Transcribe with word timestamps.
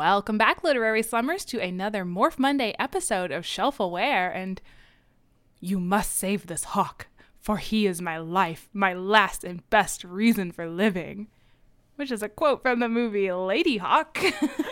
Welcome 0.00 0.38
back, 0.38 0.64
literary 0.64 1.02
slummers, 1.02 1.44
to 1.44 1.60
another 1.60 2.06
Morph 2.06 2.38
Monday 2.38 2.74
episode 2.78 3.30
of 3.30 3.44
Shelf 3.44 3.78
Aware. 3.78 4.30
And 4.32 4.58
you 5.60 5.78
must 5.78 6.16
save 6.16 6.46
this 6.46 6.64
hawk, 6.64 7.08
for 7.38 7.58
he 7.58 7.86
is 7.86 8.00
my 8.00 8.16
life, 8.16 8.70
my 8.72 8.94
last 8.94 9.44
and 9.44 9.68
best 9.68 10.02
reason 10.02 10.52
for 10.52 10.66
living. 10.70 11.28
Which 11.96 12.10
is 12.10 12.22
a 12.22 12.30
quote 12.30 12.62
from 12.62 12.80
the 12.80 12.88
movie 12.88 13.26
Ladyhawke. 13.26 14.32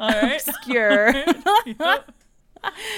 All 0.00 0.10
right. 0.10 0.42
Obscure. 0.44 1.14
Yep. 1.64 2.12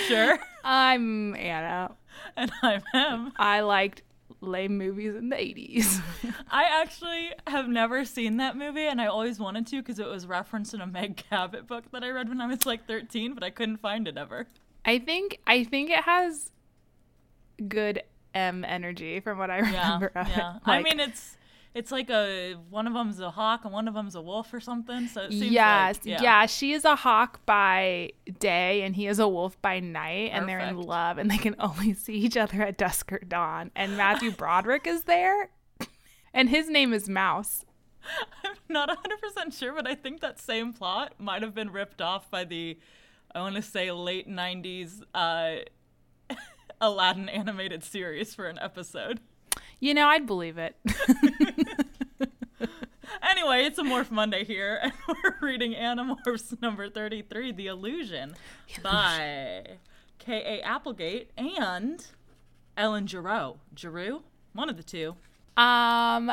Sure. 0.09 0.39
I'm 0.65 1.37
Anna. 1.37 1.97
And 2.35 2.51
I'm 2.63 2.83
Em. 2.95 3.33
I 3.37 3.61
liked 3.61 4.01
lame 4.41 4.79
movies 4.79 5.15
in 5.15 5.29
the 5.29 5.37
80s. 5.37 6.01
I 6.51 6.65
actually 6.83 7.31
have 7.47 7.69
never 7.69 8.05
seen 8.05 8.39
that 8.39 8.57
movie, 8.57 8.87
and 8.87 9.01
I 9.01 9.07
always 9.07 9.39
wanted 9.39 9.67
to 9.69 9.83
because 9.83 9.99
it 9.99 10.07
was 10.07 10.27
referenced 10.27 10.75
in 10.75 10.81
a 10.81 10.87
Meg 10.87 11.17
Cabot 11.17 11.67
book 11.67 11.85
that 11.93 12.03
I 12.03 12.11
read 12.11 12.29
when 12.29 12.41
I 12.41 12.47
was 12.47 12.65
like 12.67 12.87
13, 12.87 13.35
but 13.35 13.43
I 13.43 13.51
couldn't 13.51 13.79
find 13.79 14.09
it 14.09 14.17
ever. 14.17 14.47
I 14.85 14.99
think 14.99 15.39
I 15.47 15.65
think 15.65 15.91
it 15.91 16.05
has 16.05 16.51
good 17.69 18.03
M 18.35 18.65
energy 18.65 19.21
from 19.21 19.39
what 19.39 19.51
I 19.51 19.59
Yeah, 19.59 19.65
remember 19.95 20.13
of 20.15 20.29
yeah. 20.29 20.57
it. 20.57 20.63
I 20.65 20.83
mean, 20.83 21.01
it's 21.01 21.37
it's 21.73 21.93
like 21.93 22.11
a 22.11 22.55
one 22.69 22.87
of 22.87 22.95
them's 22.95 23.21
a 23.21 23.31
hawk 23.31 23.65
and 23.65 23.73
one 23.73 23.87
of 23.87 23.95
them's 23.95 24.15
a 24.15 24.21
wolf 24.21 24.53
or 24.53 24.61
something. 24.61 25.07
So 25.07 25.23
it 25.23 25.31
seems 25.31 25.53
yes, 25.53 25.97
like, 25.99 26.07
yeah. 26.07 26.23
yeah. 26.23 26.47
She 26.47 26.73
is 26.73 26.85
a 26.85 26.97
hawk 26.97 27.45
by 27.47 28.11
day, 28.39 28.83
and 28.83 28.97
he 28.97 29.07
is 29.07 29.19
a 29.19 29.29
wolf 29.29 29.61
by 29.63 29.81
night, 29.81 30.31
and 30.33 30.49
they're 30.49 30.59
in 30.59 30.77
love, 30.77 31.19
and 31.19 31.31
they 31.31 31.39
can 31.39 31.55
only 31.61 31.95
see 31.95 32.15
each 32.15 32.37
other 32.37 32.63
at 32.63 32.77
dusk 32.77 33.13
or 33.13 33.21
dawn. 33.21 33.71
And 33.77 33.97
Matthew 33.97 34.31
Broderick 34.37 34.87
is 34.87 35.05
there, 35.05 35.51
and 36.35 36.49
his 36.49 36.69
name 36.69 36.93
is 36.93 37.09
Mouse. 37.09 37.65
I'm 38.45 38.57
not 38.69 38.89
100% 38.89 39.57
sure, 39.57 39.75
but 39.75 39.87
I 39.87 39.95
think 39.95 40.21
that 40.21 40.41
same 40.41 40.73
plot 40.73 41.15
might 41.19 41.43
have 41.43 41.55
been 41.55 41.71
ripped 41.71 42.01
off 42.01 42.31
by 42.31 42.45
the, 42.45 42.79
I 43.35 43.41
want 43.41 43.57
to 43.57 43.63
say, 43.63 43.93
late 43.93 44.29
90s 44.29 45.03
uh, 45.15 45.57
Aladdin 46.81 47.29
animated 47.29 47.85
series 47.85 48.35
for 48.35 48.47
an 48.47 48.59
episode. 48.59 49.21
You 49.81 49.95
know, 49.95 50.09
I'd 50.09 50.27
believe 50.27 50.59
it. 50.59 50.77
Anyway, 53.23 53.65
it's 53.65 53.79
a 53.79 53.83
Morph 53.83 54.11
Monday 54.11 54.45
here, 54.45 54.81
and 54.83 54.93
we're 55.09 55.37
reading 55.41 55.73
Animorphs 55.73 56.61
number 56.61 56.89
33, 56.89 57.53
The 57.53 57.69
Illusion, 57.69 58.35
by 58.83 59.79
K.A. 60.19 60.61
Applegate 60.63 61.31
and 61.37 62.07
Ellen 62.77 63.07
Geroux. 63.07 63.59
Giroux? 63.77 64.23
One 64.53 64.69
of 64.69 64.77
the 64.77 64.83
two. 64.83 65.15
Um, 65.57 66.33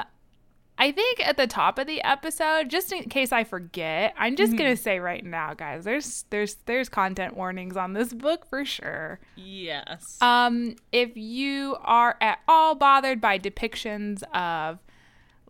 I 0.80 0.92
think 0.92 1.26
at 1.26 1.38
the 1.38 1.48
top 1.48 1.80
of 1.80 1.88
the 1.88 2.02
episode, 2.04 2.70
just 2.70 2.92
in 2.92 3.06
case 3.10 3.32
I 3.32 3.44
forget, 3.44 4.14
I'm 4.18 4.36
just 4.36 4.52
Mm-hmm. 4.52 4.58
gonna 4.60 4.76
say 4.78 5.00
right 5.00 5.26
now, 5.26 5.54
guys, 5.56 5.84
there's 5.86 6.26
there's 6.30 6.56
there's 6.66 6.88
content 6.90 7.36
warnings 7.36 7.76
on 7.76 7.94
this 7.94 8.14
book 8.14 8.46
for 8.46 8.64
sure. 8.64 9.20
Yes. 9.36 10.18
Um, 10.22 10.76
if 10.92 11.18
you 11.18 11.78
are 11.84 12.16
at 12.22 12.40
all 12.48 12.76
bothered 12.76 13.20
by 13.20 13.40
depictions 13.40 14.22
of 14.36 14.80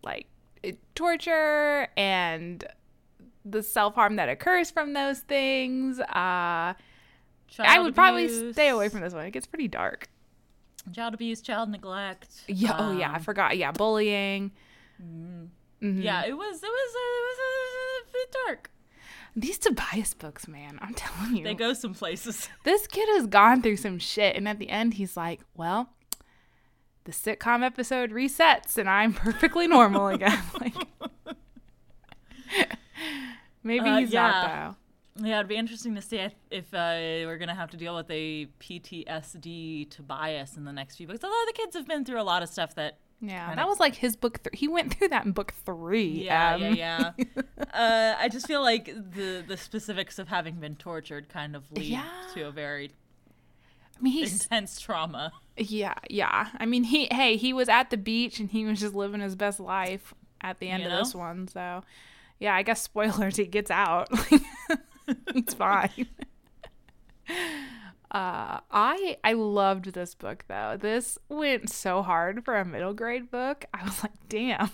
like 0.03 0.27
torture 0.95 1.87
and 1.97 2.63
the 3.43 3.63
self 3.63 3.95
harm 3.95 4.15
that 4.17 4.29
occurs 4.29 4.71
from 4.71 4.93
those 4.93 5.19
things, 5.19 5.99
uh, 5.99 6.05
I 6.13 6.75
Child 7.49 7.85
would 7.85 7.95
probably 7.95 8.51
stay 8.53 8.69
away 8.69 8.89
from 8.89 9.01
this 9.01 9.13
one. 9.13 9.25
It 9.25 9.31
gets 9.31 9.45
pretty 9.47 9.67
dark. 9.67 10.07
Child 10.93 11.15
abuse, 11.15 11.41
child 11.41 11.69
neglect. 11.69 12.29
Yeah. 12.47 12.75
oh 12.79 12.91
yeah, 12.97 13.11
I 13.11 13.15
um, 13.15 13.21
forgot. 13.21 13.57
Yeah, 13.57 13.71
bullying. 13.71 14.51
Mm-hmm. 15.01 16.01
Yeah, 16.01 16.25
it 16.25 16.33
was, 16.37 16.57
it 16.63 16.69
was, 16.69 16.91
it 16.95 17.23
was 17.27 17.37
a 18.09 18.11
bit 18.13 18.35
dark. 18.47 18.71
These 19.35 19.59
Tobias 19.59 20.15
books, 20.15 20.47
man, 20.47 20.79
I'm 20.81 20.95
telling 20.95 21.35
you. 21.35 21.43
They 21.43 21.53
go 21.53 21.73
some 21.73 21.93
places. 21.93 22.49
this 22.63 22.87
kid 22.87 23.07
has 23.09 23.27
gone 23.27 23.61
through 23.61 23.77
some 23.77 23.99
shit 23.99 24.35
and 24.35 24.47
at 24.47 24.57
the 24.57 24.69
end 24.69 24.95
he's 24.95 25.15
like 25.15 25.41
well 25.55 25.89
the 27.03 27.11
sitcom 27.11 27.63
episode 27.63 28.11
resets 28.11 28.77
and 28.77 28.89
i'm 28.89 29.13
perfectly 29.13 29.65
normal 29.67 30.07
again 30.17 30.37
like 30.59 30.73
maybe 33.63 33.87
Uh, 33.89 33.97
he's 33.99 34.11
yeah. 34.11 34.73
not 35.17 35.25
Yeah, 35.25 35.35
it'd 35.37 35.47
be 35.47 35.55
interesting 35.55 35.95
to 35.95 36.01
see 36.01 36.17
if, 36.17 36.33
if 36.51 36.73
uh, 36.73 37.25
we're 37.27 37.37
gonna 37.37 37.55
have 37.55 37.69
to 37.71 37.77
deal 37.77 37.95
with 37.95 38.09
a 38.09 38.47
PTSD 38.59 39.89
Tobias 39.89 40.57
in 40.57 40.65
the 40.65 40.73
next 40.73 40.95
few 40.97 41.07
books. 41.07 41.23
Although 41.23 41.43
the 41.47 41.53
kids 41.53 41.75
have 41.75 41.87
been 41.87 42.03
through 42.05 42.21
a 42.21 42.23
lot 42.23 42.43
of 42.43 42.49
stuff 42.49 42.75
that. 42.75 42.97
Yeah 43.19 43.55
that 43.55 43.67
was 43.67 43.79
like 43.79 43.95
his 43.95 44.15
book 44.15 44.41
th- 44.43 44.57
he 44.59 44.67
went 44.67 44.93
through 44.93 45.07
that 45.07 45.25
in 45.25 45.31
book 45.31 45.53
three 45.65 46.25
Yeah, 46.25 46.53
um, 46.55 46.61
yeah, 46.75 47.11
yeah. 47.17 47.25
uh, 47.73 48.15
I 48.19 48.29
just 48.29 48.45
feel 48.47 48.61
like 48.61 48.85
the 48.85 49.43
the 49.47 49.57
specifics 49.57 50.19
of 50.19 50.27
having 50.27 50.55
been 50.55 50.75
tortured 50.75 51.27
kind 51.29 51.55
of 51.55 51.71
lead 51.71 51.85
Yeah. 51.85 52.03
to 52.35 52.43
a 52.47 52.51
very 52.51 52.91
i 53.97 54.01
mean 54.01 54.13
he's 54.13 54.43
intense 54.43 54.79
trauma. 54.79 55.31
yeah 55.57 55.95
yeah 56.09 56.49
i 56.59 56.65
mean 56.67 56.83
he 56.83 57.07
hey 57.11 57.35
he 57.37 57.53
was 57.53 57.67
at 57.69 57.89
the 57.89 57.97
beach 57.97 58.39
and 58.39 58.51
he 58.51 58.63
was 58.65 58.79
just 58.79 58.93
living 58.93 59.21
his 59.21 59.35
best 59.35 59.59
life 59.59 60.13
at 60.41 60.59
the 60.59 60.69
end 60.69 60.83
You 60.83 60.89
of 60.89 60.99
this 60.99 61.15
one 61.15 61.47
so 61.47 61.83
yeah 62.39 62.53
i 62.55 62.61
guess 62.61 62.79
spoilers 62.83 63.37
he 63.37 63.47
gets 63.47 63.71
out 63.71 64.07
it's 65.35 65.55
fine 65.55 65.89
uh 68.11 68.59
i 68.71 69.17
i 69.23 69.33
loved 69.33 69.93
this 69.93 70.15
book 70.15 70.45
though 70.47 70.77
this 70.79 71.17
went 71.27 71.69
so 71.69 72.01
hard 72.01 72.45
for 72.45 72.55
a 72.55 72.63
middle 72.63 72.93
grade 72.93 73.29
book 73.29 73.65
i 73.73 73.83
was 73.83 74.01
like 74.03 74.13
damn 74.29 74.69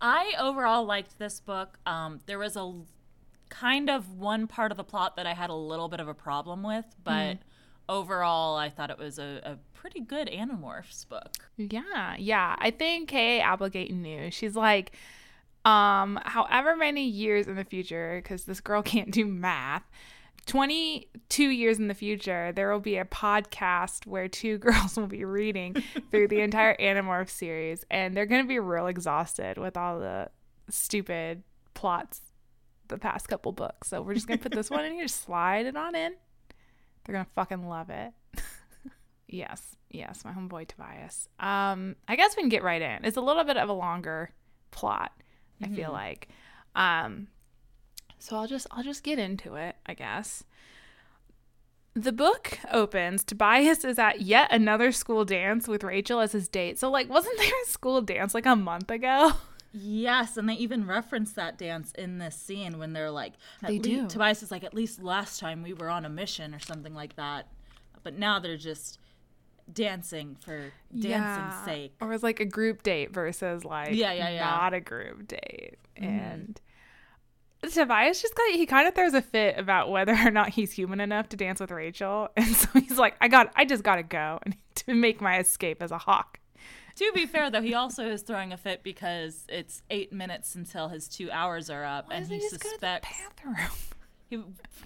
I 0.00 0.34
overall 0.38 0.84
liked 0.84 1.18
this 1.18 1.40
book. 1.40 1.78
Um, 1.86 2.20
there 2.26 2.38
was 2.38 2.58
a 2.58 2.74
kind 3.48 3.88
of 3.88 4.18
one 4.18 4.46
part 4.46 4.70
of 4.70 4.76
the 4.76 4.84
plot 4.84 5.16
that 5.16 5.26
I 5.26 5.32
had 5.32 5.48
a 5.48 5.54
little 5.54 5.88
bit 5.88 5.98
of 5.98 6.08
a 6.08 6.14
problem 6.14 6.62
with, 6.62 6.84
but 7.02 7.38
overall, 7.88 8.54
I 8.56 8.68
thought 8.68 8.90
it 8.90 8.98
was 8.98 9.18
a, 9.18 9.40
a 9.44 9.56
pretty 9.72 10.00
good 10.00 10.28
Animorphs 10.28 11.08
book. 11.08 11.48
Yeah, 11.56 12.16
yeah. 12.18 12.54
I 12.58 12.70
think 12.70 13.08
K.A. 13.08 13.42
Applegate 13.42 13.94
knew. 13.94 14.30
She's 14.30 14.54
like, 14.54 14.92
um, 15.64 16.20
however 16.24 16.76
many 16.76 17.06
years 17.08 17.46
in 17.46 17.56
the 17.56 17.64
future, 17.64 18.20
because 18.22 18.44
this 18.44 18.60
girl 18.60 18.82
can't 18.82 19.10
do 19.10 19.24
math. 19.24 19.84
22 20.44 21.44
years 21.44 21.78
in 21.78 21.88
the 21.88 21.94
future, 21.94 22.52
there 22.52 22.72
will 22.72 22.80
be 22.80 22.96
a 22.96 23.04
podcast 23.04 24.06
where 24.06 24.28
two 24.28 24.58
girls 24.66 24.96
will 24.96 25.06
be 25.06 25.24
reading 25.24 25.82
through 26.10 26.28
the 26.28 26.40
entire 26.40 26.76
Animorph 26.76 27.30
series, 27.30 27.84
and 27.90 28.16
they're 28.16 28.26
going 28.26 28.42
to 28.42 28.48
be 28.48 28.58
real 28.58 28.86
exhausted 28.86 29.58
with 29.58 29.76
all 29.76 29.98
the 29.98 30.30
stupid 30.70 31.42
plots 31.74 32.20
the 32.88 32.98
past 32.98 33.28
couple 33.28 33.52
books. 33.52 33.88
So 33.88 34.02
we're 34.02 34.14
just 34.14 34.26
going 34.26 34.38
to 34.38 34.42
put 34.42 34.52
this 34.52 34.70
one 34.70 34.84
in 34.84 34.92
here, 34.92 35.08
slide 35.08 35.66
it 35.66 35.76
on 35.76 35.94
in. 35.94 36.12
They're 37.04 37.14
going 37.14 37.24
to 37.24 37.30
fucking 37.32 37.68
love 37.68 37.90
it. 37.90 38.12
Yes, 39.26 39.74
yes, 39.90 40.24
my 40.24 40.32
homeboy 40.32 40.68
Tobias. 40.68 41.28
Um, 41.40 41.96
I 42.06 42.14
guess 42.14 42.36
we 42.36 42.42
can 42.42 42.48
get 42.48 42.62
right 42.62 42.80
in. 42.80 43.04
It's 43.04 43.16
a 43.16 43.20
little 43.20 43.42
bit 43.42 43.56
of 43.56 43.68
a 43.68 43.72
longer 43.72 44.30
plot, 44.70 45.10
I 45.60 45.68
feel 45.68 45.90
like. 45.90 46.28
Um, 46.76 47.26
so 48.24 48.36
I'll 48.36 48.46
just 48.46 48.66
I'll 48.70 48.82
just 48.82 49.02
get 49.02 49.18
into 49.18 49.54
it, 49.54 49.76
I 49.84 49.92
guess. 49.94 50.44
The 51.94 52.10
book 52.12 52.58
opens. 52.72 53.22
Tobias 53.22 53.84
is 53.84 53.98
at 53.98 54.22
yet 54.22 54.48
another 54.50 54.90
school 54.92 55.24
dance 55.24 55.68
with 55.68 55.84
Rachel 55.84 56.20
as 56.20 56.32
his 56.32 56.48
date. 56.48 56.78
So 56.78 56.90
like 56.90 57.08
wasn't 57.10 57.36
there 57.38 57.52
a 57.64 57.68
school 57.68 58.00
dance 58.00 58.34
like 58.34 58.46
a 58.46 58.56
month 58.56 58.90
ago? 58.90 59.32
Yes, 59.76 60.36
and 60.36 60.48
they 60.48 60.54
even 60.54 60.86
reference 60.86 61.32
that 61.32 61.58
dance 61.58 61.92
in 61.98 62.18
this 62.18 62.36
scene 62.36 62.78
when 62.78 62.92
they're 62.92 63.10
like, 63.10 63.32
They 63.60 63.78
do. 63.78 64.06
Tobias 64.06 64.42
is 64.42 64.52
like, 64.52 64.62
at 64.62 64.72
least 64.72 65.02
last 65.02 65.40
time 65.40 65.64
we 65.64 65.72
were 65.72 65.90
on 65.90 66.04
a 66.04 66.08
mission 66.08 66.54
or 66.54 66.60
something 66.60 66.94
like 66.94 67.16
that. 67.16 67.48
But 68.04 68.16
now 68.16 68.38
they're 68.38 68.56
just 68.56 69.00
dancing 69.72 70.36
for 70.40 70.72
dancing's 70.96 71.64
sake. 71.64 71.94
Or 72.00 72.12
it's 72.12 72.22
like 72.22 72.38
a 72.38 72.44
group 72.44 72.82
date 72.84 73.12
versus 73.12 73.64
like 73.64 73.94
Yeah, 73.94 74.12
yeah, 74.12 74.30
yeah. 74.30 74.44
not 74.44 74.74
a 74.74 74.80
group 74.80 75.26
date. 75.26 75.74
Mm-hmm. 76.00 76.04
And 76.04 76.60
Tobias 77.72 78.20
just 78.22 78.34
got 78.34 78.50
he 78.50 78.66
kind 78.66 78.86
of 78.88 78.94
throws 78.94 79.14
a 79.14 79.22
fit 79.22 79.58
about 79.58 79.90
whether 79.90 80.14
or 80.14 80.30
not 80.30 80.50
he's 80.50 80.72
human 80.72 81.00
enough 81.00 81.28
to 81.30 81.36
dance 81.36 81.60
with 81.60 81.70
Rachel. 81.70 82.28
And 82.36 82.54
so 82.56 82.68
he's 82.74 82.98
like, 82.98 83.16
I 83.20 83.28
got 83.28 83.52
I 83.56 83.64
just 83.64 83.82
gotta 83.82 84.02
go 84.02 84.38
and 84.42 84.56
to 84.76 84.94
make 84.94 85.20
my 85.20 85.38
escape 85.38 85.82
as 85.82 85.90
a 85.90 85.98
hawk. 85.98 86.40
To 86.96 87.10
be 87.12 87.26
fair, 87.26 87.50
though, 87.50 87.60
he 87.62 87.74
also 87.74 88.06
is 88.08 88.22
throwing 88.22 88.52
a 88.52 88.56
fit 88.56 88.84
because 88.84 89.46
it's 89.48 89.82
eight 89.90 90.12
minutes 90.12 90.54
until 90.54 90.88
his 90.88 91.08
two 91.08 91.28
hours 91.30 91.68
are 91.68 91.84
up, 91.84 92.06
and 92.10 92.24
Doesn't 92.24 92.34
he 92.36 92.40
just 92.40 92.60
go 92.62 92.70
to 92.70 92.80
the 92.80 93.00
suspects 93.00 93.08
bathroom. 93.42 93.56
he 94.30 94.42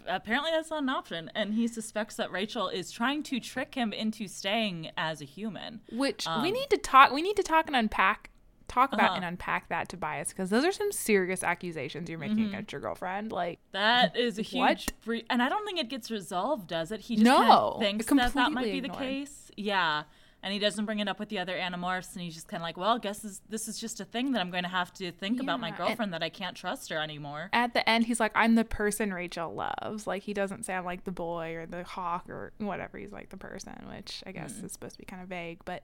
apparently 0.07 0.51
that's 0.51 0.71
not 0.71 0.83
an 0.83 0.89
option, 0.89 1.31
and 1.35 1.53
he 1.53 1.69
suspects 1.69 2.17
that 2.17 2.33
Rachel 2.33 2.69
is 2.69 2.91
trying 2.91 3.23
to 3.25 3.39
trick 3.41 3.75
him 3.75 3.93
into 3.93 4.27
staying 4.27 4.91
as 4.97 5.21
a 5.21 5.27
human. 5.27 5.81
Which 5.93 6.25
we 6.27 6.33
Um, 6.33 6.43
need 6.55 6.71
to 6.71 6.79
talk 6.79 7.13
we 7.13 7.21
need 7.21 7.37
to 7.37 7.43
talk 7.43 7.67
and 7.67 7.77
unpack 7.77 8.31
talk 8.69 8.93
about 8.93 9.07
Uh-huh. 9.07 9.17
and 9.17 9.25
unpack 9.25 9.69
that 9.71 9.89
Tobias 9.89 10.29
because 10.29 10.51
those 10.51 10.65
are 10.65 10.73
some 10.73 10.93
serious 10.93 11.43
accusations 11.43 12.09
you're 12.09 12.19
making 12.19 12.37
Mm-hmm. 12.39 12.49
against 12.55 12.73
your 12.73 12.81
girlfriend. 12.81 13.33
Like 13.33 13.59
That 13.73 14.17
is 14.17 14.39
a 14.39 14.43
huge, 14.43 14.89
bre- 15.05 15.17
and 15.31 15.43
I 15.43 15.49
don't 15.49 15.65
think 15.67 15.81
it 15.81 15.89
gets 15.89 16.11
resolved, 16.11 16.69
does 16.69 16.93
it? 16.93 17.01
He 17.01 17.17
just 17.17 17.25
No, 17.25 17.37
kind 17.39 17.51
of 17.51 17.81
thinks 17.81 18.07
that 18.07 18.35
that 18.35 18.53
might 18.53 18.65
be 18.71 18.81
the 18.81 18.89
case. 18.89 19.51
Yeah, 19.57 20.05
and 20.41 20.53
he 20.53 20.61
doesn't 20.61 20.85
bring 20.85 21.01
it 21.01 21.09
up 21.09 21.19
with 21.19 21.31
the 21.31 21.39
other 21.41 21.57
animorphs 21.57 22.13
and 22.13 22.23
he's 22.23 22.35
just 22.35 22.47
kind 22.47 22.61
of 22.61 22.65
like 22.65 22.77
well 22.77 22.95
I 22.95 22.99
guess 22.99 23.19
this, 23.19 23.41
this 23.49 23.67
is 23.67 23.77
just 23.81 23.99
a 23.99 24.05
thing 24.05 24.31
that 24.33 24.41
i'm 24.41 24.53
going 24.53 24.63
to 24.63 24.69
have 24.69 24.93
to 24.95 25.11
think 25.11 25.41
about 25.41 25.59
my 25.59 25.67
Yeah, 25.67 25.75
and- 25.75 25.79
girlfriend 25.79 26.13
that 26.15 26.23
i 26.23 26.29
can't 26.29 26.57
trust 26.57 26.91
her 26.91 26.99
anymore 26.99 27.51
At 27.53 27.75
the 27.75 27.87
end, 27.89 28.07
he's 28.07 28.21
like, 28.21 28.31
I'm 28.37 28.55
the 28.55 28.65
person 28.65 29.13
Rachel 29.13 29.53
loves. 29.53 30.07
Like, 30.07 30.23
he 30.23 30.33
doesn't 30.35 30.65
say 30.65 30.75
I'm 30.75 30.85
like 30.85 31.03
the 31.03 31.11
boy 31.11 31.55
or 31.57 31.67
the 31.67 31.83
hawk 31.83 32.31
or 32.31 32.53
whatever. 32.59 32.99
He's 32.99 33.11
like 33.11 33.31
the 33.31 33.37
person, 33.37 33.75
which 33.93 34.23
I 34.27 34.31
guess 34.31 34.53
is 34.63 34.71
supposed 34.71 34.93
to 34.95 34.99
be 35.01 35.07
kind 35.07 35.23
of 35.25 35.29
vague. 35.29 35.59
But, 35.65 35.83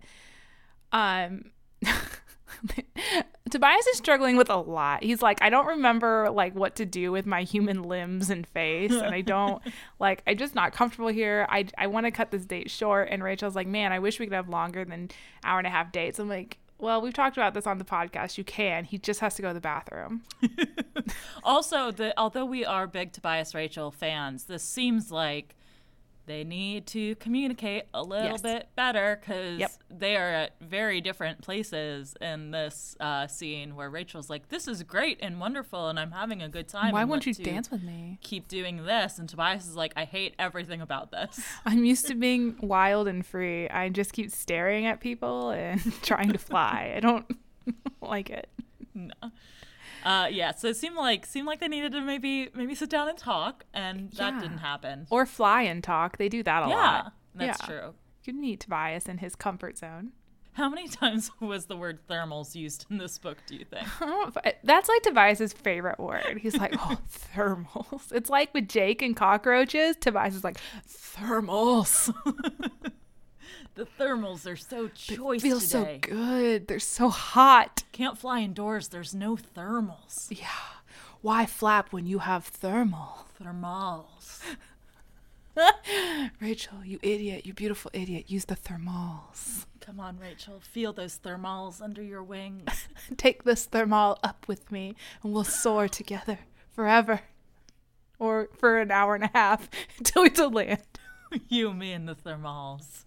um, 0.92 1.50
Tobias 3.50 3.86
is 3.88 3.98
struggling 3.98 4.36
with 4.36 4.50
a 4.50 4.56
lot. 4.56 5.02
He's 5.02 5.22
like, 5.22 5.42
I 5.42 5.50
don't 5.50 5.66
remember 5.66 6.30
like 6.30 6.54
what 6.54 6.76
to 6.76 6.86
do 6.86 7.12
with 7.12 7.26
my 7.26 7.42
human 7.42 7.82
limbs 7.82 8.30
and 8.30 8.46
face, 8.46 8.92
and 8.92 9.14
I 9.14 9.20
don't 9.20 9.62
like. 9.98 10.22
I'm 10.26 10.36
just 10.36 10.54
not 10.54 10.72
comfortable 10.72 11.08
here. 11.08 11.46
I 11.48 11.66
I 11.76 11.86
want 11.86 12.06
to 12.06 12.10
cut 12.10 12.30
this 12.30 12.44
date 12.44 12.70
short. 12.70 13.08
And 13.10 13.22
Rachel's 13.22 13.54
like, 13.54 13.66
man, 13.66 13.92
I 13.92 13.98
wish 13.98 14.18
we 14.18 14.26
could 14.26 14.34
have 14.34 14.48
longer 14.48 14.84
than 14.84 15.10
hour 15.44 15.58
and 15.58 15.66
a 15.66 15.70
half 15.70 15.92
dates. 15.92 16.18
I'm 16.18 16.28
like. 16.28 16.58
Well, 16.76 17.00
we've 17.00 17.14
talked 17.14 17.36
about 17.36 17.54
this 17.54 17.68
on 17.68 17.78
the 17.78 17.84
podcast. 17.84 18.36
You 18.36 18.42
can. 18.44 18.84
He 18.84 18.98
just 18.98 19.20
has 19.20 19.36
to 19.36 19.42
go 19.42 19.48
to 19.48 19.54
the 19.54 19.60
bathroom. 19.60 20.22
also 21.44 21.92
the 21.92 22.12
although 22.18 22.44
we 22.44 22.64
are 22.64 22.86
big 22.86 23.12
tobias 23.12 23.54
rachel 23.54 23.90
fans 23.90 24.44
this 24.44 24.62
seems 24.62 25.10
like 25.12 25.54
they 26.26 26.44
need 26.44 26.86
to 26.86 27.14
communicate 27.16 27.84
a 27.92 28.02
little 28.02 28.30
Yes. 28.32 28.42
bit 28.42 28.68
better 28.76 29.18
because 29.20 29.58
Yep. 29.58 29.70
they 29.90 30.16
are 30.16 30.28
at 30.30 30.52
very 30.60 31.00
different 31.00 31.42
places 31.42 32.14
in 32.20 32.50
this 32.50 32.96
uh, 33.00 33.26
scene 33.26 33.74
where 33.76 33.90
rachel's 33.90 34.30
like 34.30 34.48
this 34.48 34.66
is 34.68 34.82
great 34.82 35.18
and 35.22 35.38
wonderful 35.40 35.88
and 35.88 35.98
i'm 35.98 36.12
having 36.12 36.40
a 36.42 36.48
good 36.48 36.68
time 36.68 36.92
Why 36.92 37.04
won't 37.04 37.26
you 37.26 37.34
dance 37.34 37.70
with 37.70 37.82
me? 37.82 38.18
keep 38.22 38.48
doing 38.48 38.84
this 38.84 39.18
and 39.18 39.28
tobias 39.28 39.66
is 39.66 39.76
like 39.76 39.92
i 39.96 40.04
hate 40.04 40.34
everything 40.38 40.80
about 40.80 41.10
this 41.10 41.40
I'm 41.66 41.84
used 41.84 42.06
to 42.06 42.14
being 42.14 42.56
wild 42.60 43.08
and 43.08 43.24
free. 43.24 43.68
I 43.68 43.88
just 43.88 44.12
keep 44.12 44.30
staring 44.30 44.86
at 44.86 45.00
people 45.00 45.50
and 45.50 45.80
trying 46.02 46.30
to 46.32 46.38
fly. 46.38 46.92
I 46.96 47.00
don't 47.00 47.26
like 48.02 48.30
it. 48.30 48.48
Uh, 50.04 50.28
yeah 50.30 50.52
so 50.54 50.68
it 50.68 50.76
seemed 50.76 50.96
like 50.96 51.26
seemed 51.26 51.46
like 51.46 51.60
they 51.60 51.68
needed 51.68 51.92
to 51.92 52.00
maybe 52.00 52.48
maybe 52.54 52.74
sit 52.74 52.90
down 52.90 53.08
and 53.08 53.18
talk 53.18 53.64
and 53.74 54.10
that 54.12 54.34
Yeah. 54.34 54.40
didn't 54.40 54.58
happen 54.58 55.06
Or 55.10 55.26
fly 55.26 55.62
and 55.62 55.82
talk. 55.82 56.18
They 56.18 56.28
do 56.28 56.42
that 56.42 56.64
a 56.64 56.68
yeah 56.68 56.74
lot. 56.74 57.12
that's 57.34 57.58
Yeah. 57.60 57.66
true 57.66 57.94
You 58.24 58.32
need 58.32 58.60
Tobias 58.60 59.06
in 59.06 59.18
his 59.18 59.34
comfort 59.36 59.78
zone. 59.78 60.12
How 60.52 60.68
many 60.68 60.86
times 60.86 61.30
was 61.40 61.66
the 61.66 61.76
word 61.76 61.98
thermals 62.08 62.54
used 62.54 62.86
in 62.88 62.98
this 62.98 63.18
book, 63.18 63.38
do 63.48 63.56
you 63.56 63.64
think? 63.64 63.88
I 64.00 64.06
don't 64.06 64.34
know 64.36 64.40
if- 64.44 64.54
That's 64.62 64.88
like 64.88 65.02
Tobias's 65.02 65.52
favorite 65.52 65.98
word. 65.98 66.38
He's 66.40 66.56
like, 66.56 66.74
oh, 66.78 66.96
thermals. 67.34 68.12
It's 68.12 68.30
like 68.30 68.54
with 68.54 68.68
Jake 68.68 69.02
and 69.02 69.16
cockroaches. 69.16 69.96
Tobias 70.00 70.36
is 70.36 70.44
like, 70.44 70.58
thermals. 70.88 72.14
The 73.74 73.86
thermals 73.98 74.50
are 74.50 74.56
so 74.56 74.88
choice 74.88 75.42
Feels 75.42 75.66
so 75.68 75.80
today. 75.84 75.98
good. 75.98 76.68
They're 76.68 76.78
so 76.78 77.08
hot. 77.08 77.82
Can't 77.92 78.16
fly 78.16 78.40
indoors, 78.40 78.88
there's 78.88 79.14
no 79.14 79.36
thermals. 79.36 80.28
Yeah. 80.30 80.46
Why 81.22 81.44
flap 81.46 81.92
when 81.92 82.06
you 82.06 82.20
have 82.20 82.44
thermal? 82.44 83.26
Thermals. 83.42 84.40
Rachel, 86.40 86.84
you 86.84 86.98
idiot. 87.02 87.46
You 87.46 87.52
beautiful 87.54 87.90
idiot. 87.94 88.26
Use 88.28 88.44
the 88.44 88.56
thermals. 88.56 89.66
Come 89.80 90.00
on, 90.00 90.18
Rachel, 90.18 90.60
feel 90.60 90.92
those 90.92 91.18
thermals 91.18 91.82
under 91.82 92.02
your 92.02 92.22
wings. 92.22 92.88
Take 93.16 93.44
this 93.44 93.66
thermal 93.66 94.18
up 94.22 94.46
with 94.48 94.70
me 94.72 94.94
and 95.22 95.32
we'll 95.32 95.44
soar 95.44 95.88
together 95.88 96.38
forever. 96.72 97.20
Or 98.18 98.48
for 98.56 98.80
an 98.80 98.90
hour 98.90 99.14
and 99.14 99.24
a 99.24 99.30
half 99.34 99.68
until 99.98 100.22
we 100.22 100.30
to 100.30 100.48
land. 100.48 100.80
you, 101.48 101.72
me, 101.74 101.92
and 101.92 102.08
the 102.08 102.14
thermals. 102.14 103.04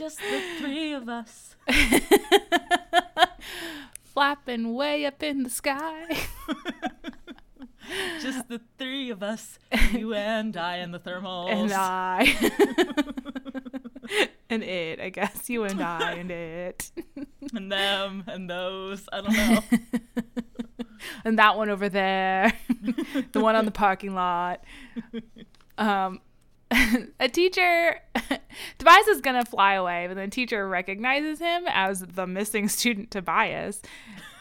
Just 0.00 0.18
the 0.18 0.40
three 0.58 0.94
of 0.94 1.10
us. 1.10 1.56
Flapping 4.02 4.74
way 4.74 5.04
up 5.04 5.22
in 5.22 5.42
the 5.42 5.50
sky. 5.50 6.06
Just 8.22 8.48
the 8.48 8.62
three 8.78 9.10
of 9.10 9.22
us. 9.22 9.58
You 9.92 10.14
and 10.14 10.56
I 10.56 10.76
and 10.76 10.94
the 10.94 11.00
thermals. 11.00 11.50
and 11.50 11.70
I. 11.74 12.34
and 14.48 14.62
it, 14.62 15.00
I 15.00 15.10
guess. 15.10 15.50
You 15.50 15.64
and 15.64 15.82
I 15.82 16.12
and 16.12 16.30
it. 16.30 16.90
and 17.54 17.70
them 17.70 18.24
and 18.26 18.48
those. 18.48 19.06
I 19.12 19.20
don't 19.20 19.36
know. 19.36 19.60
and 21.26 21.38
that 21.38 21.58
one 21.58 21.68
over 21.68 21.90
there. 21.90 22.54
the 23.32 23.40
one 23.40 23.54
on 23.54 23.66
the 23.66 23.70
parking 23.70 24.14
lot. 24.14 24.64
Um, 25.76 26.22
a 27.20 27.28
teacher, 27.28 28.00
Tobias 28.78 29.06
is 29.08 29.20
gonna 29.20 29.44
fly 29.44 29.74
away, 29.74 30.06
but 30.08 30.14
the 30.14 30.28
teacher 30.28 30.68
recognizes 30.68 31.38
him 31.38 31.64
as 31.68 32.00
the 32.00 32.26
missing 32.26 32.68
student 32.68 33.10
Tobias, 33.10 33.82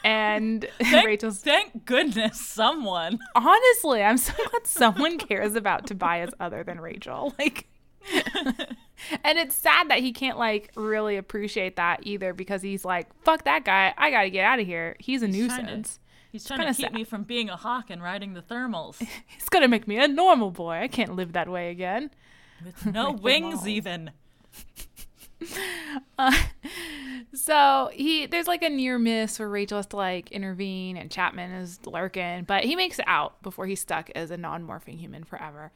and 0.03 0.65
Thank, 0.81 1.05
Rachel's. 1.07 1.39
thank 1.39 1.85
goodness 1.85 2.39
someone. 2.39 3.19
Honestly, 3.35 4.03
I'm 4.03 4.17
so 4.17 4.33
glad 4.49 4.67
someone 4.67 5.17
cares 5.17 5.55
about 5.55 5.87
Tobias 5.87 6.31
other 6.39 6.63
than 6.63 6.79
Rachel. 6.79 7.33
Like, 7.39 7.67
and 9.23 9.37
it's 9.37 9.55
sad 9.55 9.89
that 9.89 9.99
he 9.99 10.11
can't 10.13 10.37
like 10.37 10.71
really 10.75 11.17
appreciate 11.17 11.75
that 11.77 11.99
either 12.03 12.33
because 12.33 12.61
he's 12.61 12.85
like, 12.85 13.07
"Fuck 13.23 13.43
that 13.43 13.65
guy! 13.65 13.93
I 13.97 14.09
gotta 14.11 14.29
get 14.29 14.45
out 14.45 14.59
of 14.59 14.65
here. 14.65 14.95
He's 14.99 15.21
a 15.23 15.27
He's 15.27 15.35
to- 15.35 15.41
nuisance. 15.63 15.99
He's 16.31 16.45
trying 16.45 16.59
to 16.59 16.65
keep 16.67 16.87
sad. 16.87 16.93
me 16.93 17.03
from 17.03 17.23
being 17.23 17.49
a 17.49 17.55
hawk 17.55 17.89
and 17.89 18.03
riding 18.03 18.33
the 18.33 18.41
thermals 18.41 18.97
He's 19.27 19.49
gonna 19.49 19.67
make 19.67 19.87
me 19.87 19.97
a 19.97 20.07
normal 20.07 20.51
boy. 20.51 20.81
I 20.81 20.87
can't 20.87 21.15
live 21.15 21.33
that 21.33 21.49
way 21.49 21.71
again." 21.71 22.11
with 22.63 22.85
no 22.85 23.11
wings 23.21 23.67
even. 23.67 24.11
So 27.33 27.89
he 27.93 28.25
there's 28.25 28.47
like 28.47 28.63
a 28.63 28.69
near 28.69 28.97
miss 28.97 29.39
where 29.39 29.49
Rachel 29.49 29.77
has 29.77 29.85
to 29.87 29.95
like 29.95 30.31
intervene 30.31 30.97
and 30.97 31.11
Chapman 31.11 31.51
is 31.51 31.79
lurking, 31.85 32.43
but 32.43 32.63
he 32.63 32.75
makes 32.75 32.99
it 32.99 33.05
out 33.07 33.41
before 33.43 33.67
he's 33.67 33.79
stuck 33.79 34.09
as 34.15 34.31
a 34.31 34.37
non-morphing 34.37 34.97
human 34.97 35.23
forever. 35.23 35.71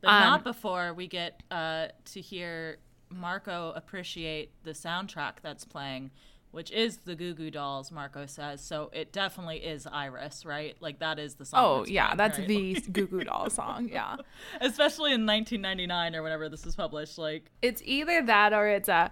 But 0.00 0.10
Um, 0.10 0.20
not 0.20 0.44
before 0.44 0.94
we 0.94 1.08
get 1.08 1.42
uh, 1.50 1.88
to 2.12 2.20
hear 2.20 2.78
Marco 3.10 3.72
appreciate 3.74 4.50
the 4.64 4.72
soundtrack 4.72 5.34
that's 5.42 5.64
playing, 5.64 6.10
which 6.52 6.70
is 6.70 6.98
the 6.98 7.14
Goo 7.16 7.34
Goo 7.34 7.50
Dolls, 7.50 7.90
Marco 7.90 8.26
says. 8.26 8.62
So 8.62 8.90
it 8.92 9.12
definitely 9.12 9.56
is 9.58 9.86
Iris, 9.86 10.44
right? 10.44 10.76
Like 10.80 11.00
that 11.00 11.18
is 11.18 11.34
the 11.34 11.44
song. 11.44 11.60
Oh 11.62 11.78
that's 11.78 11.90
yeah, 11.90 12.04
playing, 12.06 12.16
that's 12.18 12.38
right? 12.38 12.48
the 12.48 12.74
Goo 12.92 13.06
Goo 13.06 13.24
Doll 13.24 13.50
song. 13.50 13.88
Yeah, 13.90 14.16
Especially 14.60 15.12
in 15.12 15.26
1999 15.26 16.14
or 16.14 16.22
whenever 16.22 16.48
this 16.48 16.64
was 16.64 16.76
published. 16.76 17.18
Like, 17.18 17.50
it's 17.60 17.82
either 17.84 18.22
that 18.22 18.52
or 18.52 18.68
it's 18.68 18.88
a 18.88 19.10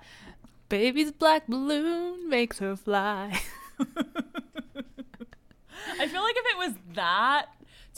baby's 0.69 1.11
black 1.13 1.47
balloon 1.49 2.29
makes 2.29 2.59
her 2.61 2.77
fly. 2.77 3.41
I 5.99 6.07
feel 6.07 6.23
like 6.23 6.37
if 6.37 6.45
it 6.47 6.59
was 6.59 6.75
that, 6.95 7.47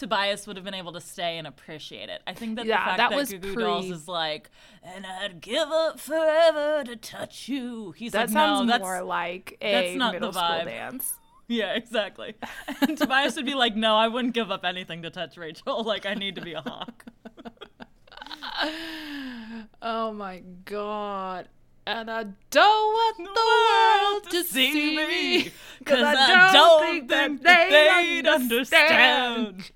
Tobias 0.03 0.49
would 0.49 0.57
have 0.57 0.65
been 0.65 0.75
able 0.75 0.93
to 0.95 1.01
stay 1.01 1.39
and 1.39 1.47
appreciate 1.47 2.09
it. 2.09 2.23
I 2.27 2.35
think 2.35 2.57
that 2.57 2.67
Yeah, 2.67 2.79
the 2.79 2.85
fact 2.85 2.97
that 2.99 3.11
that, 3.11 3.17
was 3.17 3.31
Goo 3.31 3.39
Goo 3.39 3.55
Dolls 3.55 3.89
is 3.89 4.09
like, 4.09 4.51
and 4.83 5.07
I'd 5.07 5.41
give 5.41 5.69
up 5.69 6.01
forever 6.01 6.83
to 6.85 6.97
touch 6.97 7.49
you. 7.49 7.93
He's 7.93 8.11
That 8.11 8.23
like, 8.23 8.31
sounds 8.31 8.67
no, 8.67 8.73
that's 8.73 8.83
more 8.83 9.03
like 9.05 9.57
a 9.61 9.73
that's 9.73 9.97
not 9.97 10.13
the 10.15 10.19
middle 10.21 10.33
school 10.33 10.65
dance. 10.65 11.15
Yeah, 11.49 11.75
exactly. 11.75 12.35
And 12.81 12.97
Tobias 12.97 13.37
would 13.37 13.45
be 13.45 13.55
like, 13.55 13.77
"No, 13.77 13.95
I 13.97 14.09
wouldn't 14.09 14.33
give 14.33 14.51
up 14.51 14.65
anything 14.65 15.03
to 15.03 15.11
touch 15.11 15.37
Rachel. 15.37 15.85
Like, 15.93 16.07
I 16.07 16.15
need 16.15 16.37
to 16.37 16.41
be 16.41 16.55
a 16.55 16.63
hawk." 16.63 17.05
Oh 19.83 20.13
my 20.13 20.43
god. 20.65 21.49
And 21.87 22.11
I 22.11 22.27
don't 22.51 22.93
want 22.95 23.17
the 23.19 24.23
world 24.25 24.31
to 24.31 24.45
see 24.49 24.97
me. 24.97 25.51
because 25.81 26.03
I 26.03 26.53
don't 26.53 26.81
think 26.81 27.09
that 27.09 27.43
they'd 27.43 28.27
understand. 28.27 29.71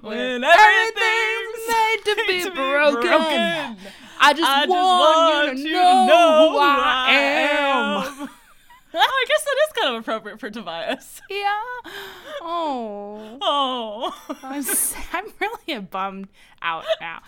When 0.00 0.44
Everything's 0.44 1.68
made 1.68 1.98
to 2.04 2.24
be 2.26 2.50
broken. 2.50 3.76
I 4.20 4.32
just, 4.32 4.48
I 4.48 4.66
just 4.66 4.70
want, 4.70 5.58
you 5.58 5.64
to 5.64 5.72
know, 5.72 6.50
who 6.52 6.58
I 6.58 7.10
am. 7.10 8.28
oh, 8.28 8.28
I 8.94 9.24
guess 9.28 9.44
that 9.44 9.56
is 9.66 9.72
kind 9.82 9.94
of 9.94 10.00
appropriate 10.02 10.40
for 10.40 10.50
Tobias. 10.50 11.20
Yeah. 11.30 11.60
Oh. 12.42 13.38
Oh, 13.40 14.36
I'm, 14.42 14.64
I'm 15.12 15.24
really 15.40 15.80
bummed 15.80 16.28
out 16.62 16.84
now. 17.00 17.22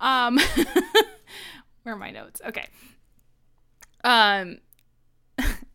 Um, 0.00 0.38
where 1.82 1.94
are 1.94 1.98
my 1.98 2.10
notes? 2.10 2.40
Okay. 2.46 2.66
Um, 4.04 4.58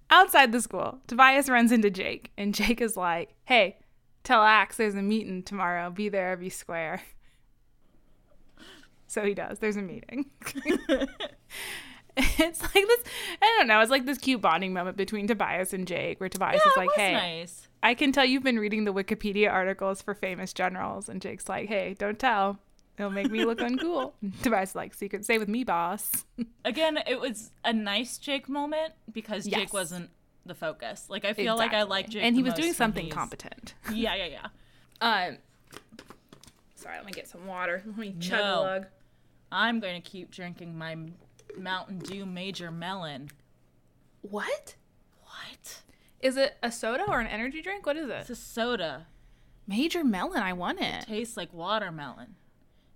outside 0.10 0.52
the 0.52 0.62
school, 0.62 1.00
Tobias 1.08 1.50
runs 1.50 1.72
into 1.72 1.90
Jake, 1.90 2.32
and 2.38 2.54
Jake 2.54 2.82
is 2.82 2.98
like, 2.98 3.34
"Hey, 3.46 3.78
tell 4.24 4.44
Ax 4.44 4.78
there's 4.78 4.96
a 4.96 5.02
meeting 5.02 5.44
tomorrow. 5.44 5.90
Be 5.90 6.10
there, 6.10 6.36
be 6.38 6.50
square." 6.50 7.02
So 9.08 9.24
he 9.26 9.34
does. 9.34 9.60
There's 9.60 9.76
a 9.76 9.82
meeting. 9.82 10.28
it's 12.16 12.62
like 12.62 12.74
this. 12.74 13.04
I 13.42 13.56
don't 13.58 13.68
know. 13.68 13.82
It's 13.82 13.92
like 13.92 14.06
this 14.06 14.18
cute 14.18 14.42
bonding 14.42 14.74
moment 14.74 14.96
between 14.96 15.28
Tobias 15.28 15.74
and 15.74 15.86
Jake, 15.88 16.20
where 16.20 16.30
Tobias 16.30 16.62
yeah, 16.64 16.72
is 16.72 16.78
like, 16.78 16.90
"Hey, 16.96 17.14
nice. 17.14 17.68
I 17.84 17.94
can 17.94 18.12
tell 18.12 18.26
you've 18.26 18.44
been 18.44 18.60
reading 18.60 18.84
the 18.84 18.94
Wikipedia 18.94 19.52
articles 19.52 20.02
for 20.02 20.14
famous 20.14 20.54
generals. 20.54 21.10
And 21.10 21.22
Jake's 21.22 21.50
like, 21.50 21.68
hey, 21.68 21.96
don't 21.98 22.20
tell. 22.20 22.60
It'll 22.98 23.12
make 23.12 23.32
me 23.32 23.44
look 23.46 23.60
uncool. 23.60 24.14
Tobias 24.44 24.76
like, 24.76 24.94
secret 24.94 25.24
stay 25.24 25.38
with 25.38 25.48
me, 25.48 25.64
boss. 25.64 26.26
Again, 26.64 27.00
it 27.08 27.20
was 27.20 27.52
a 27.66 27.74
nice 27.74 28.18
Jake 28.18 28.48
moment 28.48 28.94
because 29.12 29.48
Yes. 29.48 29.62
Jake 29.62 29.74
wasn't 29.74 30.10
the 30.46 30.56
focus. 30.56 31.06
Like 31.10 31.26
I 31.26 31.34
feel 31.34 31.56
like 31.58 31.74
I 31.74 31.84
like 31.84 32.10
Jake, 32.10 32.24
and 32.24 32.36
he 32.36 32.44
was 32.44 32.54
doing 32.54 32.74
something 32.74 33.10
competent. 33.10 33.74
Yeah, 33.94 34.16
yeah, 34.16 34.26
yeah. 34.26 34.48
Um, 35.02 35.38
sorry, 36.76 36.98
let 36.98 37.06
me 37.06 37.12
get 37.12 37.28
some 37.28 37.46
water. 37.48 37.82
Let 37.86 37.98
me 37.98 38.16
chug 38.20 38.40
No. 38.40 38.60
a 38.60 38.62
lug. 38.62 38.86
I'm 39.52 39.80
going 39.80 40.02
to 40.02 40.08
keep 40.10 40.32
drinking 40.32 40.78
my 40.78 40.96
Mountain 41.58 42.00
Dew 42.00 42.26
Major 42.26 42.72
Melon. 42.72 43.30
What 44.22 44.76
What? 45.24 45.82
is 46.22 46.38
it? 46.38 46.58
A 46.64 46.72
soda 46.72 47.04
or 47.08 47.20
an 47.20 47.28
energy 47.28 47.62
drink? 47.62 47.86
What 47.86 47.98
is 47.98 48.08
it? 48.08 48.18
It's 48.22 48.30
a 48.30 48.36
soda. 48.36 49.08
Major 49.68 50.04
melon. 50.04 50.42
I 50.42 50.54
want 50.54 50.80
it. 50.82 51.06
tastes 51.06 51.36
like 51.38 51.54
watermelon. 51.54 52.36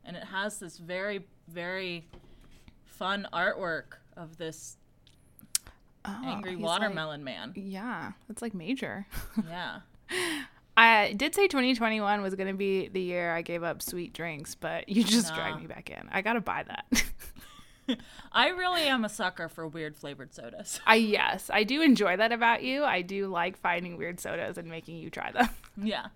And 0.04 0.16
it 0.16 0.26
has 0.26 0.60
this 0.60 0.78
very, 0.78 1.26
very 1.48 2.08
fun 2.86 3.28
artwork 3.34 3.98
of 4.16 4.38
this 4.38 4.78
Oh, 6.08 6.22
angry 6.26 6.56
watermelon 6.56 7.24
man. 7.24 7.54
Yeah, 7.56 8.12
that's 8.28 8.42
like 8.42 8.54
major. 8.54 9.06
Yeah. 9.48 9.80
I 10.78 11.14
did 11.16 11.34
say 11.34 11.48
2021 11.48 12.22
was 12.22 12.36
going 12.36 12.48
to 12.50 12.54
be 12.54 12.90
the 12.90 13.02
year 13.02 13.34
I 13.34 13.42
gave 13.42 13.64
up 13.64 13.82
sweet 13.82 14.14
drinks, 14.14 14.56
but 14.56 14.90
you 14.90 15.04
just 15.04 15.30
Nah. 15.30 15.36
dragged 15.36 15.62
me 15.62 15.68
back 15.68 15.90
in. 15.90 16.10
I 16.12 16.22
got 16.22 16.34
to 16.34 16.42
buy 16.42 16.64
that. 16.68 17.98
I 18.32 18.50
really 18.50 18.82
am 18.84 19.06
a 19.06 19.10
sucker 19.10 19.48
for 19.48 19.68
weird 19.68 19.96
flavored 19.96 20.34
sodas. 20.34 20.80
I 20.88 20.96
yes, 20.96 21.50
I 21.54 21.64
do 21.64 21.82
enjoy 21.82 22.18
that 22.18 22.32
about 22.32 22.62
you. 22.64 22.84
I 22.84 23.02
do 23.04 23.28
like 23.28 23.58
finding 23.58 23.96
weird 23.98 24.20
sodas 24.20 24.58
and 24.58 24.68
making 24.68 24.98
you 24.98 25.10
try 25.10 25.32
them. 25.32 25.50
Yeah. 25.82 26.08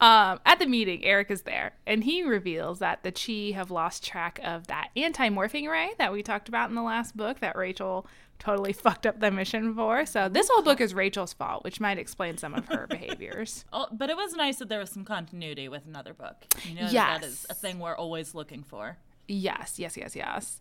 Um, 0.00 0.38
at 0.46 0.60
the 0.60 0.66
meeting, 0.66 1.04
Erek 1.04 1.30
is 1.30 1.42
there, 1.42 1.72
and 1.84 2.04
he 2.04 2.22
reveals 2.22 2.78
that 2.78 3.02
the 3.02 3.10
Chee 3.10 3.52
have 3.52 3.70
lost 3.70 4.04
track 4.04 4.38
of 4.44 4.68
that 4.68 4.90
anti-morphing 4.96 5.68
ray 5.68 5.90
that 5.98 6.12
we 6.12 6.22
talked 6.22 6.48
about 6.48 6.68
in 6.68 6.76
the 6.76 6.82
last 6.82 7.16
book 7.16 7.40
that 7.40 7.56
Rachel 7.56 8.06
totally 8.38 8.72
fucked 8.84 9.06
up 9.06 9.18
the 9.18 9.32
mission 9.32 9.74
for. 9.74 10.06
So 10.06 10.28
this 10.28 10.48
whole 10.48 10.62
book 10.62 10.80
is 10.80 10.94
Rachel's 10.94 11.32
fault, 11.32 11.64
which 11.64 11.80
might 11.80 11.98
explain 11.98 12.38
some 12.38 12.54
of 12.54 12.66
her 12.66 12.86
behaviors. 12.90 13.64
Oh, 13.72 13.88
but 13.90 14.08
it 14.08 14.16
was 14.16 14.34
nice 14.34 14.58
that 14.58 14.68
there 14.68 14.78
was 14.78 14.90
some 14.90 15.04
continuity 15.04 15.68
with 15.68 15.84
another 15.86 16.14
book. 16.14 16.44
You 16.64 16.76
know, 16.76 16.82
that, 16.82 17.20
that 17.20 17.24
is 17.24 17.44
a 17.50 17.54
thing 17.54 17.80
we're 17.80 17.96
always 17.96 18.34
looking 18.34 18.62
for. 18.62 18.98
Yes, 19.26 19.80
yes, 19.80 19.96
yes, 19.96 20.14
yes. 20.14 20.60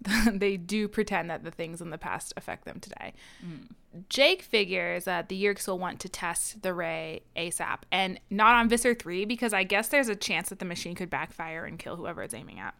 they 0.32 0.56
do 0.56 0.88
pretend 0.88 1.30
that 1.30 1.44
the 1.44 1.50
things 1.50 1.80
in 1.80 1.90
the 1.90 1.98
past 1.98 2.32
affect 2.36 2.64
them 2.64 2.80
today. 2.80 3.14
Mm. 3.44 3.68
Jake 4.08 4.42
figures 4.42 5.04
that 5.04 5.28
the 5.28 5.42
Yeerks 5.42 5.66
will 5.66 5.78
want 5.78 5.98
to 6.00 6.08
test 6.08 6.62
the 6.62 6.72
ray 6.74 7.22
ASAP 7.36 7.78
and 7.90 8.20
not 8.30 8.54
on 8.54 8.68
Visser 8.68 8.94
3 8.94 9.24
because 9.24 9.52
I 9.52 9.64
guess 9.64 9.88
there's 9.88 10.08
a 10.08 10.16
chance 10.16 10.50
that 10.50 10.58
the 10.58 10.64
machine 10.64 10.94
could 10.94 11.10
backfire 11.10 11.64
and 11.64 11.78
kill 11.78 11.96
whoever 11.96 12.22
it's 12.22 12.34
aiming 12.34 12.60
at. 12.60 12.74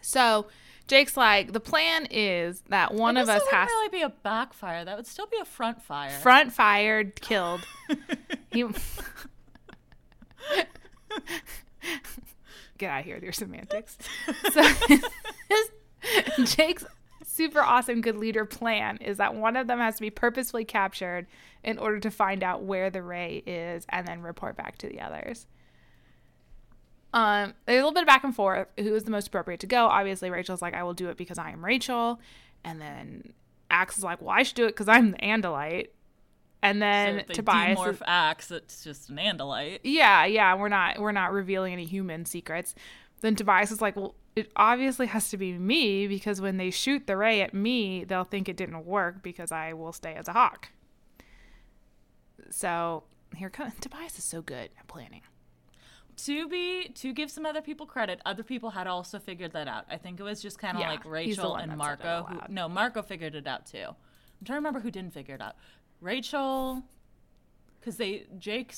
So 0.00 0.46
Jake's 0.86 1.16
like, 1.16 1.52
the 1.52 1.60
plan 1.60 2.06
is 2.10 2.62
that 2.68 2.94
one 2.94 3.16
of 3.16 3.28
us 3.28 3.42
has 3.50 3.68
wouldn't 3.68 3.92
really 3.92 4.00
be 4.00 4.02
a 4.02 4.08
backfire. 4.22 4.84
That 4.84 4.96
would 4.96 5.06
still 5.06 5.26
be 5.26 5.38
a 5.40 5.44
front 5.44 5.82
fire. 5.82 6.10
front 6.10 6.52
fired, 6.52 7.20
killed. 7.20 7.60
he 8.52 8.64
get 12.78 12.90
out 12.90 13.00
of 13.00 13.04
here 13.06 13.16
with 13.16 13.24
your 13.24 13.32
semantics. 13.32 13.98
So 14.52 14.62
Jake's 16.44 16.84
super 17.24 17.60
awesome 17.60 18.00
good 18.00 18.16
leader 18.16 18.44
plan 18.44 18.98
is 18.98 19.16
that 19.18 19.34
one 19.34 19.56
of 19.56 19.66
them 19.66 19.78
has 19.78 19.96
to 19.96 20.00
be 20.00 20.10
purposefully 20.10 20.64
captured 20.64 21.26
in 21.64 21.78
order 21.78 21.98
to 22.00 22.10
find 22.10 22.42
out 22.42 22.62
where 22.62 22.90
the 22.90 23.02
ray 23.02 23.42
is 23.46 23.86
and 23.88 24.06
then 24.06 24.20
report 24.22 24.56
back 24.56 24.76
to 24.78 24.88
the 24.88 25.00
others. 25.00 25.46
Um, 27.14 27.54
there's 27.66 27.76
a 27.76 27.84
little 27.84 27.92
bit 27.92 28.02
of 28.02 28.06
back 28.06 28.24
and 28.24 28.34
forth. 28.34 28.68
Who 28.78 28.94
is 28.94 29.04
the 29.04 29.10
most 29.10 29.28
appropriate 29.28 29.60
to 29.60 29.66
go? 29.66 29.86
Obviously, 29.86 30.30
Rachel's 30.30 30.62
like, 30.62 30.74
I 30.74 30.82
will 30.82 30.94
do 30.94 31.08
it 31.08 31.16
because 31.16 31.38
I 31.38 31.50
am 31.50 31.64
Rachel. 31.64 32.20
And 32.64 32.80
then 32.80 33.32
Ax 33.70 33.98
is 33.98 34.04
like, 34.04 34.20
Well, 34.22 34.30
I 34.30 34.42
should 34.42 34.56
do 34.56 34.64
it 34.64 34.68
because 34.68 34.88
I'm 34.88 35.10
the 35.12 35.18
Andalite. 35.18 35.88
And 36.62 36.80
then 36.80 37.24
they 37.26 37.34
Tobias, 37.34 37.78
is- 37.78 37.84
demorph 37.84 38.02
Ax, 38.06 38.50
it's 38.52 38.84
just 38.84 39.10
an 39.10 39.16
andalite. 39.16 39.80
yeah, 39.82 40.24
yeah, 40.24 40.54
we're 40.54 40.68
not 40.68 41.00
we're 41.00 41.10
not 41.10 41.32
revealing 41.32 41.72
any 41.72 41.84
human 41.84 42.24
secrets. 42.24 42.76
Then 43.20 43.34
Tobias 43.34 43.72
is 43.72 43.80
like, 43.80 43.96
well, 43.96 44.14
it 44.34 44.50
obviously 44.56 45.06
has 45.06 45.28
to 45.30 45.36
be 45.36 45.52
me 45.52 46.06
because 46.06 46.40
when 46.40 46.56
they 46.56 46.70
shoot 46.70 47.06
the 47.06 47.16
ray 47.16 47.42
at 47.42 47.52
me, 47.52 48.04
they'll 48.04 48.24
think 48.24 48.48
it 48.48 48.56
didn't 48.56 48.86
work 48.86 49.22
because 49.22 49.52
I 49.52 49.72
will 49.74 49.92
stay 49.92 50.14
as 50.14 50.28
a 50.28 50.32
hawk. 50.32 50.68
So 52.50 53.04
here 53.36 53.50
comes 53.50 53.74
Tobias 53.80 54.18
is 54.18 54.24
so 54.24 54.42
good 54.42 54.70
at 54.78 54.86
planning. 54.86 55.22
To 56.24 56.46
be 56.48 56.88
to 56.96 57.12
give 57.12 57.30
some 57.30 57.46
other 57.46 57.62
people 57.62 57.86
credit, 57.86 58.20
other 58.26 58.42
people 58.42 58.70
had 58.70 58.86
also 58.86 59.18
figured 59.18 59.52
that 59.52 59.66
out. 59.66 59.86
I 59.90 59.96
think 59.96 60.20
it 60.20 60.22
was 60.22 60.42
just 60.42 60.58
kind 60.58 60.76
of 60.76 60.82
Yeah, 60.82 60.90
like 60.90 61.04
Rachel 61.04 61.56
and 61.56 61.72
that 61.72 61.78
said 61.78 62.00
it 62.00 62.04
Marco. 62.04 62.26
Who, 62.28 62.52
no, 62.52 62.68
Marco 62.68 63.02
figured 63.02 63.34
it 63.34 63.46
out 63.46 63.66
too. 63.66 63.86
I'm 63.88 64.44
trying 64.44 64.56
to 64.56 64.60
remember 64.60 64.80
who 64.80 64.90
didn't 64.90 65.14
figure 65.14 65.34
it 65.34 65.40
out. 65.40 65.56
Rachel, 66.00 66.82
because 67.80 67.96
they 67.96 68.26
Jake 68.38 68.74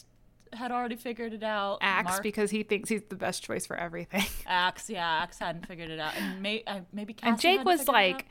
had 0.55 0.71
already 0.73 0.97
figured 0.97 1.33
it 1.33 1.43
out. 1.43 1.79
Ax 1.81 2.11
Mark- 2.11 2.23
because 2.23 2.51
he 2.51 2.63
thinks 2.63 2.89
he's 2.89 3.03
the 3.09 3.17
best 3.17 3.43
choice 3.43 3.67
for 3.67 3.77
everything. 3.77 4.25
Ax, 4.47 4.89
yeah, 4.89 5.23
Ax 5.23 5.39
hadn't 5.39 5.67
figured 5.67 5.91
it 5.91 5.99
out, 6.01 6.15
and 6.17 6.43
may, 6.43 6.63
uh, 6.67 6.81
maybe 6.93 7.13
Cassie 7.15 7.31
and 7.31 7.41
Jake 7.41 7.65
was 7.65 7.81
figured 7.81 7.89
it 7.97 7.99
out. 7.99 8.13
like 8.17 8.27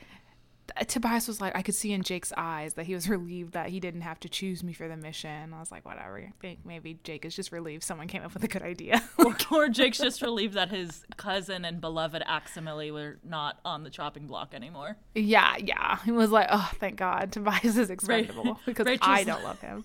Tobias 0.88 1.28
was 1.28 1.40
like, 1.40 1.54
I 1.54 1.62
could 1.62 1.74
see 1.74 1.92
in 1.92 2.02
Jake's 2.02 2.32
eyes 2.36 2.74
that 2.74 2.86
he 2.86 2.94
was 2.94 3.08
relieved 3.08 3.52
that 3.52 3.68
he 3.68 3.80
didn't 3.80 4.02
have 4.02 4.20
to 4.20 4.28
choose 4.28 4.62
me 4.62 4.72
for 4.72 4.88
the 4.88 4.96
mission. 4.96 5.52
I 5.52 5.60
was 5.60 5.70
like, 5.70 5.84
whatever. 5.84 6.18
I 6.18 6.32
think 6.40 6.60
maybe 6.64 6.98
Jake 7.04 7.24
is 7.24 7.34
just 7.36 7.52
relieved 7.52 7.82
someone 7.82 8.08
came 8.08 8.22
up 8.22 8.34
with 8.34 8.44
a 8.44 8.48
good 8.48 8.62
idea. 8.62 9.02
or 9.50 9.68
Jake's 9.68 9.98
just 9.98 10.22
relieved 10.22 10.54
that 10.54 10.70
his 10.70 11.04
cousin 11.16 11.64
and 11.64 11.80
beloved 11.80 12.22
Aximili 12.28 12.92
were 12.92 13.18
not 13.24 13.58
on 13.64 13.84
the 13.84 13.90
chopping 13.90 14.26
block 14.26 14.54
anymore. 14.54 14.96
Yeah, 15.14 15.56
yeah. 15.58 15.98
He 16.04 16.10
was 16.10 16.30
like, 16.30 16.48
oh, 16.50 16.70
thank 16.80 16.96
God. 16.96 17.32
Tobias 17.32 17.76
is 17.76 17.90
expendable 17.90 18.60
because 18.66 18.86
Rachel's- 18.86 19.08
I 19.08 19.24
don't 19.24 19.44
love 19.44 19.60
him. 19.60 19.84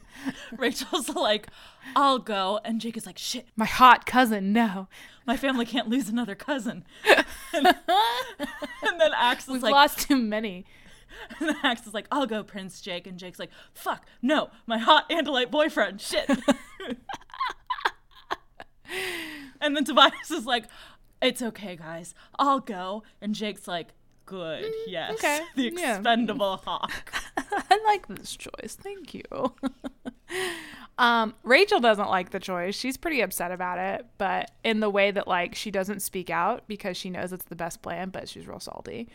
Rachel's 0.58 1.10
like, 1.10 1.48
I'll 1.96 2.20
go. 2.20 2.60
And 2.64 2.82
Jake 2.82 2.98
is 2.98 3.06
like, 3.06 3.18
shit, 3.18 3.48
My 3.56 3.66
hot 3.66 4.06
cousin, 4.06 4.54
no. 4.54 4.88
My 5.26 5.38
family 5.38 5.66
can't 5.66 5.88
lose 5.90 6.10
another 6.10 6.36
cousin. 6.36 6.86
and, 7.54 7.68
and 7.68 9.00
then 9.00 9.12
Ax 9.16 9.44
is 9.44 9.50
We've 9.54 9.64
like, 9.64 9.74
lost 9.74 10.00
too 10.08 10.18
many. 10.18 10.66
and 11.40 11.56
Ax 11.64 11.86
is 11.88 11.94
like, 11.94 12.08
I'll 12.12 12.26
go, 12.26 12.44
Prince 12.44 12.82
Jake. 12.82 13.08
And 13.08 13.18
Jake's 13.18 13.40
like, 13.40 13.52
fuck, 13.74 14.06
no, 14.22 14.50
my 14.66 14.78
hot 14.78 15.10
Andalite 15.10 15.52
boyfriend, 15.52 16.02
shit. 16.02 16.30
and 19.62 19.76
then 19.76 19.84
Tobias 19.86 20.32
is 20.32 20.46
like, 20.46 20.66
it's 21.22 21.42
okay, 21.42 21.76
guys, 21.76 22.14
I'll 22.38 22.60
go. 22.60 23.04
And 23.22 23.36
Jake's 23.36 23.68
like, 23.68 23.90
good, 24.26 24.66
yes, 24.88 25.12
Mm, 25.12 25.16
okay, 25.16 25.40
the 25.56 25.74
yeah. 25.76 25.96
expendable 25.96 26.58
hawk. 26.58 27.14
I 27.38 27.80
like 27.86 28.08
this 28.08 28.36
choice. 28.36 28.78
Thank 28.80 29.14
you. 29.14 29.24
Um, 31.00 31.34
Rachel 31.44 31.80
doesn't 31.80 32.10
like 32.10 32.32
the 32.32 32.42
choice. 32.42 32.76
She's 32.76 32.98
pretty 32.98 33.22
upset 33.22 33.52
about 33.52 33.80
it, 33.80 34.06
but 34.18 34.52
in 34.66 34.82
the 34.82 34.90
way 34.90 35.12
that 35.12 35.30
like 35.30 35.56
she 35.56 35.72
doesn't 35.72 36.02
speak 36.02 36.30
out 36.30 36.68
because 36.68 36.98
she 36.98 37.10
knows 37.10 37.32
it's 37.32 37.46
the 37.46 37.56
best 37.56 37.82
plan, 37.82 38.10
but 38.10 38.28
she's 38.28 38.46
real 38.46 38.60
salty. 38.60 39.08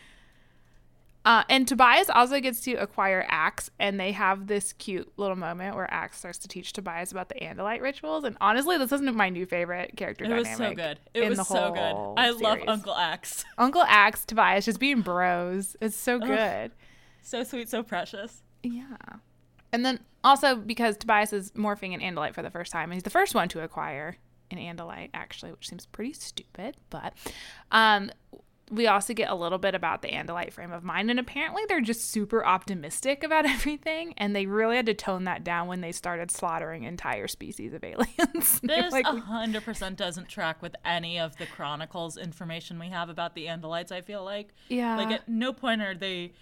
Uh, 1.23 1.43
and 1.47 1.67
Tobias 1.67 2.09
also 2.09 2.39
gets 2.39 2.61
to 2.61 2.73
acquire 2.73 3.25
Ax, 3.29 3.69
and 3.79 3.99
they 3.99 4.11
have 4.11 4.47
this 4.47 4.73
cute 4.73 5.11
little 5.17 5.35
moment 5.35 5.75
where 5.75 5.91
Ax 5.91 6.17
starts 6.19 6.37
to 6.39 6.47
teach 6.47 6.71
Tobias 6.73 7.11
about 7.11 7.29
the 7.29 7.35
Andalite 7.35 7.81
rituals. 7.81 8.23
And 8.23 8.35
honestly, 8.41 8.77
this 8.77 8.91
isn't 8.91 9.15
my 9.15 9.29
new 9.29 9.45
favorite 9.45 9.95
character 9.95 10.25
It 10.25 10.33
was 10.33 10.43
dynamic. 10.47 10.77
so 10.79 10.83
good. 10.83 10.99
It 11.15 11.29
was 11.29 11.37
the 11.39 11.43
so 11.43 11.71
good. 11.71 12.19
I 12.21 12.29
love. 12.31 12.59
Uncle 12.67 12.95
Ax. 12.95 13.43
Uncle 13.57 13.83
Ax, 13.83 14.25
Tobias, 14.25 14.65
just 14.65 14.79
being 14.79 15.01
bros. 15.01 15.75
It's 15.81 15.95
so 15.97 16.19
good. 16.19 16.71
So 17.21 17.43
sweet, 17.43 17.69
so 17.69 17.81
precious. 17.81 18.43
Yeah. 18.61 18.97
And 19.71 19.85
then 19.85 19.99
also 20.23 20.55
because 20.55 20.97
Tobias 20.97 21.33
is 21.33 21.51
morphing 21.51 21.93
an 21.93 22.01
Andalite 22.01 22.33
for 22.33 22.41
the 22.41 22.49
first 22.49 22.71
time, 22.71 22.85
and 22.85 22.93
he's 22.93 23.03
the 23.03 23.09
first 23.09 23.35
one 23.35 23.49
to 23.49 23.61
acquire 23.61 24.17
an 24.51 24.57
Andalite, 24.57 25.09
actually, 25.13 25.51
which 25.51 25.67
seems 25.67 25.85
pretty 25.85 26.13
stupid. 26.13 26.77
But 26.89 27.13
um, 27.71 28.11
we 28.71 28.87
also 28.87 29.13
get 29.13 29.29
a 29.29 29.35
little 29.35 29.57
bit 29.57 29.75
about 29.75 30.01
the 30.01 30.09
Andalite 30.09 30.51
frame 30.51 30.71
of 30.71 30.83
mind, 30.83 31.09
and 31.09 31.19
apparently 31.19 31.63
they're 31.67 31.81
just 31.81 32.09
super 32.09 32.45
optimistic 32.45 33.23
about 33.23 33.45
everything, 33.49 34.13
and 34.17 34.35
they 34.35 34.45
really 34.45 34.75
had 34.75 34.85
to 34.87 34.93
tone 34.93 35.25
that 35.25 35.43
down 35.43 35.67
when 35.67 35.81
they 35.81 35.91
started 35.91 36.31
slaughtering 36.31 36.83
entire 36.83 37.27
species 37.27 37.73
of 37.73 37.83
aliens. 37.83 38.61
This 38.75 38.91
like, 38.91 39.05
a 39.05 39.19
hundred 39.19 39.63
percent 39.63 39.97
doesn't 39.97 40.27
track 40.27 40.61
with 40.61 40.75
any 40.83 41.19
of 41.19 41.37
the 41.37 41.45
Chronicles 41.45 42.17
information 42.17 42.79
we 42.79 42.89
have 42.89 43.09
about 43.09 43.35
the 43.35 43.45
Andalites. 43.45 43.91
I 43.91 44.01
feel 44.01 44.23
like, 44.23 44.53
yeah, 44.69 44.97
like 44.97 45.11
at 45.11 45.29
no 45.29 45.53
point 45.53 45.81
are 45.81 45.95
they. 45.95 46.33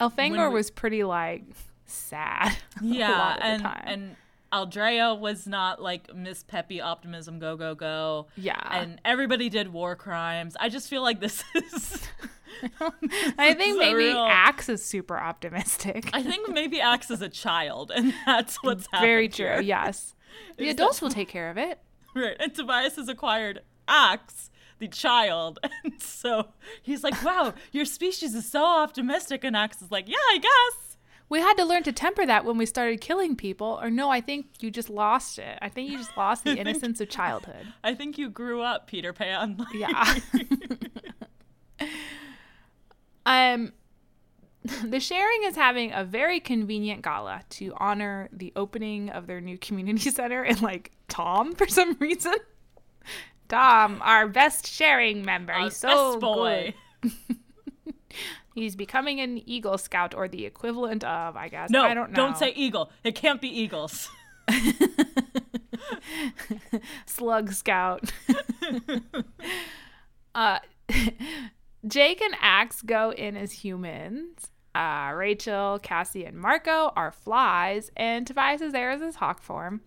Elfangor 0.00 0.48
we- 0.48 0.54
was 0.54 0.70
pretty 0.70 1.04
like 1.04 1.44
sad. 1.86 2.56
Yeah, 2.82 3.36
and 3.40 3.66
and 3.84 4.16
Aldrea 4.52 5.14
was 5.18 5.46
not 5.46 5.80
like 5.80 6.14
Miss 6.14 6.42
Peppy 6.42 6.80
optimism, 6.80 7.38
go 7.38 7.56
go 7.56 7.74
go. 7.74 8.26
yeah, 8.36 8.60
And 8.70 9.00
everybody 9.04 9.48
did 9.48 9.72
war 9.72 9.94
crimes. 9.96 10.56
I 10.60 10.68
just 10.68 10.88
feel 10.90 11.02
like 11.02 11.20
this 11.20 11.42
is. 11.54 12.02
I 13.38 13.54
think 13.54 13.78
maybe 13.78 13.94
real. 13.94 14.18
Ax 14.18 14.68
is 14.68 14.84
super 14.84 15.18
optimistic. 15.18 16.10
I 16.12 16.22
think 16.22 16.48
maybe 16.50 16.80
Ax 16.80 17.10
is 17.10 17.22
a 17.22 17.28
child, 17.28 17.90
and 17.94 18.12
that's 18.26 18.62
what's 18.62 18.86
happening. 18.92 19.08
Very 19.08 19.28
true. 19.28 19.60
Yes. 19.62 20.14
The 20.56 20.66
Is 20.66 20.74
adults 20.74 21.00
will 21.02 21.10
take 21.10 21.28
care 21.28 21.50
of 21.50 21.58
it. 21.58 21.78
Right. 22.14 22.36
And 22.38 22.54
Tobias 22.54 22.96
has 22.96 23.08
acquired 23.08 23.62
Ax, 23.88 24.50
the 24.78 24.88
child. 24.88 25.58
And 25.84 26.00
so 26.00 26.48
he's 26.82 27.02
like, 27.02 27.20
wow, 27.24 27.54
your 27.72 27.84
species 27.84 28.34
is 28.34 28.48
so 28.50 28.64
optimistic. 28.64 29.44
And 29.44 29.56
Ax 29.56 29.82
is 29.82 29.90
like, 29.90 30.08
yeah, 30.08 30.16
I 30.30 30.38
guess. 30.38 30.81
We 31.28 31.40
had 31.40 31.54
to 31.54 31.64
learn 31.64 31.82
to 31.84 31.92
temper 31.92 32.26
that 32.26 32.44
when 32.44 32.58
we 32.58 32.66
started 32.66 33.00
killing 33.00 33.36
people. 33.36 33.78
Or 33.80 33.90
no, 33.90 34.10
I 34.10 34.20
think 34.20 34.46
you 34.60 34.70
just 34.70 34.90
lost 34.90 35.38
it. 35.38 35.58
I 35.62 35.68
think 35.68 35.90
you 35.90 35.96
just 35.98 36.16
lost 36.16 36.44
the 36.44 36.56
innocence 36.58 37.00
of 37.00 37.08
childhood. 37.08 37.72
I 37.84 37.94
think 37.94 38.18
you 38.18 38.28
grew 38.28 38.60
up, 38.62 38.86
Peter 38.86 39.12
Pan. 39.12 39.64
Yeah. 39.74 40.14
um 43.26 43.72
the 44.84 45.00
sharing 45.00 45.42
is 45.44 45.56
having 45.56 45.92
a 45.92 46.04
very 46.04 46.38
convenient 46.38 47.02
gala 47.02 47.42
to 47.50 47.72
honor 47.78 48.28
the 48.32 48.52
opening 48.54 49.10
of 49.10 49.26
their 49.26 49.40
new 49.40 49.58
community 49.58 50.10
center 50.10 50.42
and 50.44 50.62
like 50.62 50.92
Tom 51.08 51.52
for 51.54 51.66
some 51.66 51.96
reason. 51.98 52.34
Tom, 53.48 54.00
our 54.04 54.28
best 54.28 54.66
sharing 54.68 55.24
member. 55.24 55.52
Our 55.52 55.64
He's 55.64 55.76
so 55.76 56.18
boy. 56.20 56.74
good. 57.02 57.12
He's 58.54 58.76
becoming 58.76 59.20
an 59.20 59.42
Eagle 59.48 59.78
Scout 59.78 60.14
or 60.14 60.28
the 60.28 60.44
equivalent 60.44 61.04
of, 61.04 61.36
I 61.36 61.48
guess. 61.48 61.70
No, 61.70 61.82
I 61.82 61.94
don't 61.94 62.10
know. 62.10 62.16
don't 62.16 62.36
say 62.36 62.52
eagle. 62.54 62.90
It 63.02 63.14
can't 63.14 63.40
be 63.40 63.48
eagles. 63.48 64.10
Slug 67.06 67.52
Scout. 67.52 68.12
uh, 70.34 70.58
Jake 71.86 72.20
and 72.20 72.34
Ax 72.40 72.82
go 72.82 73.12
in 73.12 73.36
as 73.36 73.52
humans. 73.52 74.50
Uh, 74.74 75.12
Rachel, 75.14 75.78
Cassie, 75.82 76.24
and 76.24 76.36
Marco 76.36 76.92
are 76.96 77.12
flies, 77.12 77.90
and 77.96 78.26
Tobias 78.26 78.62
is 78.62 78.72
there 78.72 78.90
as 78.90 79.02
his 79.02 79.16
hawk 79.16 79.42
form. 79.42 79.82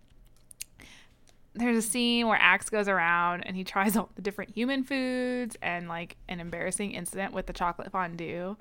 There's 1.56 1.78
a 1.78 1.82
scene 1.82 2.28
where 2.28 2.38
Ax 2.40 2.70
goes 2.70 2.88
around 2.88 3.44
and 3.44 3.56
he 3.56 3.64
tries 3.64 3.96
all 3.96 4.10
the 4.16 4.22
different 4.22 4.52
human 4.52 4.84
foods 4.84 5.56
and 5.62 5.88
like 5.88 6.18
an 6.28 6.40
embarrassing 6.40 6.92
incident 6.92 7.34
with 7.34 7.48
the 7.48 7.54
chocolate 7.54 7.92
fondue. 7.92 8.58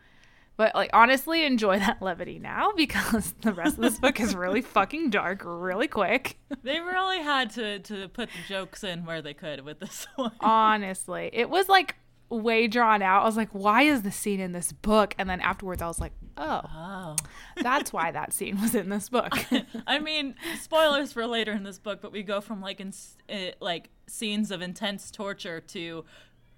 But 0.56 0.74
like 0.76 0.90
honestly 0.92 1.44
enjoy 1.44 1.80
that 1.80 2.00
levity 2.00 2.38
now 2.38 2.72
because 2.76 3.34
the 3.40 3.52
rest 3.52 3.76
of 3.76 3.82
this 3.82 3.98
book 3.98 4.20
is 4.20 4.36
really 4.36 4.62
fucking 4.76 5.10
dark 5.10 5.42
really 5.44 5.88
quick. 5.88 6.38
They 6.62 6.78
really 6.78 7.20
had 7.20 7.50
to, 7.50 7.80
to 7.80 8.08
put 8.08 8.28
the 8.28 8.48
jokes 8.48 8.84
in 8.84 9.04
where 9.04 9.20
they 9.20 9.34
could 9.34 9.64
with 9.64 9.80
this 9.80 10.06
one. 10.14 10.32
honestly 10.40 11.30
it 11.32 11.50
was 11.50 11.68
like 11.68 11.96
way 12.34 12.66
drawn 12.66 13.00
out 13.02 13.22
i 13.22 13.24
was 13.24 13.36
like 13.36 13.50
why 13.50 13.82
is 13.82 14.02
the 14.02 14.10
scene 14.12 14.40
in 14.40 14.52
this 14.52 14.72
book 14.72 15.14
and 15.18 15.28
then 15.30 15.40
afterwards 15.40 15.80
i 15.82 15.86
was 15.86 16.00
like 16.00 16.12
oh 16.36 16.60
Oh. 16.64 17.16
that's 17.62 17.92
why 17.92 18.10
that 18.10 18.32
scene 18.32 18.60
was 18.60 18.74
in 18.74 18.88
this 18.88 19.08
book 19.08 19.32
I 19.86 19.98
mean, 19.98 20.34
spoilers 20.60 21.12
for 21.12 21.26
later 21.26 21.52
in 21.52 21.62
this 21.62 21.78
book, 21.78 22.00
but 22.00 22.10
we 22.12 22.22
go 22.22 22.40
from 22.40 22.60
like 22.60 22.80
in, 22.80 22.92
uh, 23.30 23.52
like 23.60 23.90
scenes 24.06 24.50
of 24.50 24.62
intense 24.62 25.10
torture 25.10 25.60
to 25.60 26.04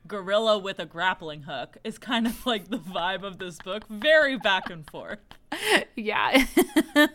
gorilla 0.06 0.59
with 0.59 0.78
a 0.78 0.87
grappling 0.87 1.42
hook 1.42 1.76
is 1.85 1.99
kind 1.99 2.26
of 2.26 2.47
like 2.47 2.68
the 2.68 2.78
vibe 2.78 3.23
of 3.23 3.38
this 3.38 3.59
book. 3.59 3.87
Very 3.88 4.38
back 4.38 4.71
and 4.71 4.88
forth. 4.90 5.18
yeah 5.97 6.45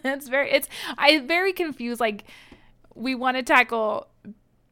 it's 0.03 0.27
very 0.27 0.51
it's 0.51 0.67
i 0.97 1.19
very 1.19 1.53
confused 1.53 1.99
like 1.99 2.23
we 2.95 3.13
want 3.15 3.37
to 3.37 3.43
tackle 3.43 4.07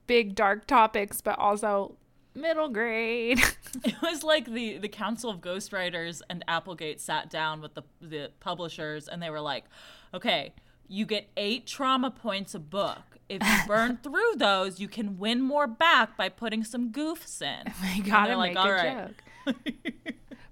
big 0.08 0.34
dark 0.36 0.66
topics 0.68 1.22
but 1.22 1.38
also 1.38 1.96
middle 2.40 2.70
grade 2.70 3.40
It 3.84 4.02
was 4.02 4.24
like 4.24 4.46
the 4.46 4.78
the 4.78 4.88
Council 4.88 5.30
of 5.30 5.42
Ghostwriters 5.42 6.22
and 6.30 6.44
Applegate 6.48 7.00
sat 7.00 7.30
down 7.30 7.62
with 7.62 7.76
the 7.76 7.84
the 8.02 8.32
publishers 8.40 9.08
and 9.08 9.22
they 9.22 9.30
were 9.30 9.42
like, 9.42 9.66
"Okay, 10.14 10.54
you 10.88 11.06
get 11.06 11.28
8 11.38 11.68
trauma 11.68 12.10
points 12.10 12.56
a 12.56 12.60
book. 12.60 13.20
If 13.30 13.44
you 13.44 13.58
burn 13.68 14.00
through 14.02 14.38
those, 14.38 14.80
you 14.80 14.88
can 14.88 15.20
win 15.20 15.42
more 15.42 15.68
back 15.68 16.18
by 16.18 16.30
putting 16.30 16.64
some 16.64 16.92
goofs 16.92 17.42
in." 17.42 17.72
we 18.04 18.10
they're 18.10 18.36
like, 18.36 18.56
make 18.56 18.58
a 18.58 18.62
"All 18.62 18.72
right." 18.72 19.08
joke 19.46 19.56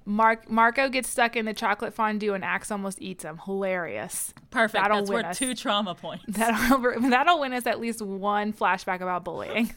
Mark 0.06 0.50
Marco 0.50 0.88
gets 0.88 1.10
stuck 1.10 1.36
in 1.36 1.46
the 1.46 1.54
chocolate 1.54 1.94
fondue 1.94 2.34
and 2.34 2.44
Ax 2.44 2.72
almost 2.72 3.02
eats 3.02 3.26
him. 3.26 3.42
Hilarious. 3.44 4.34
Perfect. 4.52 4.82
That'll 4.82 5.00
That's 5.00 5.10
win 5.10 5.18
worth 5.18 5.26
us. 5.32 5.38
two 5.38 5.54
trauma 5.54 5.96
points. 5.96 6.24
That'll 6.30 7.10
that'll 7.10 7.42
win 7.42 7.52
us 7.52 7.66
at 7.68 7.82
least 7.82 8.02
one 8.02 8.54
flashback 8.54 9.02
about 9.02 9.26
bullying. 9.26 9.74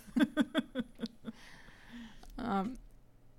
Um, 2.41 2.79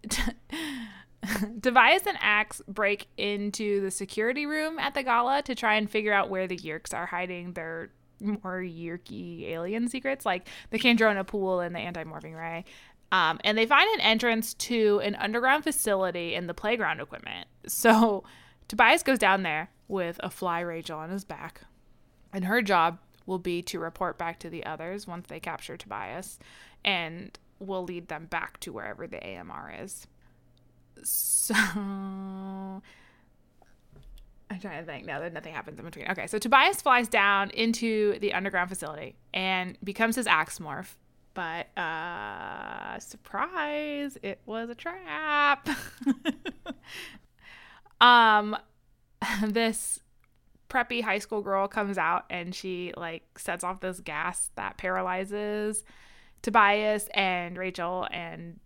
Tobias 1.62 2.06
and 2.08 2.18
Ax 2.20 2.62
break 2.68 3.08
into 3.18 3.82
the 3.82 3.92
security 3.92 4.46
room 4.46 4.80
at 4.80 4.94
the 4.94 5.04
gala 5.04 5.42
to 5.44 5.56
try 5.56 5.76
and 5.76 5.90
figure 5.90 6.14
out 6.14 6.30
where 6.30 6.48
the 6.48 6.58
Yeerks 6.58 6.94
are 6.94 7.06
hiding 7.06 7.54
their 7.54 7.92
more 8.20 8.62
Yeerky 8.62 9.50
alien 9.50 9.88
secrets, 9.88 10.26
like 10.26 10.48
the 10.70 10.80
Kandrona 10.80 11.26
pool 11.26 11.60
and 11.60 11.76
the 11.76 11.80
anti-morphing 11.80 12.38
ray. 12.38 12.66
Um, 13.12 13.40
and 13.44 13.58
they 13.58 13.66
find 13.66 13.90
an 13.94 14.02
entrance 14.02 14.54
to 14.56 15.02
an 15.04 15.16
underground 15.16 15.64
facility 15.64 16.34
in 16.34 16.48
the 16.48 16.54
playground 16.54 17.02
equipment. 17.02 17.48
So 17.68 18.24
Tobias 18.68 19.04
goes 19.04 19.20
down 19.20 19.44
there 19.44 19.70
with 19.88 20.20
a 20.22 20.30
fly 20.30 20.62
Rachel 20.62 21.00
on 21.00 21.10
his 21.10 21.26
back, 21.26 21.62
and 22.32 22.46
her 22.46 22.62
job 22.62 23.00
will 23.26 23.40
be 23.40 23.62
to 23.64 23.80
report 23.80 24.18
back 24.18 24.40
to 24.40 24.50
the 24.50 24.66
others 24.66 25.08
once 25.08 25.28
they 25.28 25.40
capture 25.40 25.78
Tobias 25.78 26.40
and 26.84 27.38
will 27.62 27.84
lead 27.84 28.08
them 28.08 28.26
back 28.26 28.60
to 28.62 28.74
wherever 28.74 29.08
the 29.08 29.24
AMR 29.26 29.74
is. 29.82 30.08
So 31.04 31.54
I'm 31.54 32.82
trying 34.60 34.80
to 34.80 34.86
think 34.86 35.06
now 35.06 35.20
that 35.20 35.34
nothing 35.34 35.54
happens 35.54 35.80
in 35.80 35.86
between. 35.86 36.10
Okay, 36.12 36.28
so 36.28 36.38
Tobias 36.38 36.82
flies 36.82 37.08
down 37.08 37.50
into 37.52 38.20
the 38.20 38.34
underground 38.34 38.70
facility 38.70 39.16
and 39.34 39.78
becomes 39.84 40.16
his 40.16 40.28
Ax 40.28 40.60
morph. 40.60 40.96
But 41.34 41.76
uh 41.78 43.00
surprise, 43.00 44.18
it 44.22 44.42
was 44.46 44.70
a 44.70 44.76
trap. 44.76 45.70
um 48.02 48.58
this 49.48 50.02
preppy 50.70 51.02
high 51.02 51.20
school 51.20 51.42
girl 51.42 51.68
comes 51.68 51.98
out 51.98 52.26
and 52.30 52.56
she 52.56 52.94
like 52.98 53.24
sets 53.38 53.64
off 53.64 53.82
this 53.82 54.00
gas 54.00 54.52
that 54.56 54.78
paralyzes 54.78 55.84
Tobias 56.42 57.08
and 57.14 57.58
Rachel 57.58 58.08
and 58.12 58.60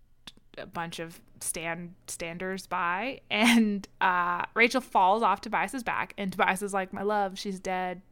a 0.58 0.66
bunch 0.66 0.98
of 0.98 1.20
stand 1.40 1.94
standers 2.06 2.66
by. 2.66 3.20
And 3.30 3.86
uh 4.00 4.44
Rachel 4.54 4.80
falls 4.80 5.22
off 5.22 5.40
Tobias's 5.40 5.82
back 5.82 6.14
and 6.16 6.32
Tobias 6.32 6.62
is 6.62 6.72
like 6.74 6.92
my 6.92 7.02
love 7.02 7.38
she's 7.38 7.60
dead. 7.60 8.02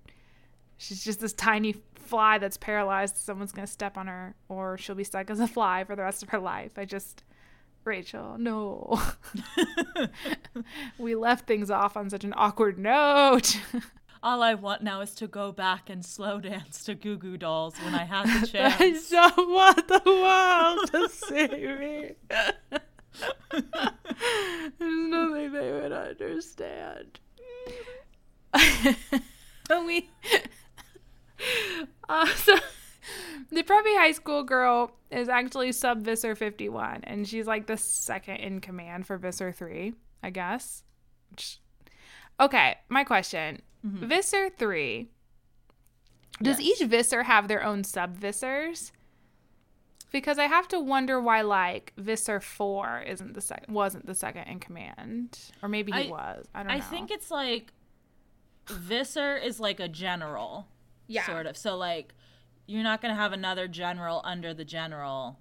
She's 0.76 1.02
just 1.04 1.20
this 1.20 1.32
tiny 1.32 1.76
fly 1.94 2.38
that's 2.38 2.56
paralyzed. 2.56 3.16
Someone's 3.16 3.52
gonna 3.52 3.66
step 3.66 3.96
on 3.96 4.06
her 4.06 4.34
or 4.48 4.76
she'll 4.76 4.94
be 4.94 5.04
stuck 5.04 5.30
as 5.30 5.40
a 5.40 5.48
fly 5.48 5.84
for 5.84 5.96
the 5.96 6.02
rest 6.02 6.22
of 6.22 6.30
her 6.30 6.38
life. 6.38 6.72
I 6.76 6.84
just 6.84 7.24
Rachel 7.84 8.36
no. 8.38 9.00
We 10.98 11.14
left 11.14 11.46
things 11.46 11.70
off 11.70 11.96
on 11.96 12.10
such 12.10 12.24
an 12.24 12.34
awkward 12.36 12.78
note 12.78 13.58
All 14.24 14.42
I 14.42 14.54
want 14.54 14.82
now 14.82 15.02
is 15.02 15.14
to 15.16 15.26
go 15.26 15.52
back 15.52 15.90
and 15.90 16.02
slow 16.02 16.40
dance 16.40 16.82
to 16.84 16.94
Goo 16.94 17.18
Goo 17.18 17.36
Dolls 17.36 17.74
when 17.84 17.94
I 17.94 18.04
had 18.04 18.26
the 18.26 18.40
I 18.64 18.68
chance. 18.78 19.10
don't 19.10 19.50
want 19.52 19.86
the 19.86 20.00
world 20.06 20.90
to 20.92 21.08
see 21.10 21.46
me. 21.76 22.12
There's 24.78 25.10
nothing 25.10 25.52
they 25.52 25.72
would 25.72 25.92
understand. 25.92 27.20
we, 29.70 30.08
uh, 32.08 32.26
so 32.36 32.56
the 33.50 33.62
preppy 33.62 33.94
high 33.98 34.12
school 34.12 34.42
girl 34.42 34.92
is 35.10 35.28
actually 35.28 35.70
sub 35.72 36.02
Visser 36.02 36.34
51, 36.34 37.00
and 37.04 37.28
she's 37.28 37.46
like 37.46 37.66
the 37.66 37.76
second 37.76 38.36
in 38.36 38.62
command 38.62 39.06
for 39.06 39.18
Visser 39.18 39.52
3, 39.52 39.92
I 40.22 40.30
guess. 40.30 40.82
Okay, 42.40 42.76
my 42.88 43.04
question 43.04 43.60
Mm-hmm. 43.84 44.06
Visser 44.06 44.48
3 44.50 45.08
does 46.42 46.58
Yes. 46.60 46.80
each 46.80 46.88
Visser 46.88 47.24
have 47.24 47.48
their 47.48 47.62
own 47.62 47.84
sub 47.84 48.18
Vissers? 48.18 48.90
Because 50.10 50.38
I 50.38 50.44
have 50.46 50.68
to 50.68 50.80
wonder 50.80 51.20
why, 51.20 51.42
like 51.42 51.92
Visser 51.96 52.40
Four 52.40 53.02
isn't 53.06 53.34
the 53.34 53.40
second, 53.40 53.74
wasn't 53.74 54.06
the 54.06 54.14
second 54.14 54.44
in 54.44 54.60
command, 54.60 55.38
or 55.62 55.68
maybe 55.68 55.90
he 55.92 56.06
I- 56.06 56.08
was. 56.10 56.46
I 56.54 56.62
don't 56.62 56.72
I 56.72 56.78
know. 56.78 56.84
I 56.84 56.86
think 56.88 57.10
it's 57.10 57.30
like 57.30 57.72
Visser 58.68 59.36
is 59.36 59.60
like 59.60 59.80
a 59.80 59.88
general, 59.88 60.66
Yeah. 61.08 61.26
sort 61.26 61.46
of. 61.46 61.56
So 61.56 61.76
like, 61.76 62.14
you're 62.66 62.82
not 62.84 63.02
gonna 63.02 63.14
have 63.16 63.32
another 63.32 63.66
general 63.68 64.20
under 64.24 64.54
the 64.54 64.64
general, 64.64 65.38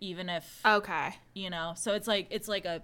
even 0.00 0.28
if 0.28 0.60
okay, 0.66 1.14
you 1.34 1.48
know. 1.48 1.72
So 1.76 1.94
it's 1.94 2.06
like 2.08 2.26
it's 2.30 2.48
like 2.48 2.64
a 2.66 2.82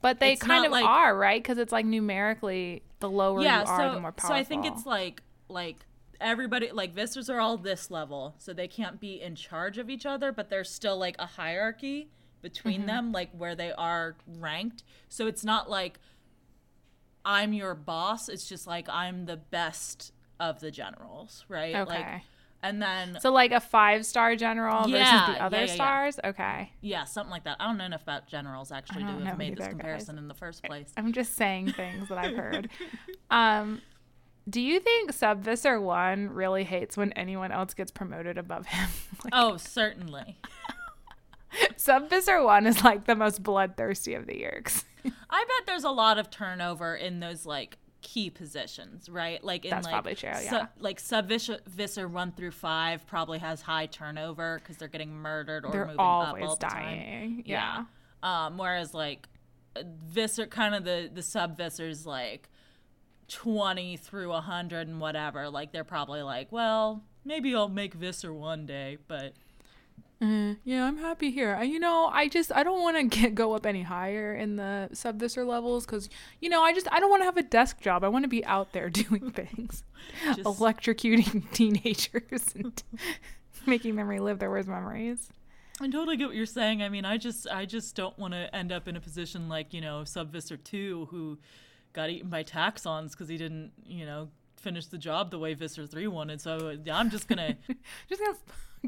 but 0.00 0.20
they 0.20 0.32
It's 0.32 0.42
kind 0.42 0.64
of 0.64 0.72
like- 0.72 0.84
are 0.84 1.16
right 1.16 1.42
because 1.42 1.58
it's 1.58 1.72
like 1.72 1.86
numerically, 1.86 2.82
the 3.00 3.10
lower 3.10 3.42
yeah. 3.42 3.62
you 3.62 3.66
are, 3.66 3.78
so 3.78 3.94
the 3.94 4.00
more 4.00 4.12
powerful. 4.12 4.34
so 4.34 4.34
I 4.34 4.44
think 4.44 4.66
it's 4.66 4.86
like 4.86 5.22
like 5.48 5.76
everybody 6.20 6.70
like 6.70 6.94
Vissers 6.94 7.32
are 7.32 7.40
all 7.40 7.56
this 7.56 7.90
level, 7.90 8.34
so 8.38 8.52
they 8.52 8.68
can't 8.68 9.00
be 9.00 9.20
in 9.20 9.34
charge 9.34 9.78
of 9.78 9.90
each 9.90 10.06
other, 10.06 10.32
but 10.32 10.50
there's 10.50 10.70
still 10.70 10.98
like 10.98 11.16
a 11.18 11.26
hierarchy 11.26 12.08
between 12.42 12.80
mm-hmm. 12.80 12.86
them, 12.86 13.12
like 13.12 13.30
where 13.36 13.54
they 13.54 13.72
are 13.72 14.16
ranked. 14.38 14.82
So 15.08 15.26
it's 15.26 15.44
not 15.44 15.68
like 15.68 15.98
I'm 17.24 17.52
your 17.52 17.74
boss. 17.74 18.28
It's 18.28 18.48
just 18.48 18.66
like 18.66 18.88
I'm 18.88 19.26
the 19.26 19.36
best 19.36 20.12
of 20.38 20.60
the 20.60 20.70
generals, 20.70 21.44
right? 21.48 21.74
okay. 21.74 21.94
Like 21.94 22.22
And 22.62 22.80
then 22.82 23.16
So 23.20 23.32
like 23.32 23.52
a 23.52 23.60
five 23.60 24.04
star 24.04 24.36
general 24.36 24.86
Yeah, 24.88 24.98
versus 25.26 25.34
the 25.36 25.42
other 25.44 25.56
yeah, 25.58 25.64
yeah, 25.64 25.74
stars. 25.74 26.20
Okay, 26.24 26.72
yeah, 26.82 27.04
something 27.04 27.30
like 27.30 27.44
that. 27.44 27.56
I 27.58 27.66
don't 27.66 27.78
know 27.78 27.84
enough 27.86 28.02
about 28.02 28.26
generals 28.26 28.70
actually 28.70 29.04
to 29.04 29.24
have 29.24 29.38
made 29.38 29.56
this 29.56 29.60
either, 29.64 29.70
guys. 29.72 29.80
comparison 29.80 30.18
in 30.18 30.28
the 30.28 30.34
first 30.34 30.62
place. 30.64 30.92
I'm 30.96 31.12
just 31.12 31.36
saying 31.36 31.72
things 31.72 32.08
that 32.08 32.18
I've 32.18 32.36
heard. 32.36 32.68
Um, 33.30 33.80
do 34.48 34.60
you 34.60 34.80
think 34.80 35.12
Sub-Visser 35.12 35.80
One 35.80 36.30
really 36.30 36.64
hates 36.64 36.96
when 36.96 37.12
anyone 37.12 37.52
else 37.52 37.74
gets 37.74 37.92
promoted 37.92 38.36
above 38.38 38.66
him? 38.66 38.88
like, 39.24 39.32
Oh, 39.36 39.56
certainly. 39.56 40.36
Sub-Visser 41.76 42.42
One 42.42 42.66
is 42.66 42.82
like 42.84 43.06
the 43.06 43.14
most 43.14 43.42
bloodthirsty 43.42 44.14
of 44.14 44.26
the 44.26 44.34
Yeerks. 44.34 44.84
I 45.04 45.44
bet 45.44 45.66
there's 45.66 45.84
a 45.84 45.90
lot 45.90 46.18
of 46.18 46.30
turnover 46.30 46.94
in 46.96 47.20
those 47.20 47.46
like 47.46 47.78
key 48.12 48.28
positions, 48.30 49.08
right? 49.08 49.42
Like 49.44 49.64
in 49.64 49.70
That's 49.70 49.84
like 49.84 49.92
probably 49.92 50.14
true, 50.16 50.30
su- 50.34 50.66
like 50.80 50.98
Sub-Visser 50.98 52.08
one 52.08 52.32
through 52.32 52.50
five 52.50 53.06
probably 53.06 53.38
has 53.38 53.60
high 53.62 53.86
turnover 53.86 54.58
because 54.58 54.76
they're 54.78 54.88
getting 54.88 55.12
murdered 55.12 55.64
or 55.64 55.70
They're 55.70 55.86
moving 55.86 56.00
up 56.00 56.06
always 56.06 56.44
all 56.44 56.56
the 56.56 56.66
time. 56.66 56.82
dying. 56.84 57.42
Yeah. 57.46 57.84
Um, 58.22 58.58
whereas 58.58 58.94
like 58.94 59.28
Visser, 60.04 60.46
kind 60.46 60.74
of 60.74 60.82
the 60.84 61.08
the 61.12 61.22
sub 61.22 61.56
Vissers 61.56 62.04
like 62.04 62.48
twenty 63.28 63.96
through 63.96 64.32
hundred 64.32 64.88
and 64.88 65.00
whatever. 65.00 65.48
Like 65.48 65.72
they're 65.72 65.84
probably 65.84 66.22
like, 66.22 66.50
well, 66.50 67.04
maybe 67.24 67.54
I'll 67.54 67.68
make 67.68 67.94
Visser 67.94 68.34
one 68.34 68.66
day, 68.66 68.98
but 69.06 69.34
Uh, 70.22 70.54
yeah, 70.64 70.84
I'm 70.84 70.98
happy 70.98 71.30
here. 71.30 71.54
I, 71.54 71.62
you 71.62 71.78
know, 71.78 72.10
I 72.12 72.28
just 72.28 72.52
I 72.54 72.62
don't 72.62 72.80
want 72.82 72.96
to 72.98 73.04
get 73.20 73.34
go 73.34 73.54
up 73.54 73.64
any 73.64 73.82
higher 73.82 74.34
in 74.34 74.56
the 74.56 74.90
Sub-Visser 74.92 75.44
levels 75.44 75.86
because 75.86 76.10
you 76.40 76.50
know 76.50 76.62
I 76.62 76.74
just 76.74 76.86
I 76.92 77.00
don't 77.00 77.08
want 77.10 77.22
to 77.22 77.24
have 77.24 77.38
a 77.38 77.42
desk 77.42 77.80
job. 77.80 78.04
I 78.04 78.08
want 78.08 78.24
to 78.24 78.28
be 78.28 78.44
out 78.44 78.72
there 78.72 78.90
doing 78.90 79.30
things, 79.34 79.82
Just- 80.24 80.40
electrocuting 80.40 81.50
teenagers 81.52 82.54
and 82.54 82.82
making 83.66 83.96
them 83.96 84.08
relive 84.08 84.38
their 84.38 84.50
worst 84.50 84.68
memories. 84.68 85.30
I 85.80 85.88
totally 85.88 86.18
get 86.18 86.26
what 86.26 86.36
you're 86.36 86.44
saying. 86.44 86.82
I 86.82 86.90
mean, 86.90 87.06
I 87.06 87.16
just 87.16 87.48
I 87.48 87.64
just 87.64 87.96
don't 87.96 88.18
want 88.18 88.34
to 88.34 88.54
end 88.54 88.72
up 88.72 88.86
in 88.88 88.96
a 88.96 89.00
position 89.00 89.48
like 89.48 89.72
you 89.72 89.80
know 89.80 90.04
Sub-Visser 90.04 90.58
two 90.58 91.08
who 91.10 91.38
got 91.94 92.10
eaten 92.10 92.28
by 92.28 92.44
Taxxons 92.44 93.12
because 93.12 93.28
he 93.28 93.38
didn't 93.38 93.72
you 93.86 94.04
know 94.04 94.28
finish 94.60 94.86
the 94.86 94.98
job 94.98 95.30
the 95.30 95.38
way 95.38 95.54
Visor 95.54 95.86
three 95.86 96.06
wanted. 96.06 96.40
So 96.40 96.76
I'm 96.92 97.10
just 97.10 97.28
gonna 97.28 97.56
Just 98.08 98.20
gonna 98.20 98.38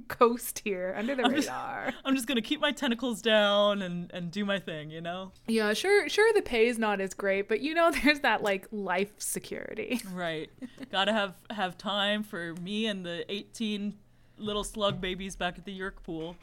coast 0.08 0.60
here 0.64 0.94
under 0.96 1.14
the 1.14 1.24
I'm 1.24 1.34
just- 1.34 1.48
radar. 1.48 1.92
I'm 2.04 2.14
just 2.14 2.26
gonna 2.26 2.40
keep 2.42 2.60
my 2.60 2.72
tentacles 2.72 3.20
down 3.22 3.82
and 3.82 4.10
and 4.14 4.30
do 4.30 4.44
my 4.44 4.58
thing. 4.58 4.90
You 4.90 5.00
know. 5.00 5.32
Yeah, 5.48 5.72
sure, 5.74 6.08
sure. 6.08 6.32
The 6.32 6.42
pay 6.42 6.66
is 6.68 6.78
not 6.78 7.00
as 7.00 7.14
great, 7.14 7.48
but 7.48 7.60
you 7.60 7.74
know, 7.74 7.90
there's 7.90 8.20
that 8.20 8.42
like 8.42 8.66
life 8.70 9.12
security. 9.18 10.00
Right. 10.12 10.50
Gotta 10.90 11.12
have 11.12 11.34
have 11.50 11.76
time 11.76 12.22
for 12.22 12.54
me 12.62 12.86
and 12.86 13.04
the 13.04 13.24
18 13.32 13.94
little 14.38 14.64
slug 14.64 15.00
babies 15.00 15.36
back 15.36 15.58
at 15.58 15.64
the 15.64 15.78
Yeerk 15.78 16.02
pool. 16.04 16.36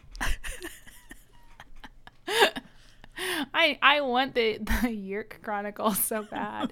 I 3.53 3.77
I 3.81 4.01
want 4.01 4.35
the 4.35 4.57
the 4.59 4.89
Yeerk 4.89 5.41
Chronicles 5.41 5.99
so 5.99 6.23
bad. 6.23 6.71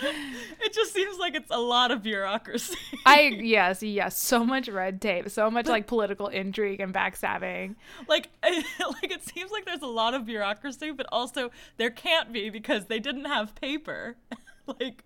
It 0.60 0.74
just 0.74 0.92
seems 0.92 1.18
like 1.18 1.34
it's 1.34 1.50
a 1.50 1.58
lot 1.58 1.90
of 1.90 2.02
bureaucracy. 2.02 2.76
I 3.06 3.20
yes, 3.40 3.82
yes, 3.82 4.18
so 4.18 4.44
much 4.44 4.68
red 4.68 5.00
tape, 5.00 5.30
so 5.30 5.50
much 5.50 5.66
like 5.66 5.86
political 5.86 6.26
intrigue 6.26 6.80
and 6.80 6.92
backstabbing. 6.92 7.76
like 8.08 8.28
like 8.42 9.10
it 9.10 9.24
seems 9.24 9.50
like 9.50 9.64
there's 9.64 9.82
a 9.82 9.86
lot 9.86 10.14
of 10.14 10.26
bureaucracy, 10.26 10.90
but 10.90 11.06
also 11.10 11.50
there 11.76 11.90
can't 11.90 12.32
be 12.32 12.50
because 12.50 12.86
they 12.86 12.98
didn't 12.98 13.24
have 13.24 13.54
paper. 13.54 14.16
like 14.80 15.00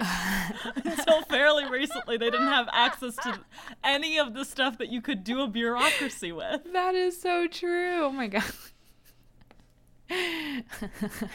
until 0.85 1.23
fairly 1.23 1.65
recently 1.67 2.17
they 2.17 2.31
didn't 2.31 2.49
have 2.49 2.69
access 2.73 3.15
to 3.17 3.39
any 3.85 4.19
of 4.19 4.35
the 4.35 4.45
stuff 4.45 4.79
that 4.79 4.89
you 4.89 5.01
could 5.01 5.23
do 5.23 5.43
a 5.43 5.47
bureaucracy 5.47 6.33
with. 6.33 6.63
That 6.73 6.95
is 6.95 7.21
so 7.21 7.47
true. 7.47 8.05
Oh 8.05 8.11
my 8.11 8.27
god. 8.27 8.45
I 10.11 10.65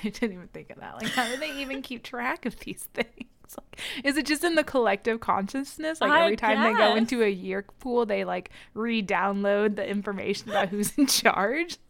didn't 0.04 0.34
even 0.34 0.50
think 0.50 0.70
of 0.70 0.80
that. 0.80 0.96
Like, 1.02 1.12
how 1.12 1.28
do 1.28 1.38
they 1.38 1.54
even 1.62 1.82
keep 1.82 2.04
track 2.04 2.46
of 2.46 2.60
these 2.60 2.88
things? 2.94 3.30
Like, 3.58 3.80
is 4.04 4.18
it 4.18 4.26
just 4.26 4.44
in 4.44 4.56
the 4.56 4.64
collective 4.64 5.20
consciousness? 5.20 6.02
Like 6.02 6.12
I 6.12 6.24
every 6.24 6.36
time 6.36 6.62
they 6.64 6.78
go 6.78 6.96
into 6.96 7.22
a 7.22 7.34
Yeerk 7.34 7.66
pool, 7.80 8.06
they 8.06 8.26
like 8.26 8.50
re-download 8.74 9.76
the 9.76 9.88
information 9.88 10.50
about 10.50 10.70
who's 10.70 10.98
in 10.98 11.08
charge. 11.08 11.78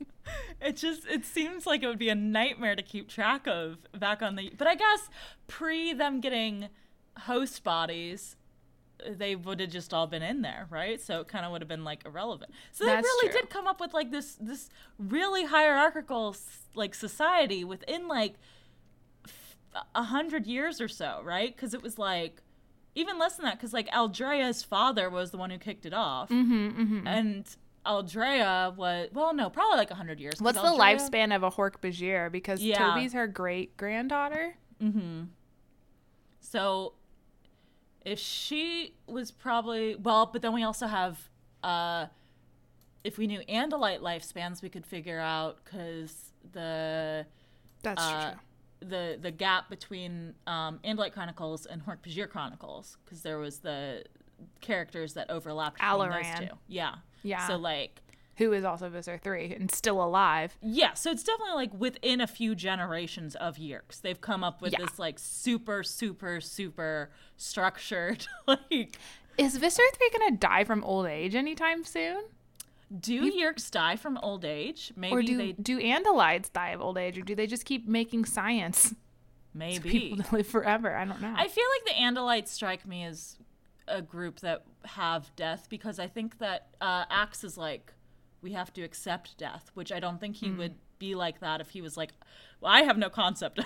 It 0.59 0.75
just 0.75 1.05
it 1.07 1.23
seems 1.23 1.65
like 1.65 1.83
it 1.83 1.87
would 1.87 1.97
be 1.97 2.09
a 2.09 2.15
nightmare 2.15 2.75
to 2.75 2.81
keep 2.81 3.07
track 3.07 3.47
of 3.47 3.77
back 3.97 4.21
on 4.21 4.35
the 4.35 4.51
but 4.57 4.67
I 4.67 4.75
guess 4.75 5.09
pre 5.47 5.93
them 5.93 6.19
getting 6.19 6.67
host 7.19 7.63
bodies 7.63 8.35
they 9.05 9.35
would 9.35 9.59
have 9.59 9.69
just 9.69 9.93
all 9.93 10.07
been 10.07 10.23
in 10.23 10.41
there, 10.41 10.67
right? 10.69 10.99
So 10.99 11.21
it 11.21 11.27
kind 11.27 11.45
of 11.45 11.51
would 11.51 11.61
have 11.61 11.67
been 11.67 11.83
like 11.83 12.05
irrelevant. 12.05 12.51
So 12.71 12.85
they 12.85 12.91
That's 12.91 13.05
really 13.05 13.29
true. 13.29 13.41
did 13.41 13.49
come 13.49 13.67
up 13.67 13.79
with 13.79 13.93
like 13.93 14.11
this 14.11 14.37
this 14.39 14.69
really 14.97 15.45
hierarchical 15.45 16.35
like 16.75 16.95
society 16.95 17.63
within 17.63 18.07
like 18.07 18.35
a 19.95 20.03
hundred 20.03 20.47
years 20.47 20.79
or 20.81 20.87
so, 20.87 21.21
right? 21.23 21.55
Because 21.55 21.73
it 21.73 21.81
was 21.81 21.97
like 21.97 22.41
even 22.95 23.19
less 23.19 23.35
than 23.35 23.45
that, 23.45 23.57
because 23.57 23.73
like 23.73 23.87
Aldrea's 23.89 24.63
father 24.63 25.09
was 25.09 25.31
the 25.31 25.37
one 25.37 25.49
who 25.49 25.57
kicked 25.57 25.85
it 25.85 25.93
off, 25.93 26.29
Mm-hmm, 26.29 26.81
mm-hmm. 26.81 27.07
and 27.07 27.45
Aldrea 27.85 28.75
was 28.75 29.09
well, 29.13 29.33
no, 29.33 29.49
probably 29.49 29.77
like 29.77 29.91
a 29.91 29.95
hundred 29.95 30.19
years. 30.19 30.41
What's 30.41 30.59
the 30.59 30.67
lifespan 30.67 31.35
of 31.35 31.43
a 31.43 31.51
Hork 31.51 31.79
Bajir? 31.81 32.31
Because 32.31 32.61
Yeah. 32.61 32.77
Toby's 32.77 33.13
her 33.13 33.27
great 33.27 33.77
granddaughter. 33.77 34.55
Mm-hmm. 34.83 35.23
So 36.41 36.93
if 38.05 38.19
she 38.19 38.93
was 39.05 39.31
probably 39.31 39.95
well, 39.95 40.25
but 40.25 40.41
then 40.41 40.53
we 40.53 40.63
also 40.63 40.87
have 40.87 41.29
uh 41.63 42.07
if 43.03 43.17
we 43.17 43.25
knew 43.25 43.39
Andalite 43.47 44.01
lifespans, 44.01 44.61
we 44.61 44.69
could 44.69 44.85
figure 44.85 45.19
out 45.19 45.59
because 45.63 46.33
the 46.51 47.25
That's 47.83 48.03
uh, 48.03 48.31
true. 48.31 48.39
The 48.79 49.17
the 49.21 49.31
gap 49.31 49.69
between 49.69 50.35
um, 50.45 50.79
Andalite 50.85 51.13
Chronicles 51.13 51.65
and 51.65 51.85
Hork 51.85 51.97
Bajir 52.05 52.29
Chronicles 52.29 52.97
because 53.05 53.21
there 53.21 53.39
was 53.39 53.59
the 53.59 54.03
characters 54.61 55.13
that 55.13 55.29
overlapped 55.31 55.79
between 55.79 56.09
those 56.11 56.39
two. 56.49 56.55
Yeah. 56.67 56.95
Yeah. 57.23 57.47
So 57.47 57.55
like 57.57 58.01
Who 58.37 58.53
is 58.53 58.63
also 58.63 58.87
Visser 58.89 59.17
3 59.17 59.55
and 59.55 59.71
still 59.71 60.01
alive. 60.03 60.55
Yeah, 60.61 60.93
so 60.93 61.09
it's 61.09 61.23
definitely 61.23 61.55
like 61.55 61.73
within 61.73 62.21
a 62.21 62.27
few 62.27 62.53
generations 62.53 63.35
of 63.35 63.57
Yeerks, 63.57 63.99
they've 64.01 64.21
come 64.21 64.43
up 64.43 64.61
with 64.61 64.73
Yeah. 64.73 64.85
this 64.85 64.99
like 64.99 65.17
super, 65.17 65.81
super, 65.83 66.39
super 66.39 67.09
structured 67.35 68.27
like. 68.47 68.97
Is 69.39 69.57
Visser 69.57 69.83
3 69.95 70.09
going 70.19 70.31
to 70.33 70.37
die 70.37 70.63
from 70.63 70.83
old 70.83 71.07
age 71.07 71.33
anytime 71.35 71.83
soon? 71.83 72.23
Do 72.99 73.29
Yeerks 73.31 73.69
die 73.69 73.95
from 73.97 74.17
old 74.23 74.45
age? 74.45 74.93
Maybe 74.95 75.13
or 75.13 75.21
do 75.21 75.35
they 75.37 75.51
do 75.51 75.79
Andalites 75.79 76.51
die 76.51 76.69
of 76.69 76.81
old 76.81 76.97
age, 76.97 77.17
or 77.17 77.21
do 77.21 77.35
they 77.35 77.47
just 77.47 77.65
keep 77.65 77.87
making 77.87 78.25
science 78.25 78.93
maybe. 79.53 79.89
people 79.89 80.23
to 80.23 80.35
live 80.35 80.47
forever? 80.47 80.95
I 80.95 81.03
don't 81.05 81.21
know. 81.21 81.33
I 81.35 81.47
feel 81.47 81.65
like 81.75 81.95
the 81.95 82.01
Andalites 82.01 82.47
strike 82.49 82.85
me 82.85 83.03
as 83.03 83.37
a 83.89 84.01
group 84.01 84.39
that 84.41 84.63
have 84.85 85.35
death 85.35 85.67
because 85.69 85.99
I 85.99 86.07
think 86.07 86.37
that 86.39 86.67
uh, 86.81 87.05
Ax 87.09 87.43
is 87.43 87.57
like 87.57 87.93
we 88.41 88.53
have 88.53 88.71
to 88.73 88.83
accept 88.83 89.37
death, 89.37 89.71
which 89.73 89.91
I 89.91 89.99
don't 89.99 90.19
think 90.19 90.37
he 90.37 90.47
Mm. 90.47 90.57
would 90.57 90.75
be 90.99 91.13
like 91.15 91.39
that 91.41 91.59
if 91.61 91.69
he 91.71 91.81
was 91.81 91.97
like, 91.97 92.11
well, 92.61 92.71
I 92.71 92.81
have 92.83 92.97
no 92.97 93.09
concept 93.09 93.59
of 93.59 93.65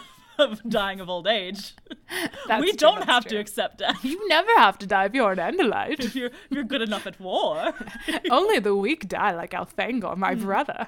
dying 0.68 1.00
of 1.00 1.10
old 1.10 1.28
age. 1.28 1.74
That's 2.48 2.62
we 2.62 2.70
true, 2.72 2.78
don't 2.78 3.04
have 3.04 3.26
to 3.26 3.38
accept 3.38 3.78
death. 3.80 4.04
You 4.04 4.28
never 4.28 4.52
have 4.58 4.78
to 4.80 4.88
die 4.88 5.06
if 5.06 5.14
you're 5.14 5.32
an 5.32 5.38
Andalite. 5.40 6.00
if 6.00 6.16
you're 6.16 6.28
if 6.28 6.52
you're 6.52 6.64
good 6.64 6.82
enough 6.82 7.06
at 7.08 7.20
war. 7.20 7.74
Only 8.32 8.60
the 8.60 8.76
weak 8.76 9.08
die, 9.08 9.34
like 9.36 9.52
Elfangor, 9.52 10.16
my 10.18 10.34
Hmm. 10.36 10.44
brother. 10.44 10.88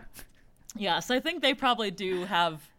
yes, 0.76 1.10
I 1.12 1.20
think 1.20 1.42
they 1.42 1.54
probably 1.54 1.92
do 1.92 2.26
have 2.26 2.70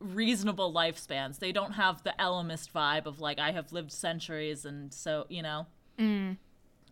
reasonable 0.00 0.72
lifespans. 0.72 1.38
They 1.38 1.52
don't 1.52 1.72
have 1.72 2.02
the 2.02 2.14
Ellimist 2.18 2.70
vibe 2.72 3.06
of 3.06 3.20
like 3.20 3.38
I 3.38 3.52
have 3.52 3.72
lived 3.72 3.92
centuries 3.92 4.64
and 4.64 4.92
so, 4.92 5.26
you 5.28 5.42
know. 5.42 5.66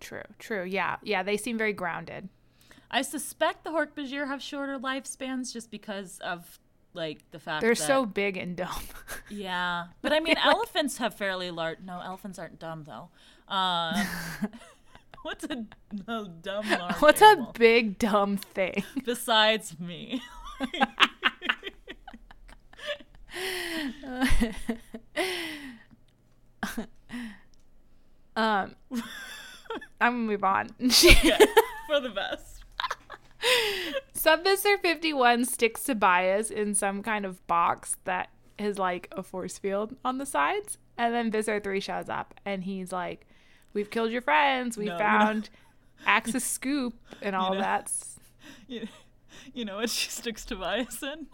True, 0.01 0.23
true. 0.39 0.65
Yeah, 0.65 0.97
yeah. 1.03 1.23
They 1.23 1.37
seem 1.37 1.59
very 1.59 1.73
grounded. 1.73 2.29
I 2.91 3.03
suspect 3.03 3.65
the 3.65 3.71
Hork-Bajir 3.71 4.27
have 4.27 4.43
shorter 4.43 4.79
lifespans 4.79 5.53
just 5.53 5.71
because 5.71 6.19
of 6.21 6.59
like 6.95 7.19
the 7.31 7.39
fact 7.39 7.63
They're 7.63 7.75
that 7.75 7.87
so 7.87 8.07
big 8.07 8.37
and 8.37 8.57
dumb. 8.57 8.83
yeah. 9.31 9.87
But 10.03 10.13
I 10.13 10.21
mean, 10.21 10.37
elephants 10.45 10.99
have 10.99 11.15
fairly 11.15 11.51
large. 11.51 11.79
No, 11.85 12.01
elephants 12.01 12.39
aren't 12.39 12.59
dumb 12.59 12.85
though. 12.85 13.09
Uh, 13.49 14.05
what's 15.23 15.45
a, 15.45 15.65
a 16.09 16.29
dumb 16.43 16.69
large 16.71 16.95
What's 16.97 17.23
animal? 17.23 17.51
a 17.51 17.59
big 17.59 17.99
dumb 17.99 18.37
thing? 18.37 18.85
besides 19.05 19.79
me? 19.79 20.23
Um, 28.35 28.75
I'm 28.91 29.05
gonna 30.01 30.13
move 30.13 30.45
on. 30.45 30.71
yeah, 30.79 31.39
for 31.87 32.01
the 32.01 32.11
best. 32.15 32.52
Sub-Visser 34.15 34.79
51 34.79 35.45
sticks 35.47 35.83
Tobias 35.85 36.51
in 36.51 36.75
some 36.75 37.03
kind 37.03 37.25
of 37.27 37.45
box 37.47 37.97
that 38.05 38.29
is 38.59 38.79
like 38.79 39.09
a 39.13 39.23
force 39.23 39.59
field 39.59 39.97
on 40.05 40.19
the 40.19 40.27
sides. 40.27 40.79
And 40.99 41.13
then 41.15 41.31
Visser 41.31 41.59
3 41.61 41.81
shows 41.81 42.09
up 42.09 42.35
and 42.45 42.65
he's 42.65 42.93
like 42.93 43.27
We've 43.75 43.91
killed 43.91 44.11
your 44.13 44.21
friends. 44.23 44.77
We 44.77 44.85
No, 44.85 44.93
you 44.93 44.99
know- 44.99 45.05
found 45.05 45.51
Axis 46.07 46.45
Scoop 46.45 46.95
and 47.23 47.35
all 47.35 47.55
know- 47.55 47.61
that. 47.61 47.91
You, 48.69 48.87
you 49.55 49.65
know 49.65 49.77
what 49.77 49.89
she 49.91 50.11
sticks 50.11 50.45
Tobias 50.45 51.03
in? 51.03 51.27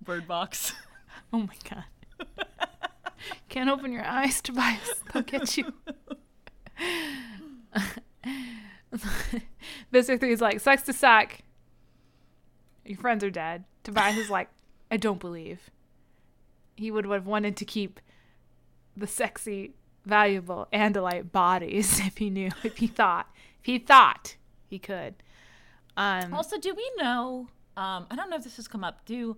Bird 0.00 0.26
box. 0.28 0.72
Oh 1.32 1.38
my 1.40 1.54
god. 1.68 1.84
Can't 3.48 3.70
open 3.70 3.90
your 3.92 4.04
eyes, 4.04 4.40
Tobias. 4.40 5.02
They'll 5.12 5.22
get 5.22 5.56
you. 5.56 5.72
Visser 9.92 10.18
3 10.18 10.32
is 10.32 10.40
like, 10.40 10.60
sucks 10.60 10.82
to 10.82 10.92
suck. 10.92 11.38
Your 12.84 12.98
friends 12.98 13.22
are 13.24 13.30
dead. 13.30 13.64
Tobias 13.84 14.16
is 14.16 14.30
like, 14.30 14.48
I 14.90 14.96
don't 14.96 15.20
believe. 15.20 15.70
He 16.76 16.90
would 16.90 17.04
have 17.06 17.26
wanted 17.26 17.56
to 17.56 17.64
keep 17.64 18.00
the 18.96 19.06
sexy, 19.06 19.74
valuable 20.04 20.68
Andalite 20.72 21.32
bodies 21.32 22.00
if 22.04 22.18
he 22.18 22.30
knew, 22.30 22.50
if 22.62 22.78
he 22.78 22.86
thought, 22.86 23.28
if 23.60 23.66
he 23.66 23.78
thought 23.78 24.36
he 24.68 24.78
could. 24.78 25.14
Um, 25.96 26.34
Also, 26.34 26.58
do 26.58 26.74
we 26.74 26.90
know? 26.98 27.48
Um, 27.76 28.06
I 28.10 28.16
don't 28.16 28.28
know 28.30 28.36
if 28.36 28.44
this 28.44 28.56
has 28.56 28.68
come 28.68 28.84
up. 28.84 29.04
Do 29.06 29.36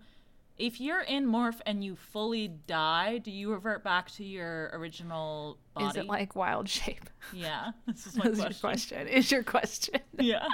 if 0.58 0.80
you're 0.80 1.00
in 1.00 1.26
morph 1.26 1.60
and 1.66 1.84
you 1.84 1.96
fully 1.96 2.48
die, 2.48 3.18
do 3.18 3.30
you 3.30 3.52
revert 3.52 3.82
back 3.82 4.10
to 4.12 4.24
your 4.24 4.70
original 4.72 5.58
body? 5.74 5.86
is 5.86 5.96
it 5.96 6.06
like 6.06 6.36
wild 6.36 6.68
shape? 6.68 7.10
Yeah, 7.32 7.72
this 7.86 8.06
is 8.06 8.16
my 8.16 8.24
Is 8.26 8.38
your 8.38 8.46
question. 8.46 8.60
question? 8.60 9.08
Is 9.08 9.30
your 9.30 9.42
question? 9.42 10.00
Yeah. 10.18 10.46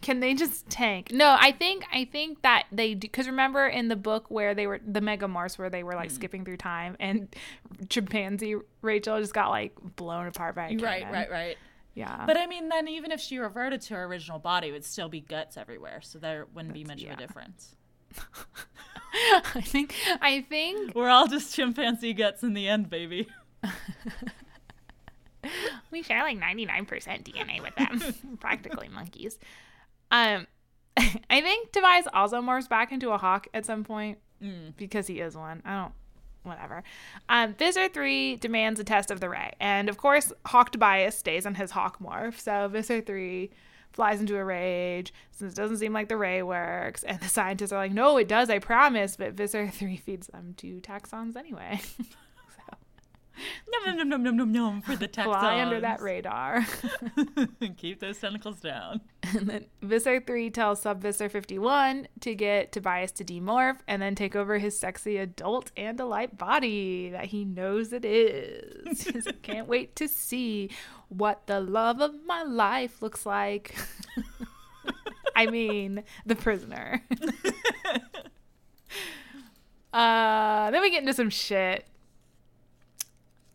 Can 0.00 0.20
they 0.20 0.32
just 0.32 0.70
tank? 0.70 1.10
No, 1.12 1.36
I 1.38 1.52
think 1.52 1.84
I 1.92 2.06
think 2.06 2.40
that 2.40 2.64
they 2.72 2.94
do 2.94 3.00
because 3.00 3.26
remember 3.26 3.66
in 3.66 3.88
the 3.88 3.96
book 3.96 4.30
where 4.30 4.54
they 4.54 4.66
were 4.66 4.80
the 4.82 5.00
Megamorphs 5.00 5.58
where 5.58 5.68
they 5.68 5.82
were 5.82 5.94
like 5.94 6.08
hmm. 6.08 6.14
skipping 6.14 6.44
through 6.46 6.56
time 6.56 6.96
and 6.98 7.28
chimpanzee 7.90 8.56
Rachel 8.80 9.20
just 9.20 9.34
got 9.34 9.50
like 9.50 9.74
blown 9.96 10.26
apart 10.26 10.54
by 10.54 10.68
a 10.68 10.76
Right, 10.76 11.02
cannon. 11.02 11.12
right, 11.12 11.30
right. 11.30 11.58
Yeah, 11.94 12.24
But 12.26 12.36
I 12.36 12.46
mean, 12.46 12.68
then 12.68 12.86
even 12.86 13.10
if 13.10 13.20
she 13.20 13.38
reverted 13.38 13.80
to 13.82 13.94
her 13.94 14.04
original 14.04 14.38
body, 14.38 14.68
it 14.68 14.72
would 14.72 14.84
still 14.84 15.08
be 15.08 15.20
guts 15.20 15.56
everywhere, 15.56 16.00
so 16.00 16.20
there 16.20 16.46
wouldn't 16.54 16.72
be 16.72 16.84
much 16.84 17.02
of 17.02 17.10
a 17.10 17.16
difference. 17.16 17.74
I 19.54 19.60
think 19.60 19.94
I 20.20 20.42
think 20.42 20.94
We're 20.94 21.08
all 21.08 21.26
just 21.26 21.54
chimpanzee 21.54 22.12
guts 22.12 22.42
in 22.42 22.54
the 22.54 22.68
end, 22.68 22.88
baby. 22.90 23.26
we 25.90 26.02
share 26.02 26.22
like 26.22 26.38
ninety 26.38 26.66
nine 26.66 26.84
percent 26.86 27.24
DNA 27.24 27.62
with 27.62 27.74
them, 27.76 28.36
practically 28.40 28.88
monkeys. 28.88 29.38
Um, 30.10 30.46
I 30.96 31.40
think 31.40 31.72
Tobias 31.72 32.06
also 32.12 32.40
morphs 32.42 32.68
back 32.68 32.92
into 32.92 33.10
a 33.10 33.18
hawk 33.18 33.46
at 33.54 33.64
some 33.66 33.84
point 33.84 34.18
Mm. 34.42 34.74
because 34.76 35.08
he 35.08 35.18
is 35.18 35.36
one. 35.36 35.62
I 35.64 35.82
don't, 35.82 35.92
whatever. 36.44 36.84
Um, 37.28 37.54
Visser 37.54 37.88
3 37.88 38.36
demands 38.36 38.78
a 38.78 38.84
test 38.84 39.10
of 39.10 39.18
the 39.18 39.28
ray. 39.28 39.50
And 39.58 39.88
of 39.88 39.96
course, 39.96 40.32
Hawk 40.46 40.70
Tobias 40.70 41.18
stays 41.18 41.44
on 41.44 41.56
his 41.56 41.72
hawk 41.72 41.98
morph. 42.00 42.38
So 42.38 42.68
Visser 42.68 43.00
3 43.00 43.50
flies 43.92 44.20
into 44.20 44.36
a 44.36 44.44
rage 44.44 45.12
since 45.30 45.52
it 45.52 45.56
doesn't 45.56 45.78
seem 45.78 45.92
like 45.92 46.08
the 46.08 46.16
ray 46.16 46.42
works. 46.42 47.02
And 47.04 47.20
the 47.20 47.28
scientists 47.28 47.72
are 47.72 47.78
like, 47.78 47.92
no, 47.92 48.16
it 48.16 48.28
does, 48.28 48.50
I 48.50 48.58
promise. 48.58 49.16
But 49.16 49.34
Visser 49.34 49.68
3 49.72 49.96
feeds 49.96 50.28
them 50.28 50.54
to 50.58 50.80
Taxxons 50.80 51.36
anyway. 51.36 51.80
Nom 53.70 53.96
nom 53.96 54.08
nom 54.08 54.22
nom 54.22 54.36
nom 54.36 54.52
nom 54.52 54.82
for 54.82 54.96
the 54.96 55.08
Taxxons. 55.08 55.24
Fly 55.40 55.60
under 55.60 55.80
that 55.80 56.00
radar. 56.00 56.66
Keep 57.76 58.00
those 58.00 58.18
tentacles 58.18 58.60
down. 58.60 59.00
And 59.36 59.48
then 59.48 59.66
Visser 59.82 60.20
3 60.20 60.50
tells 60.50 60.82
Sub 60.82 61.02
Visser 61.02 61.28
51 61.28 62.08
to 62.20 62.34
get 62.34 62.72
Tobias 62.72 63.12
to 63.12 63.24
demorph 63.24 63.78
and 63.86 64.00
then 64.00 64.14
take 64.14 64.34
over 64.34 64.58
his 64.58 64.78
sexy 64.78 65.18
adult 65.18 65.70
and 65.76 65.98
Andalite 65.98 66.38
body 66.38 67.10
that 67.10 67.26
he 67.26 67.44
knows 67.44 67.92
it 67.92 68.04
is. 68.04 69.02
He's 69.02 69.26
like, 69.26 69.42
Can't 69.42 69.68
wait 69.68 69.96
to 69.96 70.08
see 70.08 70.70
what 71.08 71.46
the 71.46 71.60
love 71.60 72.00
of 72.00 72.12
my 72.26 72.42
life 72.42 73.02
looks 73.02 73.26
like. 73.26 73.74
I 75.36 75.46
mean, 75.46 76.02
the 76.26 76.34
prisoner. 76.34 77.02
uh, 79.92 80.70
then 80.70 80.80
we 80.82 80.90
get 80.90 81.02
into 81.02 81.14
some 81.14 81.30
shit. 81.30 81.86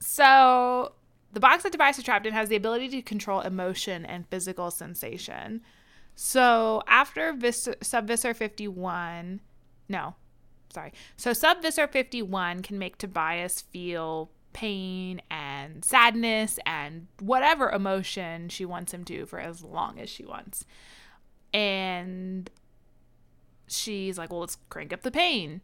So 0.05 0.93
the 1.31 1.39
box 1.39 1.63
that 1.63 1.71
Tobias 1.71 1.97
is 1.97 2.03
trapped 2.03 2.25
in 2.25 2.33
has 2.33 2.49
the 2.49 2.57
ability 2.57 2.89
to 2.89 3.01
control 3.01 3.39
emotion 3.39 4.05
and 4.05 4.27
physical 4.27 4.69
sensation. 4.69 5.61
So 6.13 6.83
after 6.87 7.31
Vis- 7.31 7.69
Sub-Visser 7.81 8.33
51, 8.33 9.39
no, 9.87 10.15
sorry. 10.73 10.91
So 11.15 11.31
Sub-Visser 11.31 11.87
51 11.87 12.61
can 12.63 12.77
make 12.77 12.97
Tobias 12.97 13.61
feel 13.61 14.29
pain 14.51 15.21
and 15.31 15.83
sadness 15.85 16.59
and 16.65 17.07
whatever 17.19 17.71
emotion 17.71 18.49
she 18.49 18.65
wants 18.65 18.93
him 18.93 19.05
to 19.05 19.25
for 19.25 19.39
as 19.39 19.63
long 19.63 19.99
as 19.99 20.09
she 20.09 20.25
wants. 20.25 20.65
And 21.53 22.51
she's 23.67 24.17
like, 24.17 24.31
well, 24.31 24.41
let's 24.41 24.57
crank 24.69 24.91
up 24.91 25.01
the 25.01 25.11
pain. 25.11 25.61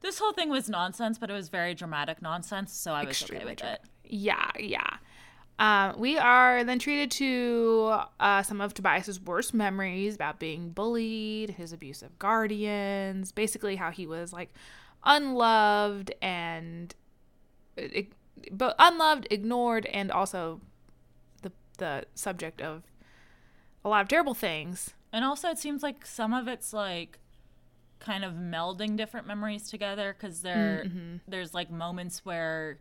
This 0.00 0.18
whole 0.18 0.32
thing 0.32 0.48
was 0.48 0.68
nonsense, 0.68 1.18
but 1.18 1.30
it 1.30 1.32
was 1.32 1.48
very 1.48 1.74
dramatic 1.74 2.22
nonsense, 2.22 2.72
so 2.72 2.92
I 2.92 3.04
was 3.04 3.10
Extremely 3.10 3.44
okay 3.44 3.50
with 3.50 3.58
dra- 3.58 3.72
it. 3.72 3.80
Yeah, 4.04 4.50
yeah. 4.58 4.96
Um, 5.58 5.98
we 5.98 6.16
are 6.16 6.62
then 6.62 6.78
treated 6.78 7.10
to 7.12 8.00
uh, 8.20 8.42
some 8.44 8.60
of 8.60 8.74
Tobias's 8.74 9.20
worst 9.20 9.52
memories 9.52 10.14
about 10.14 10.38
being 10.38 10.70
bullied, 10.70 11.50
his 11.50 11.72
abusive 11.72 12.16
guardians, 12.20 13.32
basically 13.32 13.74
how 13.74 13.90
he 13.90 14.06
was 14.06 14.32
like 14.32 14.54
unloved 15.04 16.12
and 16.22 16.94
but 18.52 18.76
unloved, 18.78 19.26
ignored, 19.30 19.86
and 19.86 20.12
also 20.12 20.60
the 21.42 21.52
the 21.78 22.04
subject 22.14 22.60
of 22.60 22.84
a 23.84 23.88
lot 23.88 24.02
of 24.02 24.08
terrible 24.08 24.34
things. 24.34 24.94
And 25.12 25.24
also, 25.24 25.48
it 25.48 25.58
seems 25.58 25.82
like 25.82 26.06
some 26.06 26.32
of 26.32 26.46
it's 26.46 26.72
like 26.72 27.18
kind 28.00 28.24
of 28.24 28.34
melding 28.34 28.96
different 28.96 29.26
memories 29.26 29.70
together 29.70 30.14
because 30.16 30.42
there 30.42 30.82
mm, 30.84 30.88
mm-hmm. 30.88 31.16
there's 31.26 31.54
like 31.54 31.70
moments 31.70 32.24
where 32.24 32.78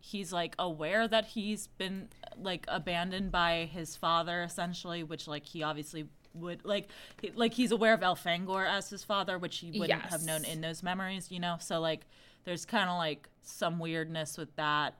he's 0.00 0.32
like 0.32 0.54
aware 0.58 1.08
that 1.08 1.24
he's 1.26 1.66
been 1.66 2.08
like 2.40 2.64
abandoned 2.68 3.30
by 3.32 3.68
his 3.72 3.96
father 3.96 4.42
essentially 4.42 5.02
which 5.02 5.26
like 5.28 5.44
he 5.46 5.62
obviously 5.62 6.06
would 6.34 6.64
like 6.64 6.88
he- 7.20 7.32
like 7.32 7.54
he's 7.54 7.72
aware 7.72 7.94
of 7.94 8.00
Elfangor 8.00 8.68
as 8.68 8.90
his 8.90 9.02
father 9.04 9.38
which 9.38 9.58
he 9.58 9.78
wouldn't 9.78 10.02
have 10.02 10.22
known 10.22 10.44
in 10.44 10.60
those 10.60 10.82
memories 10.82 11.30
you 11.30 11.40
know 11.40 11.56
so 11.60 11.80
like 11.80 12.06
there's 12.44 12.64
kind 12.64 12.88
of 12.88 12.96
like 12.96 13.28
some 13.42 13.78
weirdness 13.78 14.38
with 14.38 14.54
that 14.56 14.94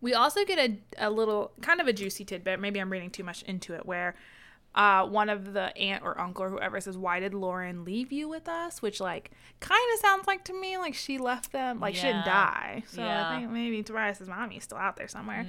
We 0.00 0.14
also 0.14 0.44
get 0.44 0.58
a, 0.58 0.78
a 1.08 1.10
little 1.10 1.52
kind 1.60 1.80
of 1.80 1.86
a 1.86 1.92
juicy 1.92 2.24
tidbit. 2.24 2.58
Maybe 2.60 2.80
I'm 2.80 2.90
reading 2.90 3.10
too 3.10 3.24
much 3.24 3.42
into 3.42 3.74
it. 3.74 3.84
Where 3.84 4.14
uh, 4.74 5.04
one 5.06 5.28
of 5.28 5.52
the 5.52 5.76
aunt 5.76 6.04
or 6.04 6.18
uncle 6.20 6.44
or 6.44 6.50
whoever 6.50 6.80
says, 6.80 6.96
"Why 6.96 7.18
did 7.20 7.34
Lauren 7.34 7.84
leave 7.84 8.12
you 8.12 8.28
with 8.28 8.48
us?" 8.48 8.80
Which 8.80 9.00
like 9.00 9.32
kind 9.60 9.80
of 9.94 10.00
sounds 10.00 10.26
like 10.26 10.44
to 10.44 10.52
me 10.58 10.78
like 10.78 10.94
she 10.94 11.18
left 11.18 11.52
them, 11.52 11.80
like 11.80 11.94
she 11.96 12.02
didn't 12.02 12.24
die. 12.24 12.84
So 12.86 13.02
Yeah. 13.02 13.28
I 13.30 13.38
think 13.40 13.50
maybe 13.50 13.82
Tobias's 13.82 14.28
mommy's 14.28 14.64
still 14.64 14.78
out 14.78 14.96
there 14.96 15.08
somewhere. 15.08 15.46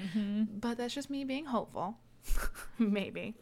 But 0.59 0.77
that's 0.77 0.93
just 0.93 1.09
me 1.09 1.23
being 1.23 1.45
hopeful. 1.45 1.97
maybe. 2.79 3.35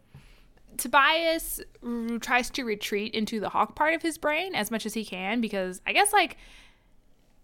Tobias 0.77 1.61
r- 1.83 2.19
tries 2.19 2.49
to 2.51 2.63
retreat 2.63 3.13
into 3.13 3.39
the 3.39 3.49
hawk 3.49 3.75
part 3.75 3.93
of 3.93 4.01
his 4.01 4.17
brain 4.17 4.55
as 4.55 4.71
much 4.71 4.85
as 4.85 4.93
he 4.93 5.03
can 5.03 5.41
because 5.41 5.81
I 5.85 5.93
guess 5.93 6.13
like 6.13 6.37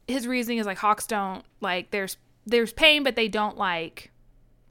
his 0.07 0.27
reasoning 0.27 0.59
is 0.59 0.65
like 0.65 0.77
hawks 0.77 1.07
don't 1.07 1.43
like 1.61 1.91
there's 1.91 2.17
there's 2.45 2.71
pain 2.71 3.03
but 3.03 3.15
they 3.15 3.27
don't 3.27 3.57
like 3.57 4.11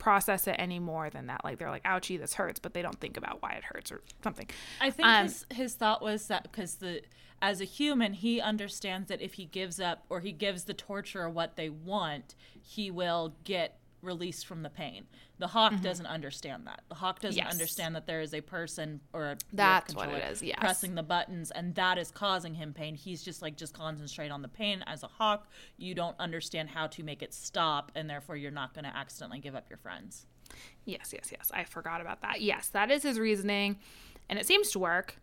process 0.05 0.47
it 0.47 0.57
any 0.59 0.79
more 0.79 1.09
than 1.09 1.29
that. 1.29 1.43
Like 1.45 1.59
they're 1.59 1.71
like 1.71 1.85
ouchie 1.85 2.19
this 2.21 2.35
hurts 2.35 2.61
but 2.61 2.75
they 2.75 2.83
don't 2.83 3.01
think 3.01 3.17
about 3.17 3.41
why 3.41 3.53
it 3.53 3.65
hurts 3.65 3.91
or 3.91 4.03
something. 4.23 4.47
I 4.81 4.91
think 4.91 5.09
Um, 5.09 5.25
his 5.25 5.47
his 5.51 5.75
thought 5.75 6.03
was 6.03 6.27
that 6.29 6.43
because 6.43 6.75
the 6.77 7.01
as 7.41 7.63
a 7.63 7.65
human 7.65 8.13
he 8.13 8.39
understands 8.39 9.09
that 9.09 9.23
if 9.23 9.35
he 9.35 9.47
gives 9.47 9.81
up 9.81 10.05
or 10.11 10.21
he 10.21 10.31
gives 10.31 10.65
the 10.65 10.75
torturer 10.75 11.29
what 11.31 11.57
they 11.57 11.71
want, 11.71 12.35
he 12.61 12.91
will 12.91 13.35
get 13.45 13.79
released 14.05 14.47
from 14.47 14.63
the 14.63 14.71
pain. 14.71 15.07
The 15.39 15.49
hawk 15.49 15.81
doesn't 15.81 16.07
understand 16.07 16.67
that. 16.67 16.83
The 16.89 16.95
hawk 16.95 17.21
doesn't 17.21 17.39
Mm-hmm. 17.41 17.47
Yes. 17.49 17.53
understand 17.55 17.97
that 17.97 18.07
there 18.07 18.21
is 18.21 18.33
a 18.35 18.41
person 18.41 19.01
or 19.13 19.33
a 19.33 19.37
That's 19.53 19.95
what 19.95 20.09
it 20.11 20.23
is, 20.31 20.43
yes. 20.43 20.57
pressing 20.61 20.95
the 20.95 21.03
buttons 21.03 21.51
and 21.51 21.75
that 21.75 21.99
is 21.99 22.11
causing 22.11 22.55
him 22.55 22.73
pain. 22.73 22.95
He's 22.95 23.23
just 23.23 23.43
like 23.43 23.57
just 23.57 23.75
concentrate 23.75 24.31
on 24.31 24.43
the 24.43 24.49
pain. 24.49 24.85
As 24.87 25.03
a 25.03 25.09
hawk, 25.09 25.49
you 25.77 25.95
don't 25.95 26.15
understand 26.21 26.69
how 26.71 26.87
to 26.89 27.03
make 27.03 27.23
it 27.23 27.35
stop 27.35 27.91
and 27.95 28.09
therefore 28.09 28.37
you're 28.37 28.51
not 28.53 28.75
going 28.75 28.85
to 28.85 28.97
accidentally 28.97 29.41
give 29.41 29.55
up 29.57 29.69
your 29.69 29.79
friends. 29.79 30.27
yes 30.85 31.13
yes 31.13 31.31
yes 31.33 31.51
i 31.55 31.65
forgot 31.65 32.01
about 32.03 32.21
that 32.21 32.41
yes 32.43 32.69
that 32.69 32.91
is 32.91 33.03
his 33.03 33.19
reasoning 33.19 33.77
and 34.29 34.39
it 34.39 34.47
seems 34.47 34.71
to 34.71 34.79
work 34.79 35.17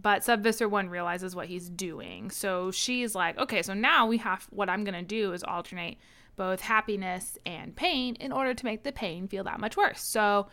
but 0.00 0.24
Sub-Visser 0.24 0.66
one 0.68 0.88
realizes 0.88 1.36
what 1.36 1.46
he's 1.46 1.68
doing 1.68 2.30
so 2.30 2.70
she's 2.70 3.14
like 3.14 3.36
okay 3.38 3.62
so 3.62 3.74
now 3.74 4.06
we 4.06 4.16
have 4.16 4.46
what 4.50 4.70
i'm 4.70 4.82
going 4.82 4.94
to 4.94 5.02
do 5.02 5.32
is 5.34 5.44
alternate 5.44 5.98
both 6.36 6.60
happiness 6.60 7.38
and 7.44 7.76
pain 7.76 8.14
in 8.16 8.32
order 8.32 8.54
to 8.54 8.64
make 8.64 8.82
the 8.82 8.92
pain 8.92 9.28
feel 9.28 9.44
that 9.44 9.60
much 9.60 9.76
worse 9.76 10.02
so 10.02 10.46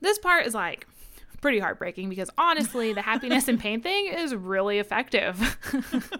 this 0.00 0.18
part 0.18 0.46
is 0.46 0.54
like 0.54 0.86
pretty 1.40 1.58
heartbreaking 1.58 2.08
because 2.08 2.30
honestly, 2.38 2.92
the 2.92 3.02
happiness 3.02 3.48
and 3.48 3.60
pain 3.60 3.80
thing 3.80 4.06
is 4.06 4.34
really 4.34 4.78
effective, 4.78 5.58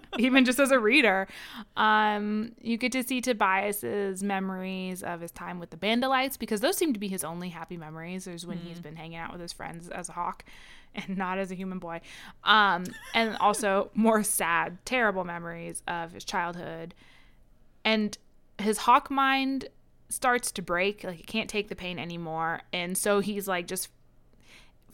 even 0.17 0.45
just 0.45 0.59
as 0.59 0.71
a 0.71 0.79
reader. 0.79 1.27
Um, 1.75 2.53
you 2.61 2.77
get 2.77 2.91
to 2.93 3.03
see 3.03 3.21
Tobias's 3.21 4.23
memories 4.23 5.03
of 5.03 5.21
his 5.21 5.31
time 5.31 5.59
with 5.59 5.69
the 5.69 5.77
Bandolites 5.77 6.37
because 6.37 6.61
those 6.61 6.77
seem 6.77 6.93
to 6.93 6.99
be 6.99 7.07
his 7.07 7.23
only 7.23 7.49
happy 7.49 7.77
memories. 7.77 8.25
There's 8.25 8.45
when 8.45 8.59
mm. 8.59 8.67
he's 8.67 8.79
been 8.79 8.95
hanging 8.95 9.17
out 9.17 9.31
with 9.31 9.41
his 9.41 9.53
friends 9.53 9.89
as 9.89 10.09
a 10.09 10.13
hawk 10.13 10.45
and 10.95 11.17
not 11.17 11.37
as 11.37 11.51
a 11.51 11.55
human 11.55 11.79
boy. 11.79 12.01
Um, 12.43 12.85
and 13.13 13.35
also 13.37 13.91
more 13.93 14.23
sad, 14.23 14.77
terrible 14.85 15.23
memories 15.23 15.81
of 15.87 16.13
his 16.13 16.23
childhood. 16.23 16.93
And 17.83 18.17
his 18.59 18.79
hawk 18.79 19.11
mind 19.11 19.67
starts 20.09 20.51
to 20.53 20.61
break 20.61 21.03
like 21.03 21.17
he 21.17 21.23
can't 21.23 21.49
take 21.49 21.67
the 21.67 21.75
pain 21.75 21.99
anymore 21.99 22.61
and 22.71 22.97
so 22.97 23.19
he's 23.19 23.47
like 23.47 23.67
just 23.67 23.89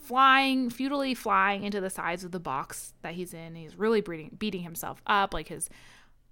flying, 0.04 0.70
futilely 0.70 1.14
flying 1.14 1.64
into 1.64 1.80
the 1.80 1.90
sides 1.90 2.24
of 2.24 2.32
the 2.32 2.40
box 2.40 2.94
that 3.02 3.14
he's 3.14 3.34
in. 3.34 3.56
He's 3.56 3.78
really 3.78 4.02
beating, 4.02 4.36
beating 4.38 4.62
himself 4.64 5.02
up. 5.08 5.34
Like 5.34 5.48
his 5.48 5.70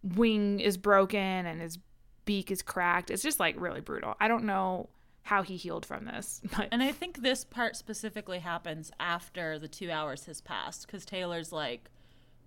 wing 0.03 0.59
is 0.59 0.77
broken 0.77 1.19
and 1.19 1.61
his 1.61 1.79
beak 2.25 2.51
is 2.51 2.61
cracked. 2.61 3.09
It's 3.09 3.23
just 3.23 3.39
like 3.39 3.59
really 3.59 3.81
brutal. 3.81 4.15
I 4.19 4.27
don't 4.27 4.43
know 4.43 4.89
how 5.23 5.41
he 5.41 5.55
healed 5.55 5.85
from 5.85 6.05
this. 6.05 6.41
But. 6.55 6.67
And 6.71 6.83
I 6.83 6.91
think 6.91 7.21
this 7.21 7.45
part 7.45 7.75
specifically 7.75 8.39
happens 8.39 8.91
after 8.99 9.57
the 9.57 9.67
two 9.67 9.89
hours 9.89 10.25
has 10.25 10.41
passed 10.41 10.85
because 10.85 11.05
Taylor's 11.05 11.51
like 11.51 11.89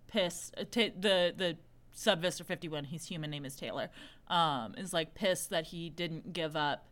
pissed. 0.09 0.55
Uh, 0.59 0.65
t- 0.71 0.93
the 0.99 1.33
the 1.35 1.57
sub 1.95 2.21
Visser 2.21 2.45
51, 2.45 2.85
his 2.85 3.07
human 3.07 3.31
name 3.31 3.47
is 3.47 3.57
Taylor, 3.57 3.89
um, 4.29 4.75
is 4.77 4.93
like 4.93 5.15
pissed 5.15 5.51
that 5.51 5.69
he 5.69 5.89
didn't 5.89 6.33
give 6.33 6.57
up, 6.57 6.87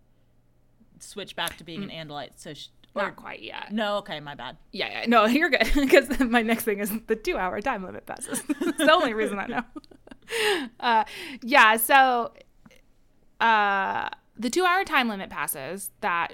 switch 0.98 1.36
back 1.36 1.58
to 1.58 1.64
being 1.64 1.82
mm. 1.82 1.92
an 1.92 2.08
Andalite. 2.08 2.30
So 2.36 2.54
she, 2.54 2.68
not 2.94 3.16
quite 3.16 3.42
yet. 3.42 3.72
No, 3.72 3.96
okay, 3.98 4.20
my 4.20 4.34
bad. 4.34 4.56
Yeah, 4.70 5.00
yeah. 5.00 5.06
No, 5.06 5.24
you're 5.26 5.50
good. 5.50 5.70
Because 5.74 6.20
my 6.20 6.42
next 6.42 6.64
thing 6.64 6.78
is 6.78 6.92
the 7.06 7.16
two 7.16 7.36
hour 7.36 7.60
time 7.60 7.84
limit 7.84 8.06
passes. 8.06 8.42
It's 8.60 8.78
the 8.78 8.92
only 8.92 9.12
reason 9.12 9.38
I 9.38 9.46
know. 9.46 9.62
Uh, 10.80 11.04
yeah, 11.42 11.76
so 11.76 12.32
uh, 13.38 14.08
the 14.38 14.48
two 14.48 14.64
hour 14.64 14.82
time 14.82 15.08
limit 15.08 15.28
passes 15.28 15.90
that, 16.00 16.32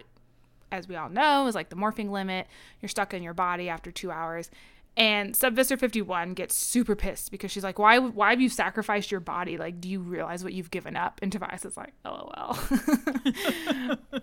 as 0.71 0.87
we 0.87 0.95
all 0.95 1.09
know, 1.09 1.49
is 1.49 1.57
like 1.57 1.69
the 1.69 1.75
morphing 1.75 2.11
limit. 2.11 2.47
You're 2.81 2.91
stuck 2.91 3.13
in 3.13 3.25
your 3.25 3.35
body 3.35 3.69
after 3.69 3.91
two 3.91 4.13
hours. 4.13 4.53
And 4.99 5.37
Sub-Visser 5.37 5.77
51 5.77 6.35
gets 6.35 6.57
super 6.57 6.97
pissed 6.97 7.31
because 7.31 7.53
she's 7.53 7.63
like, 7.63 7.79
why, 7.79 8.01
why 8.01 8.31
have 8.31 8.41
you 8.41 8.49
sacrificed 8.49 9.13
your 9.13 9.21
body? 9.21 9.57
Like, 9.57 9.81
do 9.81 9.89
you 9.89 10.01
realize 10.01 10.43
what 10.43 10.53
you've 10.53 10.73
given 10.73 10.97
up? 10.97 11.21
And 11.23 11.31
Tobias 11.31 11.65
is 11.65 11.77
like, 11.77 11.93
lol. 12.05 12.59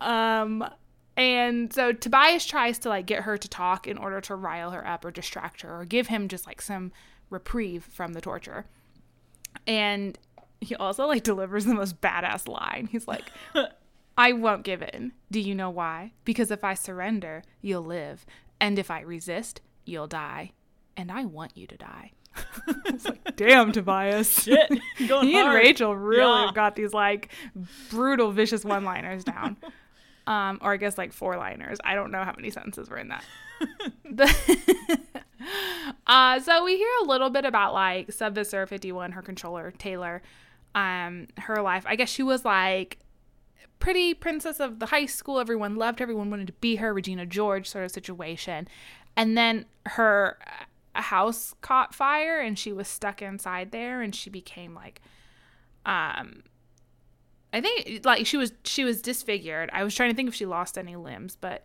um, 0.02 0.68
and 1.16 1.72
so 1.72 1.94
Tobias 1.94 2.44
tries 2.44 2.78
to 2.80 2.90
like 2.90 3.06
get 3.06 3.22
her 3.22 3.38
to 3.38 3.48
talk 3.48 3.86
in 3.86 3.96
order 3.96 4.20
to 4.20 4.34
rile 4.34 4.70
her 4.70 4.86
up 4.86 5.02
or 5.06 5.10
distract 5.10 5.62
her 5.62 5.80
or 5.80 5.86
give 5.86 6.08
him 6.08 6.28
just 6.28 6.46
like 6.46 6.60
some 6.60 6.92
reprieve 7.30 7.84
from 7.84 8.12
the 8.12 8.20
torture. 8.20 8.66
And 9.66 10.18
he 10.60 10.74
also 10.76 11.06
like 11.06 11.22
delivers 11.22 11.64
the 11.64 11.74
most 11.74 12.02
badass 12.02 12.46
line. 12.48 12.90
He's 12.92 13.08
like, 13.08 13.24
I 14.18 14.34
won't 14.34 14.62
give 14.62 14.82
in. 14.82 15.12
Do 15.30 15.40
you 15.40 15.54
know 15.54 15.70
why? 15.70 16.12
Because 16.26 16.50
if 16.50 16.62
I 16.62 16.74
surrender, 16.74 17.42
you'll 17.62 17.84
live. 17.84 18.26
And 18.60 18.78
if 18.78 18.90
I 18.90 19.00
resist, 19.00 19.62
you'll 19.86 20.06
die. 20.06 20.52
And 20.96 21.10
I 21.12 21.24
want 21.24 21.56
you 21.56 21.66
to 21.66 21.76
die. 21.76 22.12
it's 22.86 23.04
like, 23.04 23.36
damn, 23.36 23.72
Tobias. 23.72 24.42
Shit. 24.44 24.70
Going 25.08 25.28
he 25.28 25.34
hard. 25.34 25.46
and 25.46 25.54
Rachel 25.54 25.96
really 25.96 26.44
yeah. 26.44 26.50
got 26.54 26.76
these 26.76 26.92
like 26.92 27.30
brutal, 27.90 28.32
vicious 28.32 28.64
one 28.64 28.84
liners 28.84 29.24
down 29.24 29.56
um, 30.26 30.58
or 30.60 30.72
I 30.72 30.76
guess 30.76 30.98
like 30.98 31.12
four 31.12 31.36
liners. 31.36 31.78
I 31.84 31.94
don't 31.94 32.10
know 32.10 32.24
how 32.24 32.34
many 32.36 32.50
sentences 32.50 32.90
were 32.90 32.98
in 32.98 33.08
that. 33.08 33.24
uh, 36.06 36.40
so 36.40 36.64
we 36.64 36.76
hear 36.76 36.90
a 37.02 37.06
little 37.06 37.30
bit 37.30 37.44
about 37.44 37.72
like 37.72 38.12
Sub-Visser 38.12 38.66
51, 38.66 39.12
her 39.12 39.22
controller, 39.22 39.72
Taylor, 39.78 40.22
um, 40.74 41.28
her 41.38 41.62
life. 41.62 41.84
I 41.86 41.96
guess 41.96 42.08
she 42.08 42.22
was 42.22 42.44
like 42.44 42.98
pretty 43.78 44.14
princess 44.14 44.58
of 44.58 44.80
the 44.80 44.86
high 44.86 45.06
school. 45.06 45.38
Everyone 45.38 45.76
loved 45.76 46.00
her. 46.00 46.04
Everyone 46.04 46.30
wanted 46.30 46.48
to 46.48 46.52
be 46.54 46.76
her. 46.76 46.92
Regina 46.92 47.24
George 47.24 47.68
sort 47.68 47.84
of 47.84 47.92
situation. 47.92 48.66
And 49.16 49.38
then 49.38 49.66
her 49.86 50.38
house 51.02 51.54
caught 51.60 51.94
fire 51.94 52.40
and 52.40 52.58
she 52.58 52.72
was 52.72 52.88
stuck 52.88 53.22
inside 53.22 53.70
there 53.70 54.02
and 54.02 54.14
she 54.14 54.30
became 54.30 54.74
like 54.74 55.00
um 55.84 56.42
I 57.52 57.60
think 57.60 58.04
like 58.04 58.26
she 58.26 58.36
was 58.36 58.52
she 58.64 58.84
was 58.84 59.00
disfigured. 59.00 59.70
I 59.72 59.82
was 59.82 59.94
trying 59.94 60.10
to 60.10 60.16
think 60.16 60.28
if 60.28 60.34
she 60.34 60.46
lost 60.46 60.76
any 60.76 60.96
limbs, 60.96 61.38
but 61.40 61.64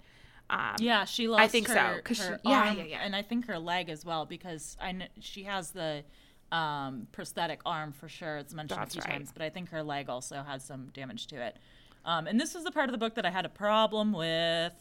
um, 0.49 0.75
yeah, 0.79 1.05
she 1.05 1.27
lost. 1.27 1.41
I 1.41 1.47
think 1.47 1.67
her, 1.67 1.73
so. 1.73 2.01
Cause 2.03 2.19
yeah, 2.43 2.73
yeah, 2.73 2.83
yeah, 2.83 2.99
and 3.01 3.15
I 3.15 3.23
think 3.23 3.47
her 3.47 3.57
leg 3.57 3.89
as 3.89 4.05
well 4.05 4.25
because 4.25 4.77
I 4.79 4.91
know 4.91 5.05
she 5.19 5.43
has 5.43 5.71
the 5.71 6.03
um, 6.51 7.07
prosthetic 7.11 7.61
arm 7.65 7.93
for 7.93 8.07
sure. 8.09 8.37
It's 8.37 8.53
mentioned 8.53 8.79
That's 8.79 8.95
a 8.95 9.01
few 9.01 9.09
right. 9.09 9.17
times, 9.17 9.31
but 9.33 9.41
I 9.41 9.49
think 9.49 9.69
her 9.69 9.81
leg 9.81 10.09
also 10.09 10.43
has 10.43 10.63
some 10.63 10.89
damage 10.93 11.27
to 11.27 11.41
it. 11.41 11.57
Um, 12.05 12.27
and 12.27 12.39
this 12.39 12.53
was 12.53 12.63
the 12.63 12.71
part 12.71 12.89
of 12.89 12.91
the 12.91 12.97
book 12.97 13.15
that 13.15 13.25
I 13.25 13.29
had 13.29 13.45
a 13.45 13.49
problem 13.49 14.11
with. 14.11 14.73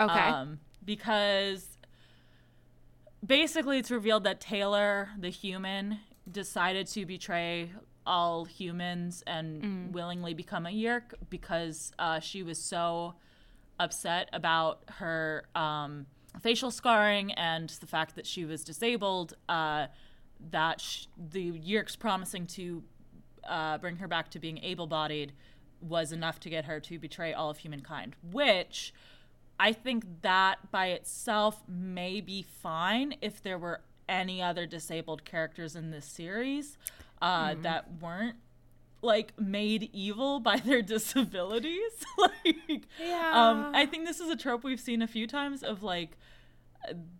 Okay. 0.00 0.12
Um, 0.12 0.60
because 0.84 1.66
basically, 3.24 3.78
it's 3.78 3.90
revealed 3.90 4.24
that 4.24 4.40
Taylor, 4.40 5.10
the 5.18 5.30
human, 5.30 5.98
decided 6.30 6.86
to 6.88 7.04
betray 7.06 7.72
all 8.06 8.44
humans 8.44 9.22
and 9.26 9.62
mm. 9.62 9.92
willingly 9.92 10.34
become 10.34 10.66
a 10.66 10.70
Yeerk 10.70 11.14
because 11.30 11.92
uh, 11.98 12.20
she 12.20 12.42
was 12.42 12.58
so 12.58 13.14
upset 13.78 14.28
about 14.32 14.82
her 14.88 15.44
um, 15.54 16.06
facial 16.40 16.70
scarring 16.70 17.32
and 17.32 17.70
the 17.80 17.86
fact 17.86 18.16
that 18.16 18.26
she 18.26 18.44
was 18.44 18.64
disabled 18.64 19.34
uh, 19.48 19.86
that 20.50 20.80
sh- 20.80 21.06
the 21.16 21.52
Yeerks 21.52 21.98
promising 21.98 22.46
to 22.46 22.82
uh, 23.48 23.78
bring 23.78 23.96
her 23.96 24.08
back 24.08 24.30
to 24.30 24.38
being 24.38 24.58
able 24.58 24.86
bodied 24.86 25.32
was 25.80 26.12
enough 26.12 26.38
to 26.40 26.48
get 26.48 26.64
her 26.64 26.80
to 26.80 26.98
betray 26.98 27.32
all 27.32 27.50
of 27.50 27.58
humankind, 27.58 28.14
which 28.30 28.94
I 29.62 29.72
think 29.72 30.22
that 30.22 30.72
by 30.72 30.86
itself 30.88 31.62
may 31.68 32.20
be 32.20 32.42
fine 32.42 33.14
if 33.22 33.40
there 33.40 33.56
were 33.56 33.82
any 34.08 34.42
other 34.42 34.66
disabled 34.66 35.24
characters 35.24 35.76
in 35.76 35.92
this 35.92 36.04
series 36.04 36.76
uh, 37.22 37.50
mm. 37.50 37.62
that 37.62 37.86
weren't 38.00 38.34
like 39.02 39.38
made 39.38 39.88
evil 39.92 40.40
by 40.40 40.56
their 40.56 40.82
disabilities. 40.96 41.92
like, 42.18 42.88
yeah. 43.00 43.30
Um, 43.32 43.70
I 43.72 43.86
think 43.86 44.04
this 44.04 44.18
is 44.18 44.30
a 44.30 44.36
trope 44.36 44.64
we've 44.64 44.80
seen 44.80 45.00
a 45.00 45.06
few 45.06 45.28
times 45.28 45.62
of 45.62 45.84
like 45.84 46.18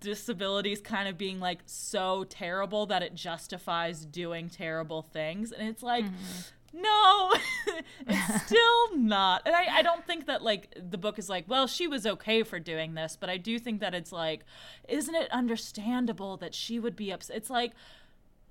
disabilities 0.01 0.81
kind 0.81 1.09
of 1.09 1.17
being 1.17 1.39
like 1.39 1.61
so 1.67 2.25
terrible 2.25 2.87
that 2.87 3.05
it 3.05 3.15
justifies 3.15 4.05
doing 4.05 4.49
terrible 4.49 5.03
things, 5.03 5.53
and 5.53 5.69
it's 5.69 5.85
like. 5.85 6.07
Mm. 6.07 6.51
No, 6.73 7.35
it's 8.07 8.43
still 8.47 8.97
not. 8.97 9.43
And 9.45 9.55
I, 9.55 9.79
I 9.79 9.83
don't 9.83 10.07
think 10.07 10.27
that 10.27 10.43
like 10.43 10.75
the 10.91 10.99
book 10.99 11.19
is 11.19 11.29
like, 11.29 11.45
well, 11.49 11.67
she 11.67 11.87
was 11.87 12.07
okay 12.07 12.43
for 12.43 12.59
doing 12.59 12.95
this, 12.95 13.17
but 13.19 13.29
I 13.29 13.37
do 13.37 13.59
think 13.59 13.81
that 13.81 13.95
it's 13.95 14.13
like, 14.13 14.45
isn't 14.89 15.15
it 15.15 15.31
understandable 15.31 16.37
that 16.39 16.55
she 16.55 16.79
would 16.79 16.97
be 16.97 17.11
upset? 17.11 17.37
It's 17.37 17.51
like, 17.51 17.73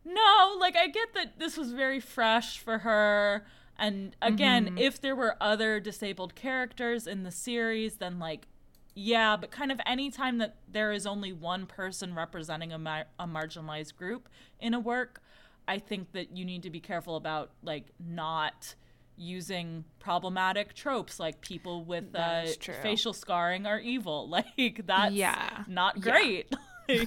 no, 0.06 0.58
like 0.60 0.76
I 0.76 0.88
get 0.88 1.14
that 1.14 1.40
this 1.40 1.58
was 1.58 1.72
very 1.72 2.00
fresh 2.00 2.60
for 2.60 2.80
her. 2.80 3.46
And 3.78 4.16
again, 4.22 4.66
mm-hmm. 4.66 4.78
if 4.78 5.02
there 5.02 5.16
were 5.16 5.36
other 5.42 5.80
disabled 5.80 6.36
characters 6.36 7.08
in 7.08 7.24
the 7.24 7.32
series, 7.32 7.96
then 7.96 8.20
like, 8.20 8.48
yeah, 8.94 9.38
but 9.38 9.52
kind 9.52 9.72
of 9.72 9.80
anytime 9.86 10.38
that 10.40 10.58
there 10.68 10.92
is 10.92 11.08
only 11.08 11.32
one 11.32 11.66
person 11.66 12.14
representing 12.14 12.74
a, 12.74 12.78
mar- 12.78 13.08
a 13.18 13.26
marginalized 13.26 13.96
group 13.96 14.28
in 14.60 14.74
a 14.74 14.80
work, 14.80 15.22
I 15.68 15.80
think 15.80 16.12
that 16.14 16.36
you 16.36 16.46
need 16.46 16.64
to 16.64 16.70
be 16.70 16.80
careful 16.80 17.16
about 17.16 17.52
like 17.64 17.86
not 18.00 18.76
using 19.18 19.84
problematic 20.00 20.74
tropes 20.74 21.20
like 21.20 21.42
people 21.42 21.84
with 21.84 22.16
uh, 22.16 22.46
facial 22.82 23.14
scarring 23.14 23.66
are 23.66 23.80
evil. 23.80 24.28
Like 24.30 24.86
that's 24.86 25.14
yeah. 25.14 25.64
not 25.68 26.02
great. 26.02 26.54
Yeah. 26.88 27.06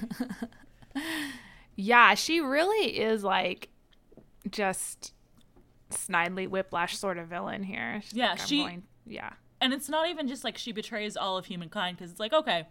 Yeah, 1.75 2.13
she 2.15 2.39
really 2.39 2.97
is 2.99 3.23
like 3.23 3.69
just 4.49 5.13
snidely 5.91 6.47
whiplash 6.47 6.97
sort 6.97 7.17
of 7.17 7.27
villain 7.27 7.63
here. 7.63 8.01
She's 8.03 8.13
yeah, 8.13 8.31
like, 8.31 8.39
she. 8.39 8.59
Going, 8.59 8.83
yeah, 9.05 9.33
and 9.59 9.73
it's 9.73 9.89
not 9.89 10.09
even 10.09 10.27
just 10.27 10.43
like 10.43 10.57
she 10.57 10.71
betrays 10.71 11.17
all 11.17 11.37
of 11.37 11.45
humankind 11.45 11.97
because 11.97 12.11
it's 12.11 12.19
like 12.19 12.33
okay, 12.33 12.67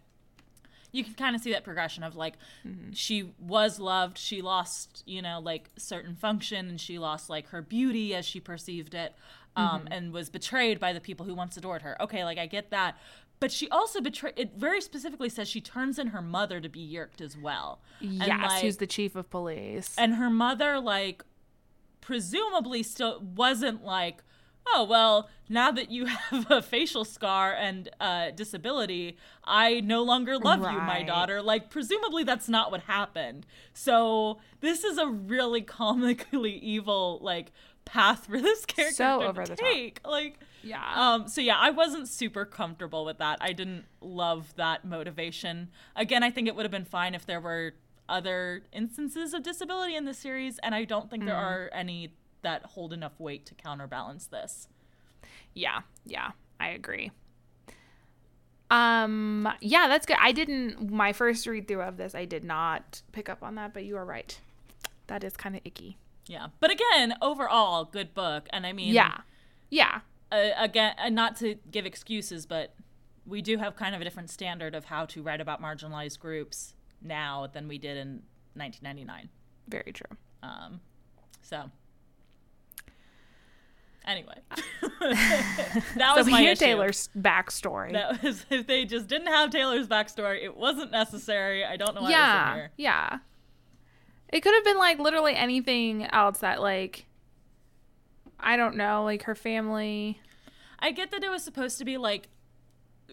you 0.94 1.04
can 1.04 1.14
kind 1.14 1.34
of 1.36 1.42
see 1.42 1.52
that 1.52 1.64
progression 1.64 2.02
of 2.02 2.16
like 2.16 2.34
mm-hmm. 2.66 2.92
she 2.92 3.32
was 3.38 3.78
loved, 3.78 4.16
she 4.16 4.40
lost 4.40 5.02
you 5.06 5.20
know 5.20 5.40
like 5.40 5.68
certain 5.76 6.14
function, 6.14 6.68
and 6.68 6.80
she 6.80 6.98
lost 6.98 7.28
like 7.28 7.48
her 7.48 7.60
beauty 7.60 8.14
as 8.14 8.24
she 8.24 8.40
perceived 8.40 8.94
it. 8.94 9.14
Um, 9.56 9.82
mm-hmm. 9.82 9.92
and 9.92 10.12
was 10.12 10.30
betrayed 10.30 10.80
by 10.80 10.92
the 10.92 11.00
people 11.00 11.26
who 11.26 11.32
once 11.32 11.56
adored 11.56 11.82
her. 11.82 11.96
Okay, 12.02 12.24
like 12.24 12.38
I 12.38 12.46
get 12.46 12.70
that, 12.70 12.96
but 13.38 13.52
she 13.52 13.68
also 13.68 14.00
betrayed. 14.00 14.34
It 14.36 14.54
very 14.56 14.80
specifically 14.80 15.28
says 15.28 15.48
she 15.48 15.60
turns 15.60 15.96
in 15.96 16.08
her 16.08 16.20
mother 16.22 16.60
to 16.60 16.68
be 16.68 16.80
Yeerked 16.80 17.20
as 17.20 17.36
well. 17.36 17.80
Yes, 18.00 18.28
and, 18.28 18.42
like, 18.42 18.62
who's 18.62 18.78
the 18.78 18.86
chief 18.88 19.14
of 19.14 19.30
police. 19.30 19.94
And 19.96 20.14
her 20.14 20.28
mother, 20.28 20.80
like, 20.80 21.22
presumably 22.00 22.82
still 22.82 23.20
wasn't 23.20 23.84
like 23.84 24.22
oh 24.68 24.84
well 24.84 25.28
now 25.48 25.70
that 25.70 25.90
you 25.90 26.06
have 26.30 26.50
a 26.50 26.62
facial 26.62 27.04
scar 27.04 27.52
and 27.52 27.88
uh, 28.00 28.30
disability 28.30 29.16
i 29.44 29.80
no 29.80 30.02
longer 30.02 30.38
love 30.38 30.60
you 30.60 30.78
my 30.78 31.02
daughter 31.02 31.42
like 31.42 31.70
presumably 31.70 32.24
that's 32.24 32.48
not 32.48 32.70
what 32.70 32.82
happened 32.82 33.44
so 33.72 34.38
this 34.60 34.84
is 34.84 34.96
a 34.98 35.06
really 35.06 35.60
comically 35.80 36.52
evil 36.52 37.18
like 37.22 37.52
path 37.84 38.24
for 38.26 38.40
this 38.40 38.64
character 38.64 38.94
So 38.94 39.20
to 39.20 39.26
over 39.26 39.44
the 39.44 39.56
top. 39.56 39.58
take 39.58 40.00
like 40.06 40.38
Yeah. 40.62 40.82
um 40.94 41.28
so 41.28 41.42
yeah 41.42 41.58
i 41.58 41.68
wasn't 41.70 42.08
super 42.08 42.46
comfortable 42.46 43.04
with 43.04 43.18
that 43.18 43.36
i 43.42 43.52
didn't 43.52 43.84
love 44.00 44.54
that 44.56 44.84
motivation 44.86 45.68
again 45.94 46.22
i 46.22 46.30
think 46.30 46.48
it 46.48 46.56
would 46.56 46.64
have 46.64 46.72
been 46.72 46.86
fine 46.86 47.14
if 47.14 47.26
there 47.26 47.40
were 47.40 47.74
other 48.08 48.62
instances 48.72 49.34
of 49.34 49.42
disability 49.42 49.94
in 49.96 50.06
the 50.06 50.14
series 50.14 50.58
and 50.62 50.74
i 50.74 50.84
don't 50.84 51.10
think 51.10 51.24
there 51.26 51.34
Mm. 51.34 51.38
are 51.42 51.70
any 51.74 52.14
that 52.44 52.64
hold 52.64 52.92
enough 52.92 53.18
weight 53.18 53.44
to 53.46 53.54
counterbalance 53.54 54.26
this 54.26 54.68
Yeah, 55.54 55.80
yeah, 56.06 56.30
I 56.60 56.68
agree. 56.68 57.10
Um, 58.70 59.48
yeah, 59.60 59.88
that's 59.88 60.06
good. 60.06 60.16
I 60.20 60.32
didn't 60.32 60.90
my 60.90 61.12
first 61.12 61.46
read 61.46 61.68
through 61.68 61.82
of 61.82 61.96
this, 61.96 62.14
I 62.14 62.24
did 62.24 62.44
not 62.44 63.02
pick 63.12 63.28
up 63.28 63.42
on 63.42 63.54
that, 63.56 63.72
but 63.74 63.84
you 63.84 63.96
are 63.96 64.04
right. 64.04 64.38
That 65.06 65.22
is 65.22 65.36
kind 65.36 65.54
of 65.54 65.60
icky. 65.64 65.98
yeah 66.26 66.46
but 66.60 66.70
again 66.70 67.14
overall 67.20 67.84
good 67.84 68.14
book 68.14 68.46
and 68.54 68.64
i 68.64 68.72
mean 68.72 68.94
Yeah. 68.94 69.18
Yeah. 69.68 70.00
uh, 70.32 70.48
again 70.56 70.94
uh, 70.98 71.10
not 71.10 71.36
to 71.40 71.56
give 71.70 71.84
excuses 71.84 72.46
but 72.46 72.74
we 73.26 73.42
do 73.42 73.58
have 73.58 73.76
kind 73.76 73.94
of 73.94 74.00
a 74.00 74.04
different 74.04 74.30
standard 74.30 74.74
of 74.74 74.86
how 74.86 75.04
to 75.06 75.22
write 75.22 75.42
about 75.42 75.60
marginalized 75.60 76.18
groups 76.18 76.72
now 77.02 77.46
than 77.52 77.68
we 77.68 77.76
did 77.76 77.98
in 77.98 78.22
1999 78.54 79.28
Very 79.68 79.92
true. 79.92 80.16
Um, 80.42 80.80
so 81.42 81.70
anyway, 84.06 84.38
that 85.00 86.12
So 86.14 86.16
was 86.16 86.26
my 86.28 86.42
issue. 86.42 86.64
Taylor's 86.64 87.08
backstory. 87.16 87.92
That 87.92 88.22
was 88.22 88.44
if 88.50 88.66
they 88.66 88.84
just 88.84 89.06
didn't 89.06 89.28
have 89.28 89.50
Taylor's 89.50 89.88
backstory, 89.88 90.42
it 90.42 90.56
wasn't 90.56 90.90
necessary. 90.90 91.64
I 91.64 91.76
don't 91.76 91.94
know 91.94 92.02
why 92.02 92.08
it 92.08 92.12
was 92.12 92.14
in 92.14 92.20
yeah. 92.20 92.54
here. 92.54 92.70
Yeah. 92.76 93.18
It 94.28 94.40
could 94.40 94.54
have 94.54 94.64
been 94.64 94.78
like 94.78 94.98
literally 94.98 95.34
anything 95.34 96.04
else 96.06 96.38
that 96.38 96.60
like 96.60 97.06
I 98.38 98.56
don't 98.56 98.76
know, 98.76 99.04
like 99.04 99.22
her 99.24 99.34
family. 99.34 100.20
I 100.78 100.90
get 100.90 101.10
that 101.12 101.22
it 101.24 101.30
was 101.30 101.42
supposed 101.42 101.78
to 101.78 101.84
be 101.84 101.96
like 101.96 102.28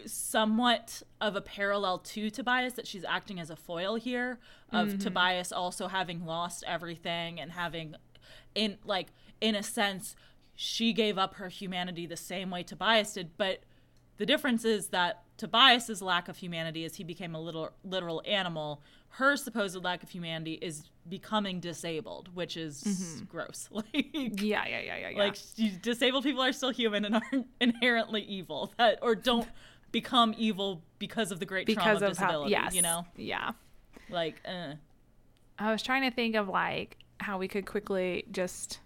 somewhat 0.06 1.02
of 1.20 1.36
a 1.36 1.40
parallel 1.40 1.98
to 1.98 2.30
Tobias 2.30 2.74
that 2.74 2.86
she's 2.86 3.04
acting 3.04 3.38
as 3.38 3.50
a 3.50 3.56
foil 3.56 3.96
here 3.96 4.38
of 4.70 4.88
Mm-hmm. 4.88 4.98
Tobias 4.98 5.52
also 5.52 5.88
having 5.88 6.24
lost 6.24 6.64
everything 6.66 7.38
and 7.38 7.52
having 7.52 7.94
in 8.54 8.78
like 8.84 9.08
in 9.40 9.54
a 9.54 9.62
sense 9.62 10.16
she 10.54 10.92
gave 10.92 11.18
up 11.18 11.34
her 11.34 11.48
humanity 11.48 12.06
the 12.06 12.16
same 12.16 12.50
way 12.50 12.62
Tobias 12.62 13.14
did 13.14 13.30
but 13.36 13.60
the 14.18 14.26
difference 14.26 14.64
is 14.64 14.88
that 14.88 15.22
Tobias's 15.38 16.00
lack 16.02 16.28
of 16.28 16.36
humanity 16.36 16.84
as 16.84 16.96
he 16.96 17.04
became 17.04 17.34
a 17.34 17.40
little 17.40 17.70
literal 17.84 18.22
animal 18.26 18.82
her 19.16 19.36
supposed 19.36 19.76
lack 19.82 20.02
of 20.02 20.10
humanity 20.10 20.54
is 20.62 20.84
becoming 21.08 21.58
disabled 21.60 22.28
which 22.34 22.56
is 22.56 23.22
gross 23.28 23.68
like 23.72 23.84
Yeah, 23.92 24.64
yeah, 24.66 24.80
yeah, 24.80 24.96
yeah, 24.96 25.08
yeah. 25.10 25.18
like 25.18 25.36
disabled 25.82 26.22
people 26.24 26.42
are 26.42 26.52
still 26.52 26.70
human 26.70 27.04
and 27.04 27.16
aren't 27.16 27.46
inherently 27.60 28.22
evil 28.22 28.72
that 28.78 28.98
or 29.02 29.14
don't 29.14 29.48
become 29.90 30.34
evil 30.38 30.82
because 30.98 31.30
of 31.32 31.40
the 31.40 31.46
great 31.46 31.66
trauma 31.66 31.80
because 31.80 32.02
of 32.02 32.10
of 32.12 32.16
how 32.18 32.26
disability 32.26 32.50
yes. 32.52 32.74
you 32.74 32.82
know 32.82 33.04
Yeah. 33.16 33.50
like 34.10 34.40
uh. 34.46 34.74
I 35.58 35.70
was 35.70 35.82
trying 35.82 36.08
to 36.08 36.14
think 36.14 36.34
of 36.34 36.48
like 36.48 36.96
how 37.20 37.38
we 37.38 37.46
could 37.48 37.66
quickly 37.66 38.24
just 38.32 38.80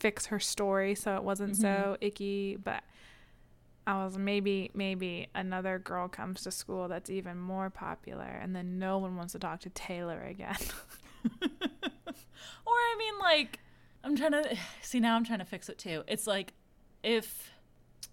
fix 0.00 0.26
her 0.26 0.40
story 0.40 0.94
so 0.94 1.14
it 1.16 1.22
wasn't 1.22 1.56
so 1.56 1.68
Mm-hmm. 1.68 2.04
icky, 2.06 2.56
but 2.56 2.82
I 3.86 4.04
was 4.04 4.16
maybe 4.18 4.70
maybe 4.74 5.28
another 5.34 5.78
girl 5.78 6.08
comes 6.08 6.42
to 6.42 6.50
school 6.50 6.88
that's 6.88 7.10
even 7.10 7.38
more 7.38 7.70
popular 7.70 8.24
and 8.24 8.54
then 8.56 8.78
no 8.78 8.98
one 8.98 9.16
wants 9.16 9.32
to 9.32 9.38
talk 9.38 9.60
to 9.60 9.70
Taylor 9.70 10.22
again. 10.22 10.56
or 11.42 12.72
i 12.72 12.96
mean 12.98 13.18
like 13.20 13.58
i'm 14.04 14.16
trying 14.16 14.32
to 14.42 14.56
see 14.82 15.00
now 15.00 15.16
i'm 15.16 15.24
trying 15.24 15.38
to 15.38 15.44
fix 15.44 15.68
it 15.68 15.78
too 15.78 16.02
it's 16.08 16.26
like 16.26 16.52
if 17.02 17.50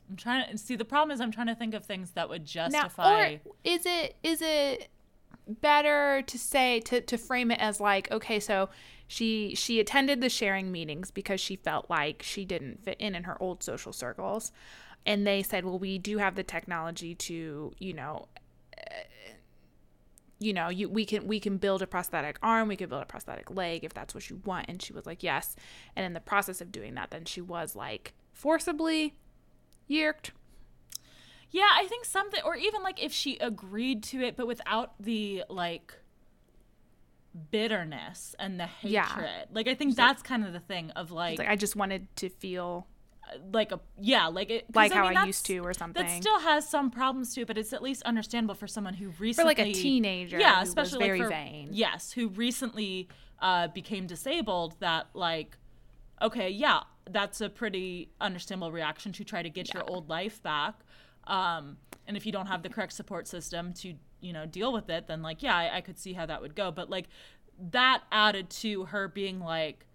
i'm 0.10 0.16
trying 0.16 0.50
to 0.50 0.58
see 0.58 0.76
the 0.76 0.86
problem 0.86 1.12
is 1.14 1.22
i'm 1.22 1.32
trying 1.32 1.48
to 1.48 1.56
think 1.56 1.74
of 1.74 1.86
things 1.86 2.12
that 2.12 2.28
would 2.30 2.46
justify 2.46 3.04
now, 3.04 3.36
or 3.36 3.40
is 3.64 3.86
it 3.86 4.16
is 4.24 4.42
it 4.42 4.90
better 5.62 6.22
to 6.28 6.38
say 6.38 6.80
to 6.82 7.00
to 7.02 7.18
frame 7.18 7.52
it 7.52 7.60
as 7.62 7.80
like 7.80 8.12
okay, 8.12 8.40
so 8.40 8.70
she 9.08 9.56
she 9.56 9.80
attended 9.80 10.20
the 10.22 10.30
sharing 10.30 10.72
meetings 10.72 11.12
because 11.12 11.40
she 11.40 11.56
felt 11.56 11.90
like 11.90 12.22
she 12.22 12.44
didn't 12.44 12.84
fit 12.84 12.98
in 13.00 13.16
in 13.16 13.24
her 13.24 13.42
old 13.42 13.64
social 13.64 13.94
circles. 13.94 14.52
And 15.06 15.26
they 15.26 15.42
said 15.42 15.64
well 15.64 15.80
we 15.80 15.98
do 15.98 16.18
have 16.18 16.36
the 16.36 16.44
technology 16.44 17.16
to 17.16 17.74
you 17.80 17.94
know 17.94 18.28
uh, 18.78 18.92
you 20.40 20.52
know 20.52 20.68
you 20.68 20.90
we 20.90 21.06
can 21.06 21.26
we 21.26 21.40
can 21.40 21.58
build 21.58 21.82
a 21.82 21.88
prosthetic 21.88 22.38
arm 22.44 22.68
we 22.68 22.76
can 22.76 22.90
build 22.90 23.02
a 23.02 23.06
prosthetic 23.06 23.50
leg 23.50 23.86
if 23.86 23.94
that's 23.94 24.14
what 24.14 24.30
you 24.30 24.42
want. 24.44 24.66
And 24.68 24.82
she 24.82 24.92
was 24.92 25.06
like 25.06 25.24
yes. 25.24 25.56
And 25.96 26.06
in 26.06 26.14
the 26.14 26.20
process 26.20 26.60
of 26.60 26.72
doing 26.72 26.96
that 26.96 27.12
then 27.12 27.24
she 27.24 27.40
was 27.42 27.76
like 27.76 28.14
forcibly 28.34 29.16
Yeerked. 29.88 30.32
Yeah 31.50 31.70
i 31.76 31.86
think 31.88 32.04
something 32.04 32.42
or 32.44 32.58
even 32.58 32.84
like 32.84 33.02
if 33.02 33.14
she 33.14 33.38
agreed 33.38 34.04
to 34.04 34.20
it 34.20 34.36
but 34.36 34.48
without 34.48 35.02
the 35.02 35.46
like 35.50 35.94
bitterness 37.52 38.36
and 38.40 38.60
the 38.60 38.66
hatred 38.66 38.92
Yeah. 38.94 39.46
like 39.52 39.68
i 39.68 39.76
think 39.76 39.96
that's 39.96 40.22
kind 40.22 40.46
of 40.46 40.54
the 40.54 40.60
thing 40.60 40.92
of 40.92 41.12
like 41.12 41.40
like 41.40 41.48
i 41.48 41.56
just 41.56 41.76
wanted 41.76 42.08
to 42.18 42.30
feel 42.30 42.88
like 43.52 43.72
a 43.72 43.80
yeah 44.00 44.28
like 44.28 44.50
it 44.50 44.66
like 44.74 44.92
how 44.92 45.08
mean, 45.08 45.18
I 45.18 45.26
used 45.26 45.46
to 45.48 45.58
or 45.60 45.74
something. 45.74 46.06
that 46.06 46.22
still 46.22 46.40
has 46.40 46.68
some 46.68 46.90
problems 46.90 47.36
too 47.36 47.46
but 47.46 47.58
it's 47.58 47.74
at 47.74 47.82
least 47.82 48.04
understandable 48.04 48.56
for 48.56 48.68
someone 48.68 48.94
who 48.94 49.10
recently 49.20 49.56
for 49.56 49.62
like 49.62 49.68
a 49.68 49.74
teenager 49.74 50.40
yeah 50.40 50.56
who 50.56 50.60
was 50.62 50.70
especially 50.70 51.06
very 51.06 51.20
like 51.20 51.28
for, 51.28 51.30
vain. 51.32 51.70
yes 51.72 52.12
who 52.14 52.30
recently 52.30 53.08
uh 53.42 53.68
became 53.68 54.08
disabled 54.08 54.76
that 54.80 55.08
like 55.14 55.58
okay 56.22 56.50
yeah 56.50 56.82
that's 57.12 57.42
a 57.42 57.50
pretty 57.50 58.10
understandable 58.22 58.72
reaction 58.72 59.12
to 59.12 59.24
try 59.24 59.42
to 59.42 59.50
get 59.50 59.74
your 59.74 59.84
old 59.90 60.10
life 60.10 60.42
back 60.42 60.76
um 61.26 61.78
and 62.08 62.16
if 62.16 62.26
you 62.26 62.32
don't 62.32 62.48
have 62.48 62.64
the 62.64 62.70
correct 62.70 62.94
support 62.94 63.28
system 63.28 63.74
to 63.74 63.94
you 64.22 64.34
know 64.34 64.46
deal 64.46 64.72
with 64.74 64.90
it 64.90 65.08
then 65.08 65.22
like 65.22 65.44
yeah 65.44 65.56
I, 65.56 65.78
I 65.78 65.82
could 65.82 65.98
see 66.00 66.14
how 66.14 66.26
that 66.26 66.42
would 66.42 66.56
go 66.56 66.72
but 66.72 66.90
like 66.90 67.08
that 67.72 68.02
added 68.12 68.50
to 68.50 68.86
her 68.86 69.08
being 69.08 69.40
like 69.40 69.86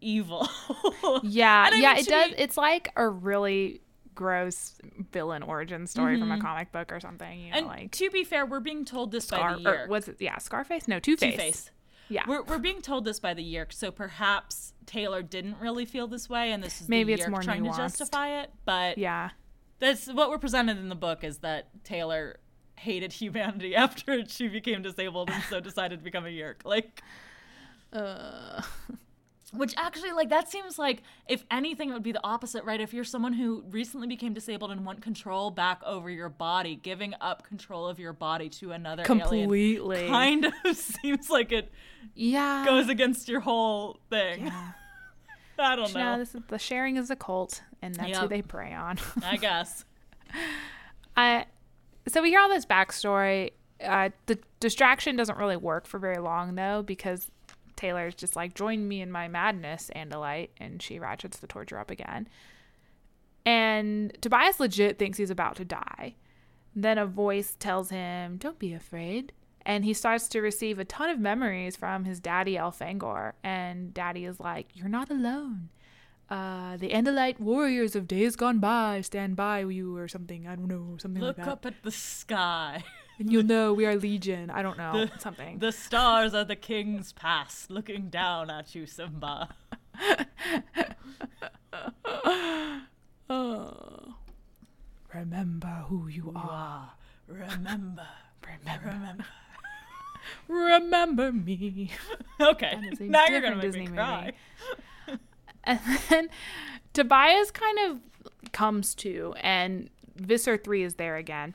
evil 0.00 0.48
Yeah, 1.22 1.70
yeah, 1.74 1.96
it 1.98 2.06
does. 2.06 2.30
me- 2.30 2.36
it's 2.38 2.56
like 2.56 2.90
a 2.96 3.08
really 3.08 3.80
gross 4.14 4.74
villain 5.12 5.42
origin 5.42 5.86
story 5.86 6.18
from 6.18 6.30
a 6.30 6.40
comic 6.40 6.70
book 6.72 6.92
or 6.92 7.00
something. 7.00 7.40
You 7.40 7.50
know, 7.50 7.56
Mm-hmm. 7.56 7.58
and 7.58 7.66
like 7.82 7.90
to 7.92 8.10
be 8.10 8.24
fair 8.24 8.44
we're 8.44 8.60
being 8.60 8.84
told 8.84 9.10
this 9.12 9.26
by 9.30 9.54
the 9.54 9.60
Yeerk 9.60 9.88
was 9.88 10.08
it? 10.08 10.16
Yeah, 10.20 10.38
Scarface. 10.38 10.86
No, 10.88 10.98
Two 10.98 11.16
Face. 11.16 11.32
Two-Face. 11.34 11.70
Yeah, 12.08 12.24
We're, 12.28 12.42
we're 12.42 12.58
being 12.58 12.82
told 12.82 13.04
this 13.06 13.20
by 13.20 13.32
the 13.32 13.42
Yeerk 13.42 13.72
so 13.72 13.90
perhaps 13.90 14.74
Taylor 14.86 15.22
didn't 15.22 15.56
really 15.60 15.86
feel 15.86 16.06
this 16.08 16.28
way, 16.28 16.52
and 16.52 16.62
this 16.62 16.80
is 16.82 16.88
Maybe 16.88 17.14
the 17.14 17.20
it's 17.22 17.30
more 17.30 17.40
trying 17.42 17.62
nuanced. 17.64 17.76
to 17.76 17.82
justify 17.82 18.42
it. 18.42 18.50
But 18.66 18.98
yeah, 18.98 19.30
that's 19.78 20.08
what 20.12 20.28
we're 20.28 20.38
presented 20.38 20.76
in 20.78 20.88
the 20.90 20.94
book 20.94 21.24
is 21.24 21.38
that 21.38 21.68
Taylor 21.84 22.36
hated 22.82 23.12
humanity 23.12 23.74
after 23.86 24.24
she 24.26 24.48
became 24.48 24.82
disabled 24.82 25.30
and 25.30 25.42
so 25.44 25.60
decided 25.60 25.98
to 26.00 26.04
become 26.04 26.24
a 26.26 26.28
Yeerk. 26.28 26.64
Like, 26.64 27.02
uh, 27.92 28.62
which 29.52 29.74
actually, 29.76 30.12
like, 30.12 30.30
that 30.30 30.50
seems 30.50 30.78
like 30.78 31.02
if 31.28 31.44
anything, 31.50 31.90
it 31.90 31.92
would 31.92 32.02
be 32.02 32.12
the 32.12 32.24
opposite, 32.24 32.64
right? 32.64 32.80
If 32.80 32.94
you're 32.94 33.04
someone 33.04 33.34
who 33.34 33.64
recently 33.70 34.06
became 34.06 34.32
disabled 34.32 34.70
and 34.70 34.84
want 34.86 35.02
control 35.02 35.50
back 35.50 35.82
over 35.84 36.08
your 36.10 36.28
body, 36.30 36.74
giving 36.76 37.14
up 37.20 37.42
control 37.46 37.86
of 37.86 37.98
your 37.98 38.12
body 38.12 38.48
to 38.48 38.72
another 38.72 39.02
alien 39.08 39.20
completely. 39.20 40.08
kind 40.08 40.46
of 40.64 40.76
seems 40.76 41.28
like 41.30 41.52
it 41.52 41.70
yeah. 42.14 42.64
goes 42.64 42.88
against 42.88 43.28
your 43.28 43.40
whole 43.40 44.00
thing. 44.10 44.46
yeah. 44.46 44.72
I 45.58 45.76
don't 45.76 45.88
You 45.88 45.94
know, 45.94 46.12
know. 46.14 46.18
this 46.18 46.34
is 46.34 46.40
the 46.48 46.58
sharing 46.58 46.96
is 46.96 47.10
a 47.10 47.14
cult, 47.16 47.62
and 47.82 47.94
that's 47.94 48.18
who 48.18 48.26
they 48.26 48.42
prey 48.42 48.72
on. 48.72 48.98
I 49.22 49.36
guess. 49.36 49.84
I 51.16 51.44
so 52.08 52.22
we 52.22 52.30
hear 52.30 52.40
all 52.40 52.48
this 52.48 52.66
backstory. 52.66 53.52
Uh, 53.82 54.10
the 54.26 54.38
distraction 54.60 55.16
doesn't 55.16 55.38
really 55.38 55.56
work 55.56 55.86
for 55.86 55.98
very 55.98 56.18
long 56.18 56.54
though, 56.54 56.82
because 56.82 57.30
Taylor's 57.76 58.14
just 58.14 58.36
like, 58.36 58.54
"Join 58.54 58.86
me 58.86 59.00
in 59.00 59.10
my 59.10 59.28
madness, 59.28 59.90
Andalite," 59.96 60.50
and 60.58 60.80
she 60.80 60.98
ratchets 60.98 61.38
the 61.38 61.46
torture 61.46 61.78
up 61.78 61.90
again. 61.90 62.28
And 63.44 64.16
Tobias 64.20 64.60
legit 64.60 64.98
thinks 64.98 65.18
he's 65.18 65.30
about 65.30 65.56
to 65.56 65.64
die. 65.64 66.14
Then 66.76 66.96
a 66.96 67.06
voice 67.06 67.56
tells 67.58 67.90
him, 67.90 68.36
"Don't 68.36 68.58
be 68.58 68.72
afraid." 68.72 69.32
And 69.64 69.84
he 69.84 69.94
starts 69.94 70.28
to 70.28 70.40
receive 70.40 70.78
a 70.78 70.84
ton 70.84 71.10
of 71.10 71.20
memories 71.20 71.76
from 71.76 72.04
his 72.04 72.20
daddy 72.20 72.54
Elfangor, 72.54 73.32
and 73.44 73.94
Daddy 73.94 74.24
is 74.24 74.40
like, 74.40 74.68
"You're 74.74 74.88
not 74.88 75.10
alone." 75.10 75.68
Uh, 76.32 76.78
the 76.78 76.88
Andalite 76.90 77.38
warriors 77.38 77.94
of 77.94 78.08
days 78.08 78.36
gone 78.36 78.58
by 78.58 79.02
stand 79.02 79.36
by 79.36 79.60
you, 79.60 79.98
or 79.98 80.08
something. 80.08 80.48
I 80.48 80.56
don't 80.56 80.68
know, 80.68 80.96
something 80.98 81.20
Look 81.22 81.36
like 81.36 81.44
that. 81.46 81.52
up 81.52 81.66
at 81.66 81.82
the 81.82 81.90
sky. 81.90 82.82
and 83.18 83.30
you'll 83.30 83.42
know 83.44 83.74
we 83.74 83.84
are 83.84 83.96
legion. 83.96 84.48
I 84.48 84.62
don't 84.62 84.78
know 84.78 85.04
The- 85.06 85.18
something. 85.18 85.58
The 85.58 85.72
stars 85.72 86.32
are 86.32 86.44
the 86.44 86.56
king's 86.56 87.12
past, 87.12 87.70
looking 87.70 88.08
down 88.08 88.48
at 88.48 88.74
you, 88.74 88.86
Simba. 88.86 89.50
oh. 93.28 94.14
Remember 95.14 95.84
who 95.88 96.08
you 96.08 96.32
are. 96.34 96.48
Ah, 96.50 96.94
remember, 97.26 98.06
Remember. 98.46 98.86
remember. 98.88 99.24
Remember 100.48 101.32
me. 101.32 101.90
Okay, 102.40 102.78
That 102.80 102.92
is 102.92 103.00
a 103.00 103.04
now 103.04 103.26
you're 103.26 103.40
gonna 103.40 103.56
make 103.56 103.62
Disney 103.66 103.88
me 103.88 103.96
cry. 103.96 104.32
And 105.64 105.80
then 106.08 106.28
Tobias 106.92 107.50
kind 107.50 107.78
of 107.86 108.52
comes 108.52 108.94
to, 108.96 109.34
and 109.40 109.88
Visser 110.16 110.56
3 110.56 110.82
is 110.82 110.94
there 110.96 111.16
again. 111.16 111.54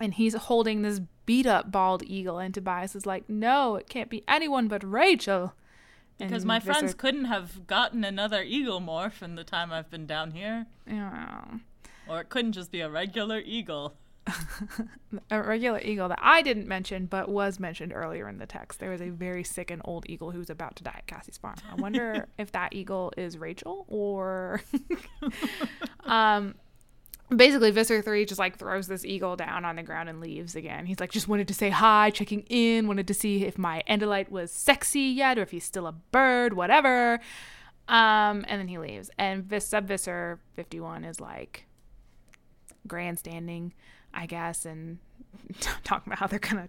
And 0.00 0.14
he's 0.14 0.34
holding 0.34 0.82
this 0.82 1.00
beat 1.24 1.46
up 1.46 1.70
bald 1.70 2.02
eagle. 2.02 2.38
And 2.38 2.52
Tobias 2.52 2.96
is 2.96 3.06
like, 3.06 3.28
No, 3.28 3.76
it 3.76 3.88
can't 3.88 4.10
be 4.10 4.24
anyone 4.26 4.66
but 4.68 4.82
Rachel. 4.84 5.54
Because 6.18 6.42
And 6.42 6.48
my 6.48 6.58
Visser- 6.58 6.72
friends 6.72 6.94
couldn't 6.94 7.24
have 7.26 7.66
gotten 7.66 8.04
another 8.04 8.42
eagle 8.42 8.80
morph 8.80 9.22
in 9.22 9.34
the 9.36 9.44
time 9.44 9.72
I've 9.72 9.90
been 9.90 10.06
down 10.06 10.32
here, 10.32 10.66
Yeah. 10.86 11.44
or 12.08 12.20
it 12.20 12.28
couldn't 12.28 12.52
just 12.52 12.70
be 12.70 12.80
a 12.80 12.90
regular 12.90 13.38
eagle. 13.44 13.94
a 15.30 15.42
regular 15.42 15.80
eagle 15.80 16.08
that 16.08 16.18
I 16.22 16.42
didn't 16.42 16.68
mention, 16.68 17.06
but 17.06 17.28
was 17.28 17.58
mentioned 17.58 17.92
earlier 17.94 18.28
in 18.28 18.38
the 18.38 18.46
text. 18.46 18.78
There 18.78 18.90
was 18.90 19.00
a 19.00 19.08
very 19.08 19.44
sick 19.44 19.70
and 19.70 19.82
old 19.84 20.06
eagle 20.08 20.30
who 20.30 20.38
was 20.38 20.50
about 20.50 20.76
to 20.76 20.84
die 20.84 20.94
at 20.96 21.06
Cassie's 21.06 21.38
farm. 21.38 21.56
I 21.70 21.74
wonder 21.74 22.28
if 22.38 22.52
that 22.52 22.72
eagle 22.72 23.12
is 23.16 23.36
Rachel 23.36 23.84
or. 23.88 24.62
um, 26.04 26.54
basically, 27.34 27.70
Visser 27.70 28.00
three 28.02 28.24
just 28.24 28.38
like 28.38 28.58
throws 28.58 28.86
this 28.86 29.04
eagle 29.04 29.36
down 29.36 29.64
on 29.64 29.76
the 29.76 29.82
ground 29.82 30.08
and 30.08 30.20
leaves 30.20 30.54
again. 30.54 30.86
He's 30.86 31.00
like, 31.00 31.10
just 31.10 31.28
wanted 31.28 31.48
to 31.48 31.54
say 31.54 31.70
hi, 31.70 32.10
checking 32.10 32.42
in, 32.48 32.86
wanted 32.86 33.08
to 33.08 33.14
see 33.14 33.44
if 33.44 33.58
my 33.58 33.82
Andalite 33.88 34.30
was 34.30 34.52
sexy 34.52 35.00
yet 35.00 35.38
or 35.38 35.42
if 35.42 35.50
he's 35.50 35.64
still 35.64 35.86
a 35.86 35.92
bird, 35.92 36.54
whatever. 36.54 37.20
Um, 37.88 38.44
and 38.48 38.60
then 38.60 38.68
he 38.68 38.78
leaves. 38.78 39.10
And 39.18 39.44
Vis- 39.44 39.66
Sub 39.66 39.88
Visser 39.88 40.38
fifty 40.54 40.78
one 40.78 41.04
is 41.04 41.20
like 41.20 41.66
grandstanding, 42.86 43.72
I 44.14 44.26
guess, 44.26 44.64
and 44.64 44.98
talking 45.84 46.12
about 46.12 46.18
how 46.18 46.26
they're 46.26 46.38
gonna 46.38 46.68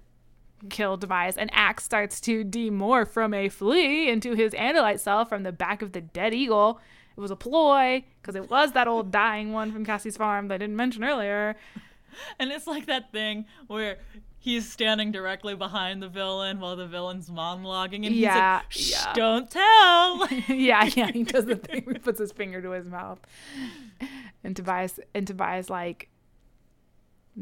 kill 0.70 0.98
Tobias. 0.98 1.38
And 1.38 1.50
Ax 1.54 1.84
starts 1.84 2.22
to 2.22 2.44
demorph 2.46 3.10
from 3.10 3.34
a 3.34 3.50
flea 3.50 4.10
into 4.10 4.34
his 4.34 4.54
Andalite 4.54 5.00
cell 5.00 5.26
from 5.26 5.44
the 5.44 5.52
back 5.52 5.82
of 5.82 5.91
the 5.91 6.02
dead 6.02 6.34
eagle. 6.34 6.80
It 7.16 7.20
was 7.20 7.32
a 7.32 7.36
ploy 7.36 8.04
because 8.22 8.36
it 8.36 8.50
was 8.50 8.72
that 8.72 8.88
old 8.88 9.12
dying 9.12 9.52
one 9.52 9.72
from 9.72 9.86
Cassie's 9.86 10.18
farm 10.18 10.48
that 10.48 10.56
I 10.56 10.58
didn't 10.60 10.76
mention 10.76 11.04
earlier. 11.04 11.56
And 12.38 12.52
it's 12.52 12.68
like 12.68 12.86
that 12.86 13.12
thing 13.12 13.46
where 13.66 13.98
he's 14.38 14.72
standing 14.72 15.12
directly 15.12 15.56
behind 15.56 16.00
the 16.00 16.08
villain 16.08 16.60
while 16.60 16.76
the 16.76 16.86
villain's 16.86 17.28
monologuing, 17.28 18.06
and 18.06 18.14
he's 18.14 18.18
Yeah, 18.18 18.58
like, 18.62 18.72
Shh, 18.72 18.91
yeah. 18.91 19.14
don't 19.14 19.50
tell. 19.50 20.28
yeah, 20.48 20.84
yeah, 20.96 21.10
he 21.12 21.24
does 21.24 21.46
the 21.46 21.56
thing 21.56 21.86
he 21.91 21.98
puts 21.98 22.20
his 22.20 22.32
finger 22.32 22.62
to 22.62 22.70
his 22.70 22.88
mouth. 22.88 23.20
And 24.44 24.56
Tobias 24.56 25.00
and 25.16 25.26
Tobias 25.26 25.72
like 25.72 26.10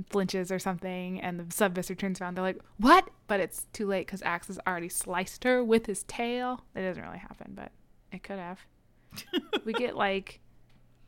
flinches 0.10 0.52
or 0.52 0.60
something 0.60 1.20
and 1.22 1.40
the 1.40 1.54
sub 1.54 1.76
Visser 1.76 1.96
turns 1.96 2.22
around, 2.22 2.36
they're 2.36 2.44
like, 2.44 2.62
What? 2.78 3.10
But 3.28 3.40
it's 3.40 3.68
too 3.74 3.88
late 3.88 4.08
because 4.08 4.22
Ax 4.22 4.48
has 4.48 4.60
already 4.68 4.90
sliced 4.90 5.44
her 5.44 5.64
with 5.64 5.86
his 5.86 6.04
tail. 6.04 6.64
It 6.76 6.82
doesn't 6.82 7.04
really 7.04 7.20
happen, 7.20 7.54
but 7.56 7.72
it 8.12 8.24
could 8.24 8.40
have. 8.40 8.60
we 9.66 9.74
get 9.74 9.96
like 9.96 10.40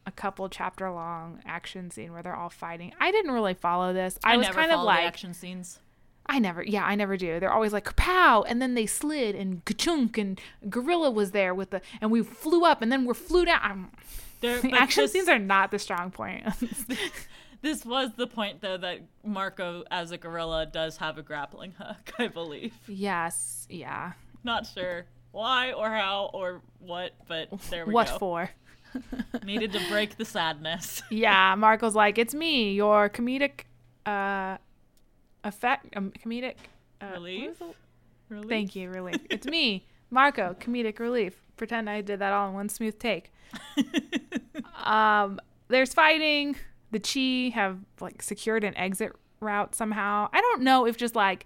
a 0.06 0.12
couple 0.12 0.50
chapter 0.50 0.90
long 0.92 1.40
action 1.46 1.90
scene 1.90 2.12
where 2.12 2.22
they're 2.22 2.36
all 2.36 2.50
fighting. 2.50 2.94
I 3.00 3.12
didn't 3.12 3.32
really 3.32 3.54
follow 3.54 3.94
this. 3.94 4.20
I, 4.24 4.38
was 4.38 4.48
never 4.48 4.60
kind 4.60 4.72
of 4.72 4.82
like 4.82 5.06
action 5.06 5.34
scenes. 5.34 5.80
I 6.26 6.40
never, 6.40 6.64
yeah, 6.64 6.86
I 6.86 6.96
never 6.96 7.18
do. 7.18 7.40
They're 7.40 7.52
always 7.52 7.74
like 7.74 7.96
pow, 7.96 8.44
and 8.44 8.62
then 8.62 8.76
they 8.76 8.86
slid, 8.86 9.36
and 9.36 9.64
ka-chunk, 9.66 10.18
and 10.18 10.40
Gorilla 10.70 11.12
was 11.12 11.32
there 11.32 11.54
with 11.54 11.72
the, 11.72 11.82
and 12.00 12.12
we 12.12 12.24
flew 12.24 12.64
up, 12.64 12.82
and 12.82 12.92
then 12.92 13.04
we're 13.04 13.14
flew 13.14 13.44
down. 13.44 13.60
I'm, 13.62 13.92
the 14.42 14.74
action 14.74 15.04
this- 15.04 15.12
scenes 15.12 15.28
are 15.28 15.40
not 15.40 15.72
the 15.72 15.80
strong 15.80 16.12
point. 16.12 16.46
This 17.64 17.86
was 17.86 18.12
the 18.18 18.28
point, 18.28 18.60
though, 18.60 18.76
that 18.76 19.00
Marco, 19.24 19.86
as 19.90 20.12
a 20.12 20.18
gorilla, 20.18 20.66
does 20.66 20.98
have 20.98 21.18
a 21.18 21.22
grappling 21.24 21.72
hook, 21.72 22.12
I 22.20 22.28
believe. 22.28 22.74
yes, 22.90 23.66
yeah. 23.70 24.12
Not 24.44 24.68
sure 24.68 25.06
why 25.32 25.72
or 25.72 25.90
how 25.90 26.30
or 26.34 26.62
what, 26.80 27.14
but 27.26 27.48
there 27.70 27.86
we 27.86 27.94
What 27.94 28.08
go. 28.08 28.12
What 28.14 28.20
for? 28.20 28.50
Needed 29.46 29.72
to 29.72 29.80
break 29.90 30.18
the 30.18 30.26
sadness. 30.26 31.02
Yeah, 31.10 31.56
Marco's 31.56 31.96
like, 31.96 32.18
it's 32.18 32.34
me, 32.36 32.74
your 32.74 33.10
comedic, 33.10 33.62
uh, 34.06 34.58
effect, 35.46 35.96
um, 35.96 36.12
comedic 36.24 36.56
uh, 37.02 37.12
Relief? 37.14 37.62
Really? 38.28 38.48
Thank 38.50 38.76
you, 38.76 38.90
relief. 38.90 39.22
It's 39.30 39.48
me, 39.48 39.88
Marco, 40.10 40.54
comedic 40.60 41.00
relief. 41.00 41.42
Pretend 41.56 41.90
I 41.90 42.02
did 42.02 42.20
that 42.20 42.34
all 42.34 42.50
in 42.50 42.56
one 42.56 42.68
smooth 42.68 43.00
take. 43.00 43.32
um, 44.84 45.40
there's 45.70 45.94
fighting. 45.94 46.58
The 46.94 47.00
Chee 47.00 47.50
have 47.50 47.80
like 48.00 48.22
secured 48.22 48.64
an 48.64 48.78
exit 48.78 49.12
route 49.40 49.76
somehow. 49.76 50.30
I 50.32 50.40
don't 50.40 50.62
know 50.62 50.86
if 50.86 50.96
just 50.96 51.16
like 51.16 51.46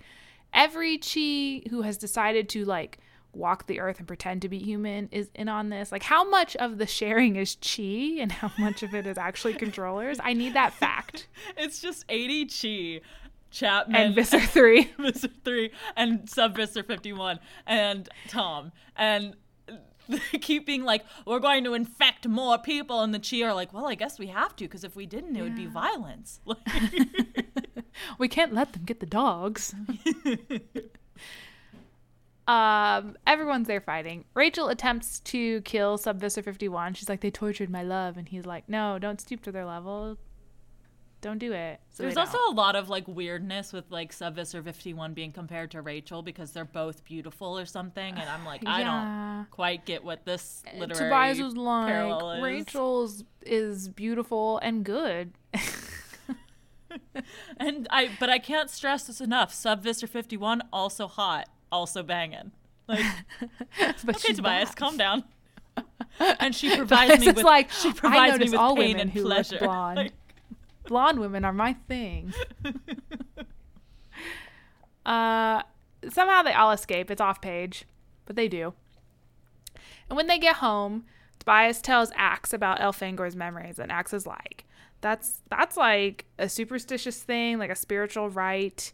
every 0.53 0.97
Chee 0.97 1.65
who 1.69 1.81
has 1.81 1.97
decided 1.97 2.49
to 2.49 2.65
like 2.65 2.99
walk 3.33 3.67
the 3.67 3.79
earth 3.79 3.99
and 3.99 4.07
pretend 4.07 4.41
to 4.41 4.49
be 4.49 4.57
human 4.59 5.07
is 5.11 5.29
in 5.33 5.47
on 5.47 5.69
this. 5.69 5.91
Like 5.91 6.03
how 6.03 6.29
much 6.29 6.55
of 6.57 6.77
the 6.77 6.85
sharing 6.85 7.37
is 7.37 7.55
Chee 7.55 8.19
and 8.19 8.31
how 8.31 8.51
much 8.59 8.83
of 8.83 8.93
it 8.93 9.07
is 9.07 9.17
actually 9.17 9.53
controllers? 9.65 10.19
I 10.23 10.33
need 10.33 10.53
that 10.53 10.73
fact. 10.73 11.27
It's 11.57 11.79
just 11.79 12.03
80 12.09 12.45
Chee, 12.47 13.01
Chapman, 13.51 13.95
And 13.95 14.15
Visser 14.15 14.39
3. 14.39 14.91
Visser 14.99 15.29
3, 15.45 15.71
and 15.95 16.29
Sub 16.29 16.55
Visser 16.55 16.83
51, 16.83 17.39
and 17.65 18.09
Tom. 18.27 18.71
And 18.95 19.35
keep 20.41 20.65
being 20.65 20.83
like, 20.83 21.03
we're 21.25 21.39
going 21.39 21.63
to 21.63 21.73
infect 21.73 22.27
more 22.27 22.57
people. 22.57 23.01
And 23.01 23.13
the 23.13 23.19
Chee 23.19 23.43
are 23.43 23.53
like, 23.53 23.73
well, 23.73 23.87
I 23.87 23.95
guess 23.95 24.19
we 24.19 24.27
have 24.27 24.55
to, 24.57 24.65
because 24.65 24.83
if 24.83 24.95
we 24.95 25.05
didn't, 25.05 25.35
it 25.35 25.41
would 25.41 25.55
be 25.55 25.65
violence. 25.65 26.39
We 28.17 28.27
can't 28.27 28.53
let 28.53 28.73
them 28.73 28.83
get 28.85 28.99
the 28.99 29.05
dogs. 29.05 29.73
um, 32.47 33.17
everyone's 33.25 33.67
there 33.67 33.81
fighting. 33.81 34.25
Rachel 34.33 34.69
attempts 34.69 35.19
to 35.21 35.61
kill 35.61 35.97
Sub-Visser 35.97 36.41
51. 36.41 36.93
She's 36.93 37.09
like, 37.09 37.21
they 37.21 37.31
tortured 37.31 37.69
my 37.69 37.83
love. 37.83 38.17
And 38.17 38.29
he's 38.29 38.45
like, 38.45 38.67
no, 38.69 38.99
don't 38.99 39.21
stoop 39.21 39.41
to 39.43 39.51
their 39.51 39.65
level. 39.65 40.17
Don't 41.19 41.39
do 41.39 41.51
it. 41.51 41.79
So 41.89 42.03
There's 42.03 42.15
also 42.15 42.37
a 42.49 42.53
lot 42.53 42.75
of 42.75 42.89
like 42.89 43.07
weirdness 43.07 43.73
with 43.73 43.85
like 43.89 44.13
Sub 44.13 44.35
Visser 44.35 44.61
51 44.61 45.13
being 45.13 45.31
compared 45.31 45.71
to 45.71 45.81
Rachel 45.81 46.21
because 46.21 46.51
they're 46.51 46.63
both 46.63 47.03
beautiful 47.03 47.57
or 47.57 47.65
something. 47.65 48.13
And 48.15 48.29
I'm 48.29 48.45
like, 48.45 48.61
I 48.67 48.81
Yeah. 48.81 49.35
don't 49.41 49.51
quite 49.51 49.85
get 49.85 50.03
what 50.03 50.25
this 50.25 50.63
uh, 50.71 50.77
literary 50.77 51.09
Tobias 51.09 51.39
was 51.39 51.55
like, 51.55 52.37
is. 52.37 52.43
Rachel's 52.43 53.23
is 53.41 53.89
beautiful 53.89 54.59
and 54.59 54.83
good. 54.85 55.33
And 57.57 57.87
I, 57.89 58.09
but 58.19 58.29
I 58.29 58.39
can't 58.39 58.69
stress 58.69 59.07
this 59.07 59.19
enough. 59.19 59.53
Sub 59.53 59.83
Visser 59.83 60.07
51 60.07 60.61
also 60.71 61.07
hot, 61.07 61.49
also 61.71 62.01
banging. 62.03 62.51
Like, 62.87 63.03
but 64.05 64.15
okay, 64.17 64.33
Tobias, 64.33 64.69
not. 64.69 64.75
calm 64.75 64.97
down. 64.97 65.23
And 66.39 66.55
she 66.55 66.75
provides 66.75 67.11
Tobias 67.11 67.19
me 67.27 67.31
with 67.33 67.43
like, 67.45 67.69
she 67.71 67.93
provides 67.93 68.39
me 68.39 68.45
with 68.45 68.55
all 68.55 68.75
pain 68.75 68.87
women 68.87 69.01
and 69.01 69.11
who 69.11 69.23
look 69.23 69.33
pleasure. 69.47 69.59
blonde. 69.59 69.97
Like, 69.97 70.13
blonde 70.87 71.19
women 71.19 71.45
are 71.45 71.53
my 71.53 71.73
thing. 71.87 72.33
uh, 75.05 75.61
somehow 76.09 76.41
they 76.41 76.53
all 76.53 76.71
escape. 76.71 77.11
It's 77.11 77.21
off 77.21 77.41
page, 77.41 77.85
but 78.25 78.35
they 78.35 78.47
do. 78.47 78.73
And 80.09 80.17
when 80.17 80.27
they 80.27 80.39
get 80.39 80.57
home, 80.57 81.05
Tobias 81.39 81.81
tells 81.81 82.11
Ax 82.15 82.53
about 82.53 82.79
Elfangor's 82.79 83.35
memories, 83.35 83.79
and 83.79 83.91
Ax 83.91 84.13
is 84.13 84.25
like, 84.25 84.65
"That's 85.01 85.41
that's 85.49 85.77
like 85.77 86.25
a 86.39 86.49
superstitious 86.49 87.21
thing, 87.21 87.59
like 87.59 87.69
a 87.69 87.75
spiritual 87.75 88.29
rite. 88.29 88.91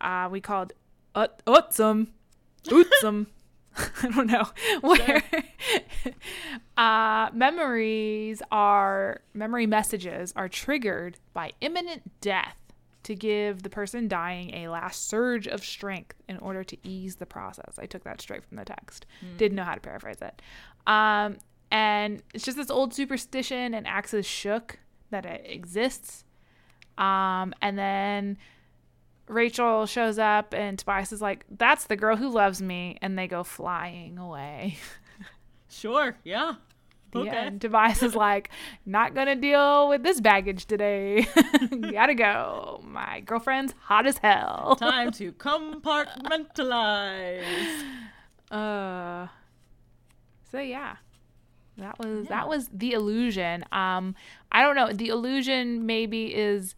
Uh, 0.00 0.28
we 0.30 0.40
called 0.40 0.72
ut 1.14 1.42
utsum, 1.46 2.08
utsum." 2.66 3.26
I 4.02 4.08
don't 4.08 4.26
know 4.26 4.48
where 4.80 5.22
uh, 6.76 7.30
memories 7.32 8.42
are 8.50 9.20
memory 9.34 9.66
messages 9.66 10.32
are 10.36 10.48
triggered 10.48 11.18
by 11.34 11.52
imminent 11.60 12.20
death 12.20 12.56
to 13.02 13.14
give 13.14 13.62
the 13.62 13.70
person 13.70 14.08
dying 14.08 14.52
a 14.54 14.68
last 14.68 15.08
surge 15.08 15.46
of 15.46 15.64
strength 15.64 16.16
in 16.28 16.38
order 16.38 16.64
to 16.64 16.76
ease 16.82 17.16
the 17.16 17.26
process. 17.26 17.78
I 17.78 17.86
took 17.86 18.02
that 18.04 18.20
straight 18.20 18.44
from 18.44 18.56
the 18.56 18.64
text. 18.64 19.06
Didn't 19.36 19.54
know 19.54 19.62
how 19.62 19.74
to 19.74 19.80
paraphrase 19.80 20.20
it. 20.20 20.42
Um, 20.88 21.36
and 21.70 22.22
it's 22.34 22.44
just 22.44 22.56
this 22.56 22.70
old 22.70 22.94
superstition, 22.94 23.74
and 23.74 23.86
Ax 23.86 24.12
is 24.12 24.26
shook 24.26 24.80
that 25.10 25.24
it 25.24 25.42
exists. 25.44 26.24
Um, 26.98 27.54
and 27.62 27.78
then 27.78 28.38
Rachel 29.28 29.86
shows 29.86 30.18
up, 30.18 30.54
and 30.54 30.78
Tobias 30.78 31.12
is 31.12 31.20
like, 31.20 31.44
"That's 31.50 31.84
the 31.86 31.96
girl 31.96 32.16
who 32.16 32.28
loves 32.28 32.62
me," 32.62 32.96
and 33.02 33.18
they 33.18 33.26
go 33.28 33.42
flying 33.44 34.18
away. 34.18 34.76
sure, 35.68 36.16
yeah. 36.24 36.54
Okay. 37.14 37.30
end. 37.30 37.60
Tobias 37.62 38.02
is 38.02 38.14
like, 38.14 38.50
"Not 38.84 39.14
gonna 39.14 39.36
deal 39.36 39.88
with 39.88 40.02
this 40.02 40.20
baggage 40.20 40.66
today. 40.66 41.26
Gotta 41.92 42.14
go. 42.14 42.82
My 42.84 43.20
girlfriend's 43.20 43.74
hot 43.80 44.06
as 44.06 44.18
hell." 44.18 44.76
Time 44.78 45.10
to 45.12 45.32
compartmentalize. 45.32 47.84
Uh. 48.48 49.26
So 50.52 50.60
yeah, 50.60 50.96
That 51.78 51.98
was 51.98 52.24
Yeah. 52.24 52.28
that 52.28 52.48
was 52.48 52.68
the 52.72 52.92
illusion. 52.92 53.64
Um, 53.72 54.14
I 54.52 54.62
don't 54.62 54.76
know. 54.76 54.92
The 54.92 55.08
illusion 55.08 55.84
maybe 55.84 56.32
is 56.32 56.76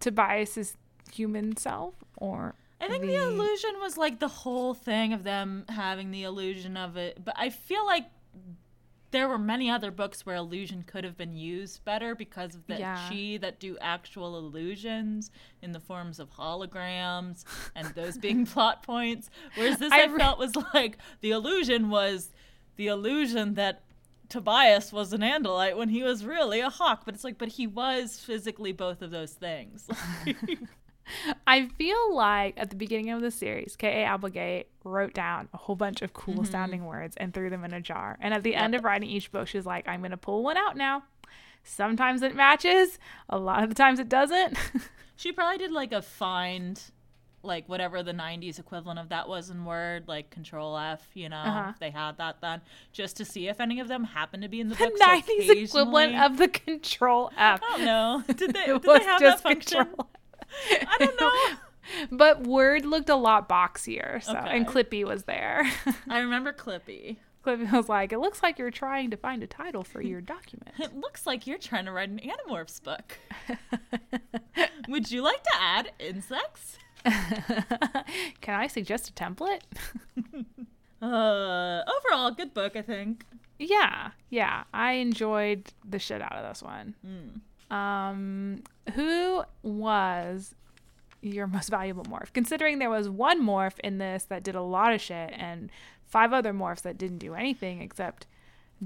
Tobias's 0.00 0.78
human 1.12 1.56
self, 1.56 1.94
or 2.16 2.54
I 2.80 2.88
think 2.88 3.04
the, 3.04 3.16
illusion 3.16 3.74
was 3.80 3.96
like 3.96 4.18
the 4.20 4.28
whole 4.28 4.74
thing 4.74 5.12
of 5.12 5.24
them 5.24 5.64
having 5.68 6.10
the 6.10 6.24
illusion 6.24 6.76
of 6.76 6.96
it, 6.96 7.24
but 7.24 7.34
I 7.38 7.50
feel 7.50 7.86
like 7.86 8.06
there 9.10 9.28
were 9.28 9.38
many 9.38 9.70
other 9.70 9.92
books 9.92 10.26
where 10.26 10.34
illusion 10.34 10.82
could 10.84 11.04
have 11.04 11.16
been 11.16 11.36
used 11.36 11.84
better 11.84 12.16
because 12.16 12.56
of 12.56 12.66
the 12.66 12.78
Yeah. 12.78 13.08
Chee 13.08 13.36
that 13.36 13.60
do 13.60 13.78
actual 13.80 14.36
illusions 14.36 15.30
in 15.62 15.70
the 15.70 15.78
forms 15.78 16.18
of 16.18 16.32
holograms 16.32 17.44
and 17.76 17.86
those 17.94 18.18
being 18.18 18.44
plot 18.54 18.82
points. 18.82 19.30
Whereas 19.54 19.78
this 19.78 19.92
I 19.92 20.02
I, 20.02 20.06
re- 20.06 20.18
felt 20.18 20.40
was 20.40 20.56
like 20.74 20.98
the 21.20 21.30
illusion 21.30 21.90
was 21.90 22.32
the 22.74 22.88
illusion 22.88 23.54
that 23.54 23.82
Tobias 24.28 24.92
was 24.92 25.12
an 25.12 25.20
Andalite 25.20 25.76
when 25.76 25.90
he 25.90 26.02
was 26.02 26.24
really 26.24 26.58
a 26.58 26.68
hawk, 26.70 27.02
but 27.04 27.14
it's 27.14 27.22
like, 27.22 27.38
but 27.38 27.50
he 27.50 27.68
was 27.68 28.18
physically 28.18 28.72
both 28.72 29.00
of 29.00 29.12
those 29.12 29.32
things. 29.32 29.86
I 31.46 31.66
feel 31.68 32.14
like 32.14 32.54
at 32.56 32.70
the 32.70 32.76
beginning 32.76 33.10
of 33.10 33.20
the 33.20 33.30
series, 33.30 33.76
K.A. 33.76 34.04
Applegate 34.04 34.68
wrote 34.84 35.14
down 35.14 35.48
a 35.52 35.56
whole 35.56 35.76
bunch 35.76 36.02
of 36.02 36.12
cool 36.12 36.44
sounding 36.44 36.84
words 36.86 37.16
and 37.16 37.32
threw 37.32 37.50
them 37.50 37.64
in 37.64 37.72
a 37.72 37.80
jar. 37.80 38.16
And 38.20 38.34
at 38.34 38.42
the 38.42 38.54
end 38.54 38.74
of 38.74 38.84
writing 38.84 39.08
each 39.08 39.30
book, 39.32 39.48
she's 39.48 39.66
like, 39.66 39.88
I'm 39.88 40.00
going 40.00 40.10
to 40.10 40.16
pull 40.16 40.42
one 40.42 40.56
out 40.56 40.76
now. 40.76 41.04
Sometimes 41.62 42.22
it 42.22 42.34
matches, 42.34 42.98
a 43.28 43.38
lot 43.38 43.62
of 43.62 43.68
the 43.70 43.74
times 43.74 43.98
it 43.98 44.08
doesn't. 44.08 44.56
She 45.16 45.30
probably 45.30 45.58
did 45.58 45.70
like 45.70 45.92
a 45.92 46.02
find, 46.02 46.82
like 47.44 47.68
whatever 47.68 48.02
the 48.02 48.12
90s 48.12 48.58
equivalent 48.58 48.98
of 48.98 49.10
that 49.10 49.28
was 49.28 49.48
in 49.48 49.64
Word, 49.64 50.08
like 50.08 50.28
Control 50.30 50.76
F, 50.76 51.06
you 51.14 51.28
know, 51.28 51.36
Uh-huh. 51.36 51.70
if 51.70 51.78
they 51.78 51.90
had 51.90 52.18
that 52.18 52.40
then, 52.40 52.60
just 52.92 53.16
to 53.18 53.24
see 53.24 53.46
if 53.46 53.60
any 53.60 53.78
of 53.78 53.86
them 53.86 54.02
happened 54.02 54.42
to 54.42 54.48
be 54.48 54.60
in 54.60 54.68
the, 54.68 54.74
the 54.74 54.86
book. 54.86 54.98
so 54.98 55.04
90s 55.06 55.50
equivalent 55.68 56.16
of 56.16 56.36
the 56.38 56.48
Control 56.48 57.30
F. 57.38 57.60
I 57.62 57.76
don't 57.76 57.84
know. 57.86 58.24
Did 58.34 58.54
they, 58.54 58.62
It 58.62 58.66
did 58.82 58.84
was 58.84 58.98
they 58.98 59.04
have 59.04 59.20
just 59.20 59.42
that 59.44 59.48
function? 59.52 59.84
Control 59.84 60.08
I 60.70 60.96
don't 60.98 61.20
know. 61.20 61.56
But 62.10 62.46
Word 62.46 62.86
looked 62.86 63.10
a 63.10 63.14
lot 63.14 63.46
boxier, 63.46 64.22
so 64.22 64.32
and 64.32 64.66
Clippy 64.66 65.04
was 65.04 65.24
there. 65.24 65.70
I 66.08 66.20
remember 66.20 66.50
Clippy. 66.50 67.18
Clippy 67.44 67.70
was 67.70 67.90
like, 67.90 68.10
"It 68.10 68.18
looks 68.20 68.42
like 68.42 68.58
you're 68.58 68.70
trying 68.70 69.10
to 69.10 69.18
find 69.18 69.42
a 69.42 69.46
title 69.46 69.84
for 69.84 70.00
your 70.00 70.22
document." 70.22 70.70
It 70.78 70.96
looks 70.96 71.26
like 71.26 71.46
you're 71.46 71.58
trying 71.58 71.84
to 71.84 71.92
write 71.92 72.08
an 72.08 72.20
Animorphs 72.20 72.82
book. 72.82 73.18
Would 74.88 75.10
you 75.10 75.20
like 75.22 75.42
to 75.42 75.52
add 75.60 75.92
insects? 75.98 76.78
Can 77.04 78.54
I 78.54 78.66
suggest 78.66 79.10
a 79.10 79.12
template? 79.12 79.60
Uh, 81.02 81.82
overall, 81.86 82.30
good 82.30 82.54
book, 82.54 82.76
I 82.76 82.82
think. 82.82 83.26
Yeah, 83.58 84.12
yeah. 84.30 84.64
I 84.72 84.92
enjoyed 84.92 85.70
the 85.86 85.98
shit 85.98 86.22
out 86.22 86.32
of 86.32 86.48
this 86.48 86.62
one. 86.62 86.94
Um, 87.70 88.62
who 88.94 89.42
was 89.62 90.54
your 91.22 91.46
most 91.46 91.70
valuable 91.70 92.04
morph? 92.04 92.32
Considering 92.32 92.78
there 92.78 92.90
was 92.90 93.08
one 93.08 93.42
morph 93.42 93.78
in 93.82 93.98
this 93.98 94.24
that 94.24 94.42
did 94.42 94.54
a 94.54 94.62
lot 94.62 94.92
of 94.92 95.00
shit 95.00 95.30
and 95.34 95.70
five 96.06 96.32
other 96.32 96.52
morphs 96.52 96.82
that 96.82 96.98
didn't 96.98 97.18
do 97.18 97.34
anything 97.34 97.80
except 97.80 98.26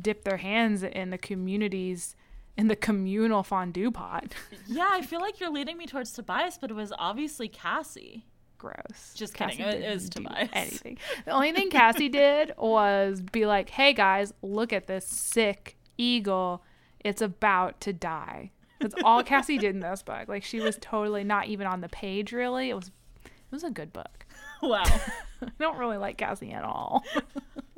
dip 0.00 0.24
their 0.24 0.36
hands 0.38 0.82
in 0.82 1.10
the 1.10 1.18
community's 1.18 2.14
in 2.56 2.66
the 2.68 2.76
communal 2.76 3.42
fondue 3.42 3.90
pot. 3.90 4.34
Yeah, 4.66 4.88
I 4.90 5.02
feel 5.02 5.20
like 5.20 5.38
you're 5.40 5.50
leading 5.50 5.78
me 5.78 5.86
towards 5.86 6.12
Tobias, 6.12 6.58
but 6.60 6.70
it 6.70 6.74
was 6.74 6.92
obviously 6.98 7.48
Cassie. 7.48 8.26
Gross. 8.58 9.12
Just 9.14 9.34
kidding. 9.34 9.60
It- 9.60 9.82
it 9.82 9.94
was 9.94 10.08
didn't 10.08 10.26
do 10.26 10.28
Tobias. 10.34 10.50
Anything. 10.52 10.98
The 11.24 11.30
only 11.30 11.52
thing 11.52 11.70
Cassie 11.70 12.08
did 12.24 12.52
was 12.58 13.20
be 13.22 13.46
like, 13.46 13.70
"Hey 13.70 13.92
guys, 13.92 14.32
look 14.42 14.72
at 14.72 14.86
this 14.88 15.06
sick 15.06 15.76
eagle. 15.96 16.62
It's 17.00 17.22
about 17.22 17.80
to 17.82 17.92
die." 17.92 18.50
That's 18.80 18.94
all 19.04 19.22
Cassie 19.22 19.58
did 19.58 19.74
in 19.74 19.80
this 19.80 20.02
book. 20.02 20.28
Like 20.28 20.44
she 20.44 20.60
was 20.60 20.78
totally 20.80 21.24
not 21.24 21.46
even 21.46 21.66
on 21.66 21.80
the 21.80 21.88
page. 21.88 22.32
Really, 22.32 22.70
it 22.70 22.74
was. 22.74 22.90
It 23.24 23.52
was 23.52 23.64
a 23.64 23.70
good 23.70 23.92
book. 23.92 24.26
Wow. 24.60 24.82
I 25.40 25.46
don't 25.60 25.78
really 25.78 25.98
like 25.98 26.16
Cassie 26.18 26.50
at 26.50 26.64
all. 26.64 27.04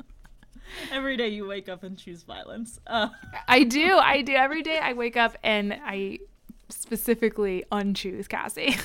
Every 0.90 1.14
day 1.18 1.28
you 1.28 1.46
wake 1.46 1.68
up 1.68 1.82
and 1.82 1.98
choose 1.98 2.22
violence. 2.22 2.80
Uh, 2.86 3.08
I 3.46 3.64
do. 3.64 3.98
I 3.98 4.22
do. 4.22 4.32
Every 4.32 4.62
day 4.62 4.78
I 4.78 4.94
wake 4.94 5.14
up 5.18 5.36
and 5.42 5.78
I 5.84 6.20
specifically 6.70 7.64
unchoose 7.70 8.30
Cassie. 8.30 8.76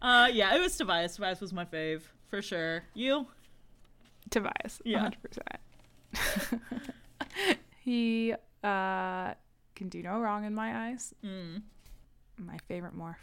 uh, 0.00 0.30
yeah, 0.32 0.56
it 0.56 0.60
was 0.60 0.78
Tobias. 0.78 1.16
Tobias 1.16 1.42
was 1.42 1.52
my 1.52 1.66
fave 1.66 2.00
for 2.30 2.40
sure. 2.40 2.84
You? 2.94 3.26
Tobias. 4.30 4.80
Yeah. 4.82 5.10
100%. 6.14 6.60
he 7.80 8.34
uh, 8.62 9.34
can 9.74 9.88
do 9.88 10.02
no 10.02 10.18
wrong 10.20 10.44
in 10.44 10.54
my 10.54 10.88
eyes. 10.88 11.14
Mm. 11.24 11.62
My 12.38 12.58
favorite 12.68 12.96
morph. 12.96 13.14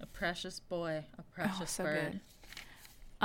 A 0.00 0.06
precious 0.06 0.60
boy. 0.60 1.04
A 1.18 1.22
precious 1.22 1.60
Oh, 1.62 1.64
so 1.66 1.84
bird. 1.84 2.12
good. 2.12 2.20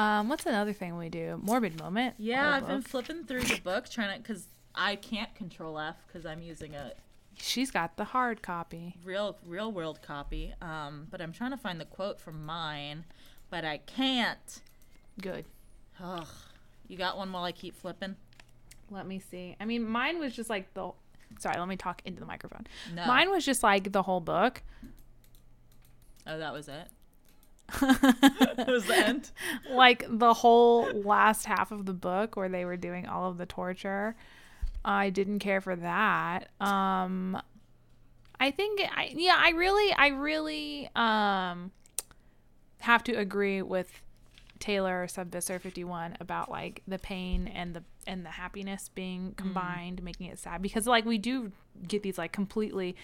Um, 0.02 0.30
what's 0.30 0.46
another 0.46 0.72
thing 0.74 0.98
we 0.98 1.10
do? 1.10 1.40
Morbid 1.44 1.78
moment. 1.80 2.16
Yeah, 2.18 2.56
I've 2.56 2.68
been 2.68 2.82
flipping 2.82 3.26
through 3.26 3.42
the 3.44 3.60
book 3.62 3.90
trying 3.90 4.16
to, 4.16 4.22
because 4.22 4.48
I 4.74 4.96
can't 4.96 5.34
control 5.36 5.78
F 5.78 5.98
because 6.08 6.26
I'm 6.26 6.42
using 6.42 6.76
a 6.76 6.94
She's 7.38 7.72
got 7.72 7.98
the 7.98 8.06
hard 8.06 8.42
copy. 8.42 8.96
real 9.04 9.38
real 9.46 9.72
world 9.72 10.02
copy. 10.02 10.54
Um, 10.62 11.08
but 11.12 11.22
I'm 11.22 11.34
trying 11.34 11.52
to 11.52 11.58
find 11.58 11.80
the 11.80 11.86
quote 11.86 12.20
from 12.22 12.46
mine, 12.46 13.04
but 13.50 13.66
I 13.66 13.78
can't. 13.80 14.62
Good. 15.22 15.46
Ugh. 16.02 16.28
You 16.88 16.98
got 16.98 17.18
one 17.18 17.32
while 17.34 17.44
I 17.44 17.52
keep 17.52 17.76
flipping? 17.76 18.16
Let 18.90 19.06
me 19.08 19.20
see. 19.20 19.56
I 19.60 19.66
mean, 19.66 19.86
mine 19.86 20.20
was 20.20 20.34
just 20.34 20.50
like 20.50 20.74
the. 20.74 20.92
Sorry, 21.40 21.58
let 21.58 21.68
me 21.68 21.76
talk 21.78 22.02
into 22.06 22.20
the 22.20 22.26
microphone. 22.26 22.68
No. 22.94 23.06
Mine 23.06 23.30
was 23.30 23.46
just 23.46 23.64
like 23.64 23.92
the 23.92 24.04
whole 24.04 24.20
book. 24.22 24.62
Oh, 26.28 26.38
that 26.38 26.54
was 26.54 26.68
it. 26.68 26.88
that 27.80 28.66
was 28.68 28.86
the 28.86 28.96
end. 28.98 29.32
like 29.70 30.06
the 30.10 30.34
whole 30.34 30.92
last 30.92 31.46
half 31.46 31.72
of 31.72 31.86
the 31.86 31.94
book 31.94 32.36
where 32.36 32.50
they 32.50 32.66
were 32.66 32.78
doing 32.78 33.08
all 33.08 33.30
of 33.30 33.38
the 33.38 33.46
torture. 33.46 34.16
I 34.84 35.10
didn't 35.10 35.40
care 35.40 35.62
for 35.62 35.76
that. 35.78 36.50
Um 36.60 37.42
I 38.40 38.52
think 38.52 38.82
I 38.82 39.14
yeah, 39.16 39.36
I 39.38 39.52
really 39.52 39.94
I 39.94 40.08
really 40.08 40.90
um 40.96 41.72
have 42.80 43.04
to 43.06 43.14
agree 43.14 43.62
with 43.62 44.02
Taylor 44.62 45.08
Sub-Visser 45.08 45.60
51 45.60 46.18
about 46.22 46.50
like 46.50 46.84
the 46.88 47.00
pain 47.00 47.48
and 47.48 47.76
the 47.76 47.84
and 48.08 48.26
the 48.26 48.30
happiness 48.30 48.90
being 48.94 49.32
mm. 49.32 49.38
combined 49.38 50.02
making 50.02 50.28
it 50.28 50.40
sad 50.40 50.62
because 50.62 50.88
like 50.88 51.04
we 51.04 51.18
do 51.18 51.52
get 51.88 52.04
these 52.04 52.18
like 52.18 52.32
completely 52.32 52.96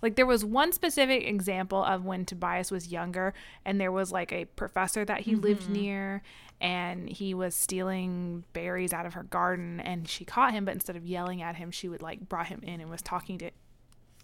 like 0.00 0.16
there 0.16 0.26
was 0.26 0.44
one 0.44 0.72
specific 0.72 1.24
example 1.24 1.84
of 1.84 2.04
when 2.04 2.24
Tobias 2.24 2.70
was 2.72 2.88
younger 2.88 3.34
and 3.64 3.80
there 3.80 3.92
was 3.92 4.10
like 4.10 4.32
a 4.32 4.46
professor 4.46 5.04
that 5.04 5.20
he 5.20 5.36
lived 5.36 5.64
mm-hmm. 5.64 5.72
near 5.74 6.22
and 6.60 7.08
he 7.08 7.34
was 7.34 7.54
stealing 7.54 8.44
berries 8.52 8.92
out 8.92 9.06
of 9.06 9.14
her 9.14 9.22
garden 9.24 9.80
and 9.80 10.08
she 10.08 10.24
caught 10.24 10.52
him 10.52 10.64
but 10.64 10.74
instead 10.74 10.96
of 10.96 11.04
yelling 11.04 11.42
at 11.42 11.56
him 11.56 11.70
she 11.70 11.88
would 11.88 12.02
like 12.02 12.28
brought 12.28 12.46
him 12.46 12.60
in 12.62 12.80
and 12.80 12.90
was 12.90 13.02
talking 13.02 13.38
to 13.38 13.50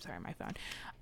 sorry 0.01 0.19
my 0.21 0.33
phone 0.33 0.53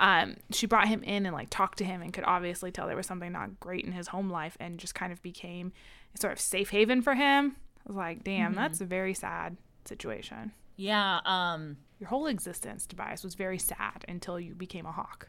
um 0.00 0.36
she 0.50 0.66
brought 0.66 0.88
him 0.88 1.02
in 1.02 1.26
and 1.26 1.34
like 1.34 1.48
talked 1.50 1.78
to 1.78 1.84
him 1.84 2.02
and 2.02 2.12
could 2.12 2.24
obviously 2.24 2.70
tell 2.70 2.86
there 2.86 2.96
was 2.96 3.06
something 3.06 3.32
not 3.32 3.60
great 3.60 3.84
in 3.84 3.92
his 3.92 4.08
home 4.08 4.30
life 4.30 4.56
and 4.60 4.78
just 4.78 4.94
kind 4.94 5.12
of 5.12 5.20
became 5.22 5.72
a 6.14 6.18
sort 6.18 6.32
of 6.32 6.40
safe 6.40 6.70
haven 6.70 7.02
for 7.02 7.14
him 7.14 7.56
i 7.80 7.88
was 7.88 7.96
like 7.96 8.24
damn 8.24 8.54
that's 8.54 8.80
a 8.80 8.84
very 8.86 9.14
sad 9.14 9.56
situation 9.84 10.52
Yeah. 10.76 11.20
Um, 11.24 11.76
your 11.98 12.08
whole 12.08 12.26
existence 12.26 12.86
tobias 12.86 13.22
was 13.24 13.34
very 13.34 13.58
sad 13.58 14.04
until 14.08 14.38
you 14.40 14.54
became 14.54 14.86
a 14.86 14.92
hawk 14.92 15.28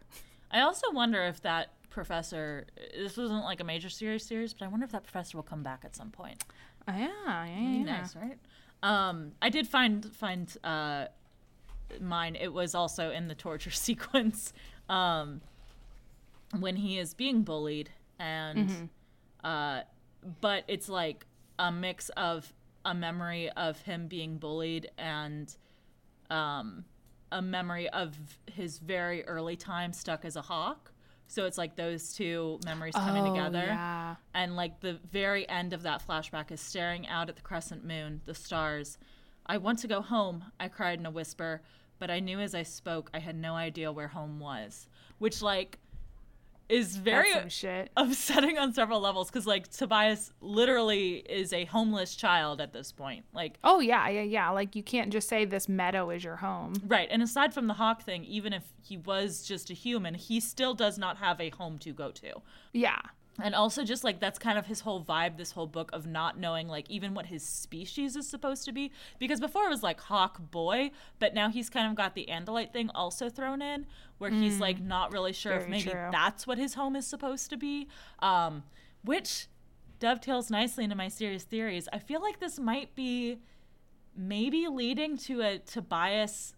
I 0.49 0.61
also 0.61 0.91
wonder 0.93 1.23
if 1.25 1.41
that 1.41 1.73
professor. 1.89 2.67
This 2.95 3.17
wasn't 3.17 3.43
like 3.43 3.59
a 3.59 3.65
major 3.65 3.89
series 3.89 4.23
series, 4.25 4.53
but 4.53 4.63
I 4.63 4.69
wonder 4.69 4.85
if 4.85 4.91
that 4.93 5.03
professor 5.03 5.37
will 5.37 5.43
come 5.43 5.61
back 5.61 5.81
at 5.83 5.93
some 5.95 6.09
point. 6.09 6.41
oh, 6.87 6.93
yeah 6.97 7.07
yeah, 7.25 7.45
yeah, 7.47 7.77
yeah. 7.79 7.83
Nice, 7.83 8.15
right? 8.15 8.37
Um, 8.81 9.33
I 9.41 9.49
did 9.49 9.67
find 9.67 10.05
find 10.15 10.55
uh, 10.63 11.07
mine. 12.01 12.35
It 12.35 12.53
was 12.53 12.75
also 12.75 13.11
in 13.11 13.27
the 13.27 13.35
torture 13.35 13.71
sequence 13.87 14.53
um, 14.89 15.41
when 16.59 16.75
he 16.77 16.97
is 16.97 17.13
being 17.13 17.43
bullied, 17.43 17.89
and 18.19 18.89
uh, 19.43 19.81
but 20.41 20.63
it's 20.67 20.89
like 20.89 21.25
a 21.59 21.71
mix 21.71 22.09
of 22.09 22.53
a 22.85 22.93
memory 22.93 23.49
of 23.51 23.81
him 23.81 24.07
being 24.07 24.37
bullied 24.37 24.89
and 24.97 25.55
um, 26.29 26.85
a 27.31 27.41
memory 27.41 27.89
of 27.89 28.15
his 28.53 28.77
very 28.79 29.25
early 29.25 29.55
time 29.55 29.91
stuck 29.93 30.23
as 30.23 30.35
a 30.35 30.41
hawk. 30.41 30.91
So 31.29 31.45
it's 31.45 31.57
like 31.57 31.75
those 31.75 32.13
two 32.13 32.57
memories 32.65 32.93
coming 32.95 33.23
Oh, 33.27 33.33
together 33.33 33.65
yeah 33.65 34.15
and 34.33 34.55
like 34.55 34.79
the 34.79 34.97
very 35.11 35.47
end 35.49 35.73
of 35.73 35.83
that 35.83 36.01
flashback 36.07 36.51
is 36.51 36.61
staring 36.61 37.05
out 37.07 37.27
at 37.27 37.35
the 37.35 37.41
crescent 37.41 37.83
moon, 37.83 38.21
the 38.25 38.33
stars. 38.33 38.97
I 39.47 39.57
want 39.57 39.79
to 39.79 39.87
go 39.87 40.01
home, 40.01 40.45
I 40.59 40.67
cried 40.67 40.99
in 40.99 41.05
a 41.05 41.11
whisper, 41.11 41.61
but 41.99 42.11
I 42.11 42.19
knew 42.19 42.39
as 42.39 42.53
I 42.53 42.63
spoke 42.63 43.09
I 43.13 43.19
had 43.19 43.35
no 43.35 43.55
idea 43.55 43.91
where 43.91 44.09
home 44.09 44.39
was. 44.39 44.87
Which 45.19 45.41
like 45.41 45.79
is 46.69 46.97
very 46.97 47.49
shit. 47.49 47.89
upsetting 47.95 48.57
on 48.57 48.73
several 48.73 48.99
levels 48.99 49.29
because 49.29 49.47
like 49.47 49.69
Tobias 49.69 50.33
literally 50.41 51.15
is 51.17 51.53
a 51.53 51.65
homeless 51.65 52.15
child 52.15 52.59
at 52.59 52.73
this 52.73 52.91
point. 52.91 53.25
Like 53.33 53.57
Oh 53.63 53.79
yeah, 53.79 54.09
yeah, 54.09 54.23
yeah. 54.23 54.49
Like 54.49 54.75
you 54.75 54.83
can't 54.83 55.11
just 55.11 55.29
say 55.29 55.45
this 55.45 55.69
meadow 55.69 56.09
is 56.09 56.23
your 56.23 56.35
home. 56.37 56.73
right, 56.85 57.07
and 57.09 57.21
aside 57.23 57.53
from 57.53 57.67
the 57.67 57.75
hawk 57.75 58.03
thing, 58.03 58.25
even 58.25 58.53
if 58.53 58.63
he 58.81 58.97
was 58.97 59.43
just 59.43 59.69
a 59.69 59.73
human, 59.73 60.13
he 60.13 60.39
still 60.39 60.73
does 60.73 60.97
not 60.97 61.17
have 61.17 61.39
a 61.39 61.49
home 61.51 61.77
to 61.79 61.93
go 61.93 62.11
to. 62.11 62.41
Yeah. 62.73 62.99
And 63.41 63.53
also 63.53 63.83
just 63.83 64.03
like 64.03 64.19
that's 64.19 64.39
kind 64.39 64.57
of 64.57 64.65
his 64.65 64.81
whole 64.81 65.03
vibe 65.03 65.37
this 65.37 65.51
whole 65.51 65.67
book 65.67 65.91
of 65.93 66.07
not 66.07 66.39
knowing 66.39 66.67
like 66.67 66.89
even 66.89 67.13
what 67.13 67.27
his 67.27 67.43
species 67.43 68.15
is 68.15 68.27
supposed 68.27 68.65
to 68.65 68.71
be 68.71 68.91
because 69.19 69.39
before 69.39 69.65
it 69.65 69.69
was 69.69 69.83
like 69.83 69.99
hawk 69.99 70.39
boy, 70.51 70.91
but 71.19 71.33
now 71.33 71.49
he's 71.49 71.69
kind 71.69 71.87
of 71.87 71.95
got 71.95 72.15
the 72.15 72.27
andalite 72.31 72.73
thing 72.73 72.89
also 72.95 73.29
thrown 73.29 73.61
in 73.61 73.85
where 74.17 74.31
he's 74.31 74.59
like 74.59 74.81
not 74.81 75.11
really 75.11 75.33
sure 75.33 75.53
if 75.53 75.67
maybe 75.67 75.91
true. 75.91 76.09
that's 76.11 76.47
what 76.47 76.57
his 76.57 76.73
home 76.73 76.95
is 76.95 77.05
supposed 77.05 77.49
to 77.51 77.57
be. 77.57 77.87
Um 78.19 78.63
which 79.03 79.47
dovetails 79.99 80.49
nicely 80.49 80.83
into 80.83 80.95
my 80.95 81.07
serious 81.07 81.43
theories. 81.43 81.87
I 81.93 81.99
feel 81.99 82.21
like 82.21 82.39
this 82.39 82.59
might 82.59 82.95
be 82.95 83.39
maybe 84.15 84.67
leading 84.67 85.17
to 85.17 85.41
a 85.41 85.59
Tobias 85.59 86.55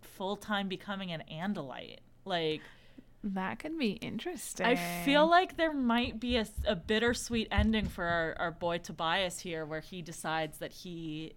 full 0.00 0.36
time 0.36 0.68
becoming 0.68 1.12
an 1.12 1.22
andalite. 1.30 1.98
Like 2.24 2.62
That 3.26 3.58
could 3.58 3.78
be 3.78 3.92
interesting. 3.92 4.66
I 4.66 4.76
feel 5.04 5.26
like 5.26 5.56
there 5.56 5.72
might 5.72 6.20
be 6.20 6.36
a, 6.36 6.46
a 6.66 6.76
bittersweet 6.76 7.48
ending 7.50 7.86
for 7.86 8.04
our, 8.04 8.36
our 8.38 8.50
boy 8.50 8.76
Tobias 8.78 9.38
here 9.40 9.64
where 9.64 9.80
he 9.80 10.02
decides 10.02 10.58
that 10.58 10.72
he 10.72 11.32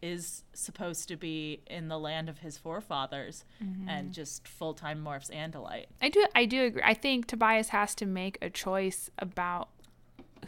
is 0.00 0.44
supposed 0.54 1.08
to 1.08 1.16
be 1.16 1.60
in 1.66 1.88
the 1.88 1.98
land 1.98 2.28
of 2.30 2.38
his 2.38 2.56
forefathers 2.56 3.44
Mm-hmm. 3.62 3.88
and 3.88 4.12
just 4.12 4.46
full 4.48 4.72
time 4.74 5.04
morphs 5.04 5.30
Andalite. 5.30 5.86
I 6.00 6.08
do 6.08 6.26
I 6.34 6.46
do 6.46 6.64
agree. 6.64 6.82
I 6.84 6.94
think 6.94 7.26
Tobias 7.26 7.68
has 7.70 7.94
to 7.96 8.06
make 8.06 8.38
a 8.40 8.48
choice 8.50 9.10
about 9.18 9.68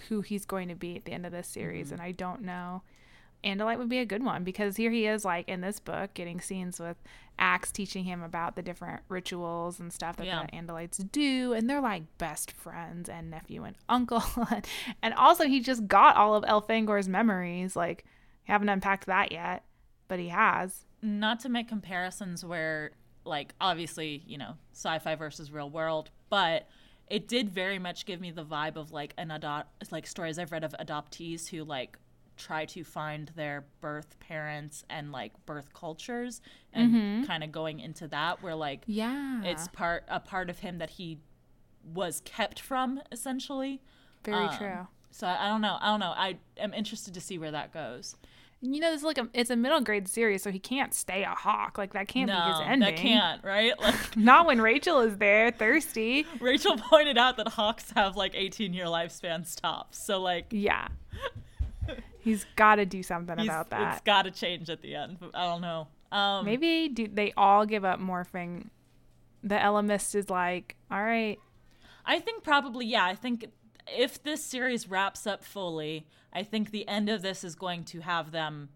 who 0.08 0.20
he's 0.22 0.44
going 0.46 0.68
to 0.68 0.74
be 0.74 0.96
at 0.96 1.04
the 1.04 1.12
end 1.12 1.26
of 1.26 1.32
this 1.32 1.48
series 1.48 1.86
Mm-hmm. 1.86 1.94
and 1.94 2.02
I 2.02 2.12
don't 2.12 2.42
know. 2.42 2.82
Andalite 3.44 3.78
would 3.78 3.88
be 3.88 3.98
a 3.98 4.04
good 4.04 4.24
one 4.24 4.44
because 4.44 4.76
here 4.76 4.90
he 4.90 5.06
is 5.06 5.24
like 5.24 5.48
in 5.48 5.60
this 5.60 5.80
book 5.80 6.14
getting 6.14 6.40
scenes 6.40 6.80
with 6.80 6.96
Ax 7.38 7.70
teaching 7.70 8.04
him 8.04 8.22
about 8.22 8.56
the 8.56 8.62
different 8.62 9.02
rituals 9.08 9.78
and 9.78 9.92
stuff 9.92 10.16
that 10.16 10.26
Yeah. 10.26 10.44
the 10.44 10.56
Andalites 10.56 11.10
do 11.12 11.52
and 11.52 11.70
they're 11.70 11.80
like 11.80 12.02
best 12.18 12.50
friends 12.50 13.08
and 13.08 13.30
nephew 13.30 13.64
and 13.64 13.76
uncle. 13.88 14.22
And 15.02 15.14
also 15.14 15.44
he 15.44 15.60
just 15.60 15.86
got 15.86 16.16
all 16.16 16.34
of 16.34 16.44
Elfangor's 16.44 17.08
memories. 17.08 17.76
Like 17.76 18.04
haven't 18.44 18.68
unpacked 18.68 19.06
that 19.06 19.30
yet 19.32 19.64
but 20.08 20.18
he 20.18 20.28
has. 20.28 20.86
Not 21.02 21.40
to 21.40 21.48
make 21.48 21.68
comparisons 21.68 22.44
where, 22.44 22.92
like, 23.24 23.54
obviously, 23.60 24.22
you 24.26 24.38
know, 24.38 24.54
sci 24.72 24.98
fi 24.98 25.14
versus 25.14 25.52
real 25.52 25.70
world, 25.70 26.10
but 26.30 26.66
it 27.08 27.28
did 27.28 27.50
very 27.50 27.78
much 27.78 28.06
give 28.06 28.20
me 28.20 28.30
the 28.30 28.44
vibe 28.44 28.76
of 28.76 28.90
like 28.90 29.14
an 29.16 29.30
adopt, 29.30 29.92
like 29.92 30.06
stories 30.06 30.38
I've 30.38 30.50
read 30.50 30.64
of 30.64 30.74
adoptees 30.80 31.48
who 31.48 31.62
like 31.62 31.98
try 32.38 32.64
to 32.64 32.84
find 32.84 33.30
their 33.36 33.64
birth 33.80 34.18
parents 34.20 34.84
and 34.88 35.12
like 35.12 35.32
birth 35.46 35.72
cultures 35.74 36.40
and 36.72 37.26
kind 37.26 37.42
of 37.44 37.50
going 37.52 37.80
into 37.80 38.06
that 38.08 38.42
where 38.42 38.54
like 38.54 38.82
yeah. 38.86 39.42
it's 39.44 39.68
part 39.68 40.04
a 40.08 40.20
part 40.20 40.48
of 40.48 40.60
him 40.60 40.78
that 40.78 40.90
he 40.90 41.18
was 41.94 42.22
kept 42.24 42.60
from 42.60 43.00
essentially. 43.12 43.80
Very 44.24 44.46
Um, 44.46 44.56
true. 44.56 44.86
so 45.10 45.26
I, 45.26 45.46
I 45.46 45.48
don't 45.48 45.60
know 45.60 45.76
i 45.80 45.86
don't 45.86 46.00
know. 46.00 46.14
I 46.16 46.38
am 46.58 46.72
interested 46.74 47.14
to 47.14 47.20
see 47.20 47.38
where 47.38 47.50
that 47.52 47.72
goes. 47.72 48.16
You 48.60 48.80
know, 48.80 48.92
it's 48.92 49.04
like 49.04 49.18
a 49.18 49.28
it's 49.32 49.50
a 49.50 49.56
middle 49.56 49.80
grade 49.80 50.08
series, 50.08 50.42
so 50.42 50.50
he 50.50 50.58
can't 50.58 50.92
stay 50.92 51.22
a 51.22 51.28
hawk. 51.30 51.78
Like 51.78 51.92
that 51.92 52.08
can't 52.08 52.28
be 52.28 52.34
his 52.36 52.60
ending. 52.66 52.80
that 52.80 52.96
can't 52.96 53.44
right? 53.44 53.72
Like 53.80 54.16
Not 54.16 54.46
when 54.46 54.60
Rachel 54.60 54.98
is 55.00 55.16
there, 55.18 55.52
thirsty. 55.52 56.26
rachel 56.40 56.76
pointed 56.76 57.16
out 57.16 57.36
that 57.36 57.46
hawks 57.48 57.92
have 57.94 58.16
like 58.16 58.32
18 58.34 58.74
year 58.74 58.86
lifespans 58.86 59.54
tops 59.60 60.04
so 60.04 60.20
like 60.20 60.46
Yeah, 60.50 60.88
he's 62.28 62.46
got 62.56 62.76
to 62.76 62.86
do 62.86 63.02
something 63.02 63.38
he's- 63.38 63.48
about 63.48 63.62
it's 63.66 63.70
that. 63.96 64.04
got 64.04 64.22
to 64.22 64.30
change 64.30 64.68
at 64.70 64.80
the 64.82 64.94
end 64.94 65.18
i 65.34 65.44
don't 65.46 65.60
know 65.60 65.88
um 66.10 66.44
Maybe 66.46 66.88
do 66.88 67.06
they 67.06 67.32
all 67.36 67.66
give 67.66 67.84
up 67.84 68.00
morphing? 68.00 68.70
The 69.44 69.56
Ellimist 69.56 70.14
is 70.14 70.30
like, 70.30 70.74
all 70.90 71.02
right, 71.02 71.38
I 72.06 72.18
think 72.18 72.42
probably 72.42 72.86
yeah. 72.86 73.04
I 73.04 73.14
think 73.14 73.44
if 73.86 74.22
this 74.22 74.42
series 74.42 74.88
wraps 74.88 75.26
up 75.26 75.44
fully, 75.44 76.06
I 76.32 76.44
think 76.44 76.70
the 76.70 76.88
end 76.88 77.10
of 77.10 77.20
this 77.20 77.44
is 77.44 77.54
going 77.54 77.84
to 77.84 78.00
have 78.00 78.32
them 78.32 78.70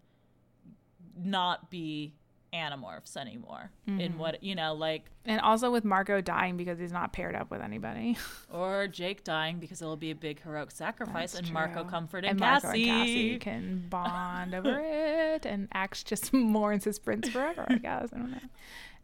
not 1.17 1.71
be 1.71 2.13
animorphs 2.53 3.17
anymore. 3.17 3.71
Mm-hmm. 3.89 4.01
In 4.01 4.19
what 4.19 4.43
you 4.43 4.55
know, 4.55 4.75
like 4.75 5.07
and 5.25 5.41
also 5.41 5.71
with 5.71 5.85
Marco 5.85 6.21
dying 6.21 6.57
because 6.57 6.79
he's 6.79 6.93
not 6.93 7.13
paired 7.13 7.35
up 7.35 7.51
with 7.51 7.61
anybody. 7.61 8.17
or 8.53 8.87
Jake 8.89 9.25
dying 9.25 9.59
because 9.59 9.81
it'll 9.81 9.97
be 9.97 10.11
a 10.11 10.15
big 10.15 10.43
heroic 10.43 10.71
sacrifice, 10.71 11.35
and 11.35 11.51
Marco 11.53 11.85
comforting 11.85 12.31
and 12.31 12.41
Cassie. 12.41 12.67
Marco 12.67 12.79
and 12.79 12.87
Cassie 12.87 13.39
can 13.39 13.87
bond 13.89 14.55
over 14.55 14.81
it, 14.83 15.47
and 15.47 15.69
Ax 15.73 16.03
just 16.03 16.33
mourns 16.33 16.85
his 16.85 16.99
prince 16.99 17.29
forever. 17.29 17.65
I 17.69 17.77
guess 17.77 18.11
I 18.13 18.19
don't 18.19 18.31
know. 18.31 18.39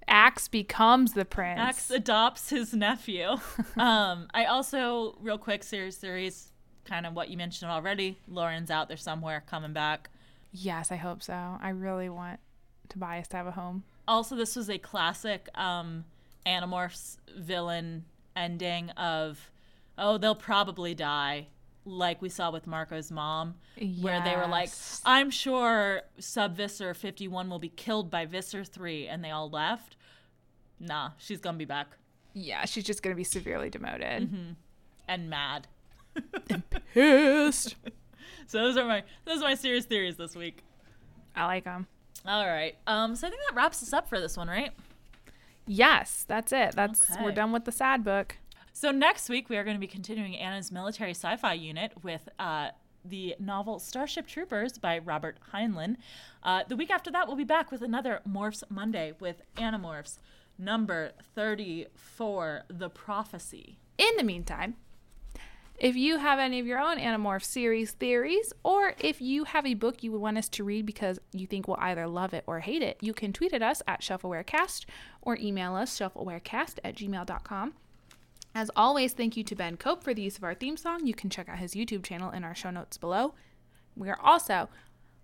Ax 0.07 0.49
becomes 0.49 1.13
the 1.13 1.25
prince. 1.25 1.61
Ax 1.61 1.91
adopts 1.91 2.49
his 2.49 2.73
nephew. 2.73 3.37
um, 3.77 4.27
I 4.33 4.47
also 4.47 5.19
real 5.21 5.37
quick 5.37 5.63
series 5.63 5.97
theories, 5.97 6.51
kind 6.87 7.05
of 7.05 7.15
what 7.15 7.29
you 7.29 7.37
mentioned 7.37 7.71
already. 7.71 8.19
Loren's 8.27 8.71
out 8.71 8.89
there 8.89 8.97
somewhere, 8.97 9.45
coming 9.47 9.75
back. 9.75 10.09
Yes, 10.51 10.91
I 10.91 10.97
hope 10.97 11.23
so. 11.23 11.35
I 11.35 11.71
really 11.71 12.09
want 12.09 12.41
Tobias 12.89 13.29
to 13.29 13.37
have 13.37 13.47
a 13.47 13.53
home. 13.53 13.85
also 14.07 14.35
this 14.37 14.57
was 14.57 14.69
a 14.71 14.79
classic 14.79 15.49
um 15.55 16.05
animorphs 16.47 17.19
villain 17.37 18.05
ending 18.37 18.91
of 18.91 19.51
oh 19.99 20.17
they'll 20.19 20.35
probably 20.35 20.95
die 20.95 21.47
like 21.85 22.21
we 22.23 22.29
saw 22.29 22.51
with 22.51 22.67
marco's 22.67 23.11
mom 23.11 23.55
where 24.01 24.23
they 24.23 24.37
were 24.37 24.47
like 24.47 24.71
i'm 25.05 25.31
sure 25.31 26.03
sub 26.19 26.55
visser 26.57 26.95
51 26.95 27.49
will 27.51 27.59
be 27.59 27.69
killed 27.71 28.11
by 28.11 28.25
visser 28.27 28.63
3 28.65 29.07
and 29.09 29.25
they 29.25 29.31
all 29.31 29.49
left 29.51 29.97
nah 30.81 31.11
she's 31.19 31.41
gonna 31.41 31.59
be 31.59 31.65
back 31.65 31.89
Yeah, 32.35 32.65
she's 32.67 32.85
just 32.85 33.03
gonna 33.03 33.17
be 33.17 33.25
severely 33.25 33.69
demoted. 33.71 34.29
and 35.09 35.31
mad 35.31 35.67
Pissed. 36.95 37.75
so 38.47 38.59
those 38.59 38.77
are 38.77 38.85
my 38.85 39.03
those 39.25 39.39
are 39.41 39.45
my 39.45 39.55
serious 39.55 39.85
theories 39.85 40.17
this 40.17 40.35
week 40.37 40.63
I 41.37 41.47
like 41.47 41.65
them. 41.65 41.87
All 42.29 42.47
right 42.47 42.77
um 42.87 43.17
so 43.17 43.27
i 43.27 43.31
think 43.31 43.43
that 43.49 43.57
wraps 43.57 43.83
us 43.83 43.93
up 43.93 44.09
for 44.09 44.21
this 44.21 44.37
one 44.37 44.47
right 44.49 44.73
Yes, 45.69 46.25
that's 46.27 46.51
it. 46.51 46.75
That's 46.75 47.05
we're 47.23 47.31
done 47.31 47.53
with 47.53 47.67
the 47.67 47.73
sad 47.73 48.03
book. 48.03 48.37
So 48.73 48.91
next 48.91 49.29
week 49.29 49.51
we 49.51 49.57
are 49.59 49.65
going 49.65 49.77
to 49.77 49.81
be 49.81 49.87
continuing 49.87 50.35
Anna's 50.35 50.73
military 50.73 51.11
sci-fi 51.11 51.53
unit 51.53 51.93
with 52.03 52.29
uh, 52.39 52.71
the 53.05 53.37
novel 53.39 53.79
Starship 53.79 54.27
Troopers 54.27 54.79
by 54.79 54.99
Robert 54.99 55.37
Heinlein. 55.53 55.97
Uh, 56.43 56.63
the 56.67 56.75
week 56.75 56.91
after 56.91 57.11
that 57.11 57.27
we'll 57.27 57.37
be 57.37 57.45
back 57.45 57.71
with 57.71 57.83
another 57.83 58.21
Morphs 58.27 58.63
Monday 58.71 59.13
with 59.21 59.43
Animorphs 59.57 60.19
number 60.59 61.13
34, 61.35 62.63
The 62.69 62.89
Prophecy. 62.89 63.79
In 63.99 64.17
the 64.17 64.25
meantime, 64.25 64.77
if 65.79 65.95
you 65.95 66.19
have 66.19 66.39
any 66.39 66.59
of 66.59 66.67
your 66.67 66.81
own 66.81 66.99
Animorph 66.99 67.45
series 67.45 67.93
theories, 67.93 68.53
or 68.65 68.95
if 68.99 69.21
you 69.21 69.45
have 69.45 69.65
a 69.65 69.75
book 69.75 70.03
you 70.03 70.11
would 70.13 70.21
want 70.21 70.39
us 70.39 70.49
to 70.51 70.65
read 70.65 70.85
because 70.85 71.19
you 71.33 71.47
think 71.47 71.69
we'll 71.69 71.79
either 71.81 72.07
love 72.07 72.35
it 72.35 72.45
or 72.47 72.61
hate 72.61 72.83
it, 72.83 72.99
you 73.01 73.15
can 73.15 73.33
tweet 73.33 73.53
at 73.53 73.63
us 73.63 73.81
at 73.87 74.01
ShelfAwareCast 74.01 74.87
or 75.23 75.37
email 75.37 75.77
us 75.77 75.97
shelfawarecast 75.97 76.79
at 76.83 76.97
gmail.com. 76.97 77.75
As 78.55 78.71
always, 78.75 79.13
thank 79.13 79.37
you 79.37 79.45
to 79.45 79.55
Ben 79.55 79.77
Cope 79.77 80.03
for 80.03 80.13
the 80.13 80.23
use 80.23 80.37
of 80.37 80.43
our 80.43 80.55
theme 80.55 80.77
song. 80.77 81.07
You 81.07 81.15
can 81.15 81.31
check 81.31 81.49
out 81.49 81.59
his 81.59 81.75
YouTube 81.75 82.03
channel 82.03 82.33
in 82.33 82.43
our 82.43 82.55
show 82.55 82.71
notes 82.71 82.97
below. 82.97 83.35
We 83.95 84.09
are 84.09 84.19
also, 84.21 84.69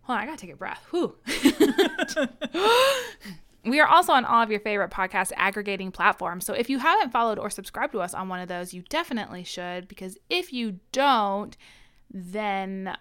hold 0.02 0.18
on, 0.18 0.18
I 0.18 0.26
gotta 0.26 0.38
take 0.38 0.52
a 0.52 0.56
breath. 0.56 0.86
Whew. 0.90 1.16
We 3.64 3.80
are 3.80 3.86
also 3.86 4.12
on 4.12 4.24
all 4.24 4.42
of 4.42 4.50
your 4.50 4.60
favorite 4.60 4.90
podcast 4.90 5.32
aggregating 5.36 5.90
platforms. 5.90 6.44
So 6.44 6.52
if 6.52 6.68
you 6.68 6.78
haven't 6.78 7.12
followed 7.12 7.38
or 7.38 7.48
subscribed 7.50 7.92
to 7.92 8.00
us 8.00 8.14
on 8.14 8.28
one 8.28 8.40
of 8.40 8.48
those, 8.48 8.74
you 8.74 8.82
definitely 8.88 9.44
should 9.44 9.88
because 9.88 10.18
if 10.28 10.52
you 10.52 10.80
don't, 10.92 11.56
then 12.10 12.96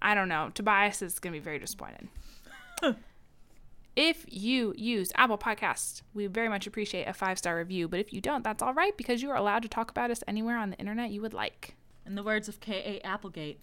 I 0.00 0.14
don't 0.14 0.28
know, 0.28 0.50
Tobias 0.54 1.02
is 1.02 1.18
going 1.18 1.32
to 1.32 1.38
be 1.38 1.44
very 1.44 1.58
disappointed. 1.58 2.08
if 3.96 4.24
you 4.28 4.74
use 4.76 5.12
Apple 5.14 5.38
Podcasts, 5.38 6.02
we 6.12 6.26
very 6.26 6.48
much 6.48 6.66
appreciate 6.66 7.04
a 7.04 7.12
five 7.12 7.38
star 7.38 7.56
review. 7.56 7.88
But 7.88 8.00
if 8.00 8.12
you 8.12 8.20
don't, 8.20 8.44
that's 8.44 8.62
all 8.62 8.74
right 8.74 8.96
because 8.96 9.22
you 9.22 9.30
are 9.30 9.36
allowed 9.36 9.62
to 9.62 9.68
talk 9.68 9.90
about 9.90 10.10
us 10.10 10.24
anywhere 10.26 10.58
on 10.58 10.70
the 10.70 10.78
internet 10.78 11.10
you 11.10 11.20
would 11.22 11.34
like. 11.34 11.76
In 12.06 12.14
the 12.14 12.22
words 12.22 12.48
of 12.48 12.60
K.A. 12.60 13.00
Applegate, 13.06 13.60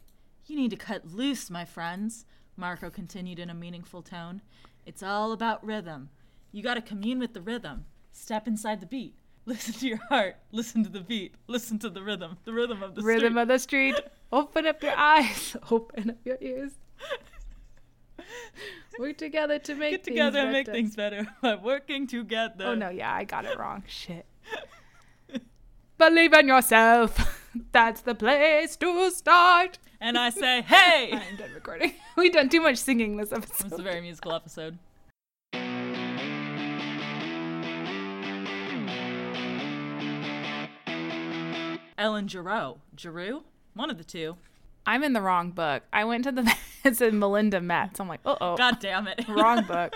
you 0.47 0.55
need 0.55 0.72
to 0.72 0.78
cut 0.78 1.13
loose, 1.13 1.49
my 1.49 1.65
friends, 1.65 2.26
Marco 2.57 2.89
continued 2.89 3.39
in 3.39 3.49
a 3.49 3.53
meaningful 3.53 4.01
tone. 4.01 4.41
It's 4.86 5.03
all 5.03 5.32
about 5.32 5.65
rhythm. 5.65 6.09
You 6.51 6.63
gotta 6.63 6.82
commune 6.82 7.19
with 7.19 7.34
the 7.34 7.41
rhythm. 7.41 7.86
Step 8.11 8.47
inside 8.47 8.82
the 8.82 8.86
beat. 8.86 9.15
Listen 9.45 9.73
to 9.75 9.88
your 9.88 9.99
heart. 10.09 10.38
Listen 10.51 10.84
to 10.84 10.89
the 10.89 11.01
beat. 11.01 11.34
Listen 11.47 11.79
to 11.79 11.89
the 11.89 12.03
rhythm. 12.03 12.38
The 12.45 12.53
rhythm 12.53 12.84
of 12.84 12.95
the 12.95 13.01
Rhythm 13.01 13.34
street. 13.34 13.41
of 13.41 13.47
the 13.47 13.59
street. 13.59 13.99
Open 14.32 14.67
up 14.67 14.84
your 14.84 14.95
eyes. 14.95 15.55
Open 15.71 16.11
up 16.11 16.17
your 16.23 16.38
ears. 16.41 16.71
Work 18.99 19.17
together 19.17 19.57
to 19.59 19.75
make 19.75 19.91
Get 19.91 20.03
together 20.03 20.32
things 20.39 20.43
and 20.43 20.51
make 20.51 20.67
things 20.67 20.95
better 20.95 21.27
by 21.41 21.55
working 21.55 22.05
together. 22.07 22.65
Oh 22.65 22.75
no, 22.75 22.89
yeah, 22.89 23.13
I 23.13 23.23
got 23.23 23.45
it 23.45 23.57
wrong. 23.57 23.84
Shit. 23.88 24.25
believe 25.97 26.34
in 26.34 26.47
yourself. 26.47 27.39
That's 27.72 28.02
the 28.02 28.16
place 28.16 28.76
to 28.78 29.12
start. 29.12 29.80
And 29.99 30.18
I 30.18 30.30
say, 30.30 30.62
hey! 30.62 31.12
I'm 31.30 31.36
done 31.36 31.54
recording. 31.54 31.93
We've 32.18 32.32
done 32.32 32.49
too 32.49 32.62
much 32.62 32.78
singing 32.78 33.18
this 33.18 33.32
episode. 33.32 33.68
It's 33.68 33.80
a 33.80 33.84
very 33.84 34.02
musical 34.02 34.34
episode. 34.34 34.78
Ellen 41.97 42.28
Geroux. 42.28 42.80
Geroux? 42.95 43.43
One 43.76 43.91
of 43.91 43.97
the 43.97 44.04
two. 44.04 44.38
I'm 44.86 45.04
in 45.04 45.14
the 45.14 45.22
wrong 45.22 45.52
book. 45.52 45.84
I 45.93 46.06
went 46.06 46.24
to 46.24 46.32
the 46.32 46.52
it 46.84 46.97
said 46.97 47.14
Melinda 47.14 47.62
Metz. 47.62 47.99
I'm 47.99 48.08
like, 48.08 48.22
uh 48.26 48.36
oh, 48.41 48.58
God 48.58 48.80
damn 48.80 49.08
it. 49.08 49.28
wrong 49.28 49.64
book. 49.66 49.93